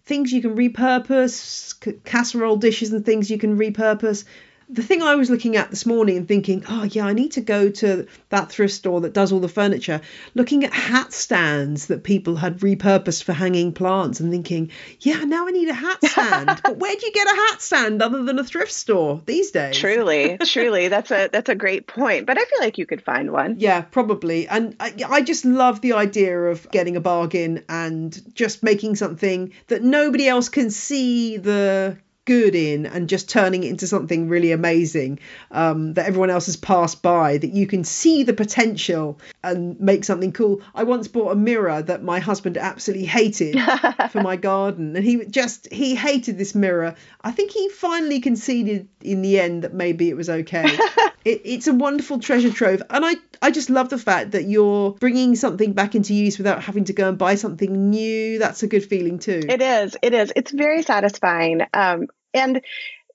Things 0.04 0.32
you 0.32 0.40
can 0.40 0.56
repurpose, 0.56 1.74
casserole 2.04 2.56
dishes 2.56 2.92
and 2.92 3.04
things 3.04 3.30
you 3.30 3.38
can 3.38 3.58
repurpose 3.58 4.24
the 4.68 4.82
thing 4.82 5.02
I 5.02 5.14
was 5.14 5.30
looking 5.30 5.56
at 5.56 5.70
this 5.70 5.86
morning 5.86 6.16
and 6.16 6.26
thinking, 6.26 6.64
oh 6.68 6.82
yeah, 6.84 7.06
I 7.06 7.12
need 7.12 7.32
to 7.32 7.40
go 7.40 7.70
to 7.70 8.06
that 8.30 8.50
thrift 8.50 8.74
store 8.74 9.02
that 9.02 9.12
does 9.12 9.32
all 9.32 9.40
the 9.40 9.48
furniture, 9.48 10.00
looking 10.34 10.64
at 10.64 10.72
hat 10.72 11.12
stands 11.12 11.86
that 11.86 12.02
people 12.02 12.36
had 12.36 12.58
repurposed 12.58 13.22
for 13.22 13.32
hanging 13.32 13.72
plants 13.72 14.18
and 14.18 14.30
thinking, 14.30 14.70
yeah, 15.00 15.22
now 15.24 15.46
I 15.46 15.50
need 15.50 15.68
a 15.68 15.74
hat 15.74 15.98
stand. 16.04 16.60
but 16.62 16.78
where 16.78 16.94
do 16.94 17.06
you 17.06 17.12
get 17.12 17.26
a 17.26 17.36
hat 17.36 17.62
stand 17.62 18.02
other 18.02 18.24
than 18.24 18.38
a 18.38 18.44
thrift 18.44 18.72
store 18.72 19.22
these 19.24 19.52
days? 19.52 19.76
Truly, 19.76 20.38
truly, 20.44 20.88
that's 20.88 21.10
a 21.10 21.28
that's 21.28 21.48
a 21.48 21.54
great 21.54 21.86
point. 21.86 22.26
But 22.26 22.38
I 22.38 22.44
feel 22.44 22.60
like 22.60 22.78
you 22.78 22.86
could 22.86 23.02
find 23.02 23.30
one. 23.30 23.56
Yeah, 23.58 23.82
probably. 23.82 24.48
And 24.48 24.74
I, 24.80 24.94
I 25.08 25.22
just 25.22 25.44
love 25.44 25.80
the 25.80 25.92
idea 25.92 26.38
of 26.38 26.68
getting 26.70 26.96
a 26.96 27.00
bargain 27.00 27.64
and 27.68 28.20
just 28.34 28.62
making 28.62 28.96
something 28.96 29.52
that 29.68 29.82
nobody 29.82 30.26
else 30.26 30.48
can 30.48 30.70
see 30.70 31.36
the 31.36 31.98
good 32.26 32.54
in 32.54 32.84
and 32.84 33.08
just 33.08 33.30
turning 33.30 33.64
it 33.64 33.70
into 33.70 33.86
something 33.86 34.28
really 34.28 34.52
amazing 34.52 35.18
um, 35.52 35.94
that 35.94 36.06
everyone 36.06 36.28
else 36.28 36.46
has 36.46 36.56
passed 36.56 37.00
by 37.00 37.38
that 37.38 37.52
you 37.52 37.66
can 37.66 37.84
see 37.84 38.22
the 38.24 38.34
potential 38.34 39.18
and 39.42 39.80
make 39.80 40.04
something 40.04 40.32
cool. 40.32 40.60
I 40.74 40.82
once 40.82 41.08
bought 41.08 41.32
a 41.32 41.36
mirror 41.36 41.80
that 41.80 42.02
my 42.02 42.18
husband 42.18 42.58
absolutely 42.58 43.06
hated 43.06 43.58
for 44.10 44.20
my 44.22 44.36
garden 44.36 44.94
and 44.94 45.04
he 45.04 45.24
just 45.24 45.72
he 45.72 45.94
hated 45.94 46.36
this 46.36 46.54
mirror. 46.54 46.94
I 47.22 47.30
think 47.30 47.52
he 47.52 47.68
finally 47.70 48.20
conceded 48.20 48.88
in 49.00 49.22
the 49.22 49.40
end 49.40 49.62
that 49.62 49.72
maybe 49.72 50.10
it 50.10 50.16
was 50.16 50.28
okay 50.28 50.76
it, 51.26 51.42
it's 51.44 51.66
a 51.66 51.74
wonderful 51.74 52.20
treasure 52.20 52.52
trove. 52.52 52.82
And 52.88 53.04
i 53.04 53.14
i 53.42 53.50
just 53.50 53.68
love 53.68 53.90
the 53.90 53.98
fact 53.98 54.30
that 54.30 54.44
you're 54.44 54.92
bringing 54.92 55.34
something 55.34 55.72
back 55.72 55.94
into 55.94 56.14
use 56.14 56.38
without 56.38 56.62
having 56.62 56.84
to 56.84 56.92
go 56.92 57.08
and 57.08 57.18
buy 57.18 57.34
something 57.34 57.90
new. 57.90 58.38
That's 58.38 58.62
a 58.62 58.66
good 58.66 58.84
feeling 58.84 59.18
too. 59.18 59.42
It 59.48 59.60
is. 59.60 59.96
It 60.00 60.14
is. 60.14 60.32
It's 60.36 60.52
very 60.52 60.82
satisfying. 60.82 61.62
Um, 61.74 62.06
and 62.32 62.62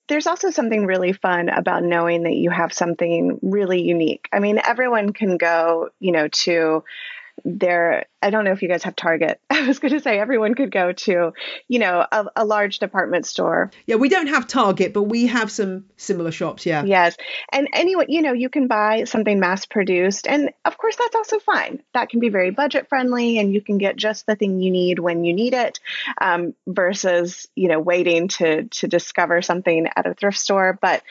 there's 0.09 0.27
also 0.27 0.49
something 0.49 0.85
really 0.85 1.13
fun 1.13 1.47
about 1.47 1.83
knowing 1.83 2.23
that 2.23 2.33
you 2.33 2.49
have 2.49 2.73
something 2.73 3.39
really 3.41 3.81
unique. 3.81 4.27
I 4.33 4.39
mean, 4.39 4.59
everyone 4.61 5.13
can 5.13 5.37
go, 5.37 5.89
you 5.99 6.11
know, 6.11 6.27
to 6.27 6.83
there 7.45 8.05
i 8.21 8.29
don't 8.29 8.45
know 8.45 8.51
if 8.51 8.61
you 8.61 8.67
guys 8.67 8.83
have 8.83 8.95
target. 8.95 9.39
I 9.49 9.67
was 9.67 9.79
going 9.79 9.93
to 9.93 9.99
say 9.99 10.19
everyone 10.19 10.55
could 10.55 10.71
go 10.71 10.91
to 10.91 11.33
you 11.67 11.79
know 11.79 12.05
a, 12.11 12.25
a, 12.35 12.45
large 12.45 12.79
department 12.79 13.25
store. 13.25 13.71
Yeah 13.85 13.95
we 13.95 14.09
don't 14.09 14.27
have 14.27 14.47
target 14.47 14.93
but 14.93 15.03
we 15.03 15.27
have 15.27 15.51
some 15.51 15.85
similar 15.97 16.31
shops 16.31 16.65
yeah. 16.65 16.83
Yes. 16.83 17.15
And 17.51 17.67
anyway 17.73 18.05
you 18.07 18.21
know 18.21 18.33
you 18.33 18.49
can 18.49 18.67
buy 18.67 19.03
something 19.03 19.39
mass 19.39 19.65
produced 19.65 20.27
and 20.27 20.51
of 20.65 20.77
course 20.77 20.95
that's 20.95 21.15
also 21.15 21.39
fine. 21.39 21.83
That 21.93 22.09
can 22.09 22.19
be 22.19 22.29
very 22.29 22.51
budget 22.51 22.89
friendly 22.89 23.37
and 23.37 23.53
you 23.53 23.61
can 23.61 23.77
get 23.77 23.95
just 23.95 24.25
the 24.25 24.35
thing 24.35 24.61
you 24.61 24.71
need 24.71 24.99
when 24.99 25.23
you 25.23 25.33
need 25.33 25.53
it 25.53 25.79
um, 26.19 26.55
versus 26.67 27.47
you 27.55 27.67
know 27.67 27.79
waiting 27.79 28.27
to 28.29 28.63
to 28.63 28.87
discover 28.87 29.41
something 29.41 29.87
at 29.95 30.07
a 30.07 30.13
thrift 30.13 30.39
store. 30.39 30.77
But 30.81 31.03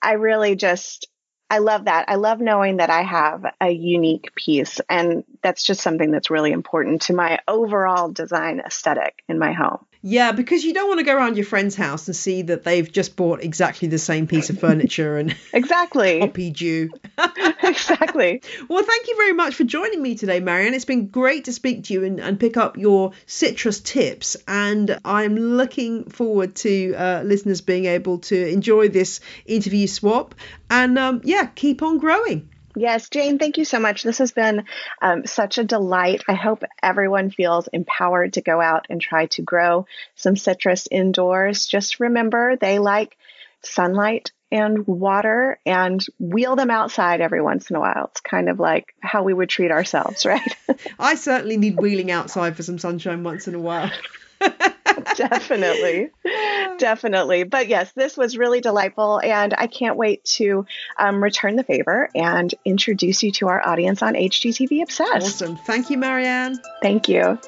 i 0.00 0.12
really 0.12 0.54
just 0.56 1.08
I 1.50 1.58
love 1.58 1.86
that. 1.86 2.06
I 2.08 2.16
love 2.16 2.40
knowing 2.40 2.76
that 2.76 2.90
I 2.90 3.02
have 3.02 3.46
a 3.60 3.70
unique 3.70 4.34
piece. 4.34 4.80
And 4.88 5.24
that's 5.42 5.62
just 5.62 5.80
something 5.80 6.10
that's 6.10 6.30
really 6.30 6.52
important 6.52 7.02
to 7.02 7.14
my 7.14 7.40
overall 7.48 8.10
design 8.10 8.60
aesthetic 8.60 9.22
in 9.28 9.38
my 9.38 9.52
home. 9.52 9.84
Yeah, 10.00 10.30
because 10.30 10.62
you 10.64 10.72
don't 10.74 10.86
want 10.86 11.00
to 11.00 11.04
go 11.04 11.16
around 11.16 11.36
your 11.36 11.44
friend's 11.44 11.74
house 11.74 12.06
and 12.06 12.14
see 12.14 12.42
that 12.42 12.62
they've 12.62 12.90
just 12.90 13.16
bought 13.16 13.42
exactly 13.42 13.88
the 13.88 13.98
same 13.98 14.28
piece 14.28 14.48
of 14.48 14.60
furniture 14.60 15.18
and 15.18 15.36
exactly 15.52 16.20
copied 16.20 16.60
you. 16.60 16.92
exactly. 17.62 18.40
Well, 18.68 18.84
thank 18.84 19.08
you 19.08 19.16
very 19.16 19.32
much 19.32 19.56
for 19.56 19.64
joining 19.64 20.00
me 20.00 20.14
today, 20.14 20.38
Marianne. 20.38 20.74
It's 20.74 20.84
been 20.84 21.08
great 21.08 21.46
to 21.46 21.52
speak 21.52 21.84
to 21.84 21.94
you 21.94 22.04
and, 22.04 22.20
and 22.20 22.38
pick 22.38 22.56
up 22.56 22.76
your 22.76 23.12
citrus 23.26 23.80
tips. 23.80 24.36
And 24.46 25.00
I'm 25.04 25.36
looking 25.36 26.04
forward 26.10 26.54
to 26.56 26.94
uh, 26.94 27.22
listeners 27.24 27.60
being 27.60 27.86
able 27.86 28.18
to 28.18 28.48
enjoy 28.48 28.88
this 28.90 29.18
interview 29.46 29.88
swap. 29.88 30.36
And 30.70 30.96
um, 30.96 31.22
yeah, 31.24 31.46
keep 31.46 31.82
on 31.82 31.98
growing. 31.98 32.48
Yes, 32.78 33.08
Jane, 33.08 33.38
thank 33.38 33.58
you 33.58 33.64
so 33.64 33.80
much. 33.80 34.02
This 34.02 34.18
has 34.18 34.30
been 34.30 34.64
um, 35.02 35.26
such 35.26 35.58
a 35.58 35.64
delight. 35.64 36.22
I 36.28 36.34
hope 36.34 36.62
everyone 36.82 37.30
feels 37.30 37.68
empowered 37.68 38.34
to 38.34 38.40
go 38.40 38.60
out 38.60 38.86
and 38.88 39.00
try 39.00 39.26
to 39.26 39.42
grow 39.42 39.86
some 40.14 40.36
citrus 40.36 40.86
indoors. 40.88 41.66
Just 41.66 41.98
remember, 41.98 42.56
they 42.56 42.78
like 42.78 43.16
sunlight 43.62 44.30
and 44.52 44.86
water 44.86 45.58
and 45.66 46.04
wheel 46.18 46.56
them 46.56 46.70
outside 46.70 47.20
every 47.20 47.42
once 47.42 47.68
in 47.68 47.76
a 47.76 47.80
while. 47.80 48.10
It's 48.12 48.20
kind 48.20 48.48
of 48.48 48.60
like 48.60 48.94
how 49.00 49.24
we 49.24 49.34
would 49.34 49.48
treat 49.48 49.72
ourselves, 49.72 50.24
right? 50.26 50.56
I 50.98 51.16
certainly 51.16 51.56
need 51.56 51.80
wheeling 51.80 52.10
outside 52.12 52.56
for 52.56 52.62
some 52.62 52.78
sunshine 52.78 53.24
once 53.24 53.48
in 53.48 53.54
a 53.54 53.60
while. 53.60 53.90
definitely. 55.16 56.10
Definitely. 56.78 57.44
But 57.44 57.68
yes 57.68 57.92
this 57.92 58.16
was 58.16 58.36
really 58.36 58.60
delightful 58.60 59.20
and 59.20 59.54
i 59.56 59.66
can't 59.66 59.96
wait 59.96 60.24
to 60.24 60.66
um, 60.98 61.22
return 61.22 61.56
the 61.56 61.64
favor 61.64 62.08
and 62.14 62.54
introduce 62.64 63.22
you 63.22 63.32
to 63.32 63.48
our 63.48 63.66
audience 63.66 64.02
on 64.02 64.14
hgtv 64.14 64.82
obsessed. 64.82 65.42
Awesome. 65.42 65.56
Thank 65.56 65.90
you 65.90 65.98
marianne. 65.98 66.58
Thank 66.82 67.08
you. 67.08 67.38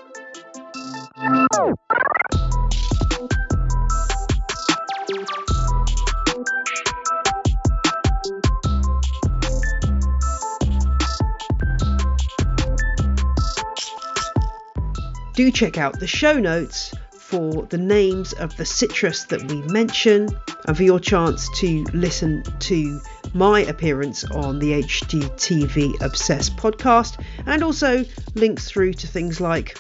Do 15.35 15.51
check 15.51 15.79
out 15.79 15.99
the 15.99 16.07
show 16.07 16.35
notes 16.35 16.95
for 17.31 17.63
the 17.67 17.79
names 17.79 18.33
of 18.35 18.57
the 18.57 18.65
citrus 18.65 19.25
that 19.25 19.41
we 19.51 19.63
mention 19.73 20.29
and 20.67 20.77
for 20.77 20.83
your 20.83 20.99
chance 20.99 21.49
to 21.61 21.85
listen 21.95 22.43
to 22.59 23.01
my 23.35 23.61
appearance 23.61 24.25
on 24.25 24.59
the 24.59 24.83
HGTV 24.83 26.01
Obsessed 26.03 26.57
podcast 26.57 27.25
and 27.47 27.63
also 27.63 28.05
links 28.35 28.69
through 28.69 28.95
to 28.95 29.07
things 29.07 29.41
like 29.41 29.79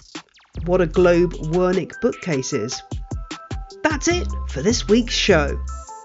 what 0.65 0.81
a 0.81 0.87
Globe 0.87 1.33
Wernicke 1.33 2.01
bookcase 2.01 2.53
is. 2.53 2.81
That's 3.83 4.07
it 4.07 4.29
for 4.49 4.63
this 4.63 4.87
week's 4.87 5.15
show. 5.15 5.59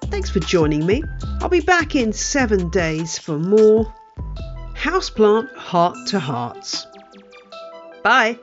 Thanks 0.06 0.32
for 0.32 0.40
joining 0.40 0.84
me. 0.86 1.04
I'll 1.42 1.50
be 1.50 1.62
back 1.62 1.96
in 1.96 2.12
seven 2.12 2.70
days 2.72 3.20
for 3.20 3.38
more 3.38 3.94
Houseplant 4.74 5.54
Heart 5.56 5.98
to 6.08 6.20
Hearts. 6.20 6.88
Bye. 8.04 8.40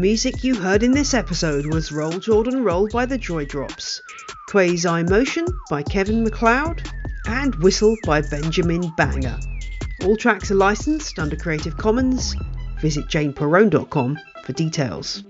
Music 0.00 0.42
you 0.42 0.54
heard 0.54 0.82
in 0.82 0.92
this 0.92 1.12
episode 1.12 1.66
was 1.66 1.92
Roll 1.92 2.18
Jordan 2.18 2.64
Roll 2.64 2.88
by 2.88 3.04
the 3.04 3.18
Joy 3.18 3.44
Drops, 3.44 4.00
Quasi 4.48 5.02
Motion 5.02 5.44
by 5.68 5.82
Kevin 5.82 6.24
MacLeod, 6.24 6.90
and 7.26 7.54
Whistle 7.56 7.94
by 8.04 8.22
Benjamin 8.22 8.90
Banger. 8.96 9.38
All 10.06 10.16
tracks 10.16 10.50
are 10.50 10.54
licensed 10.54 11.18
under 11.18 11.36
Creative 11.36 11.76
Commons. 11.76 12.34
Visit 12.80 13.08
janeperrone.com 13.08 14.18
for 14.42 14.52
details. 14.54 15.22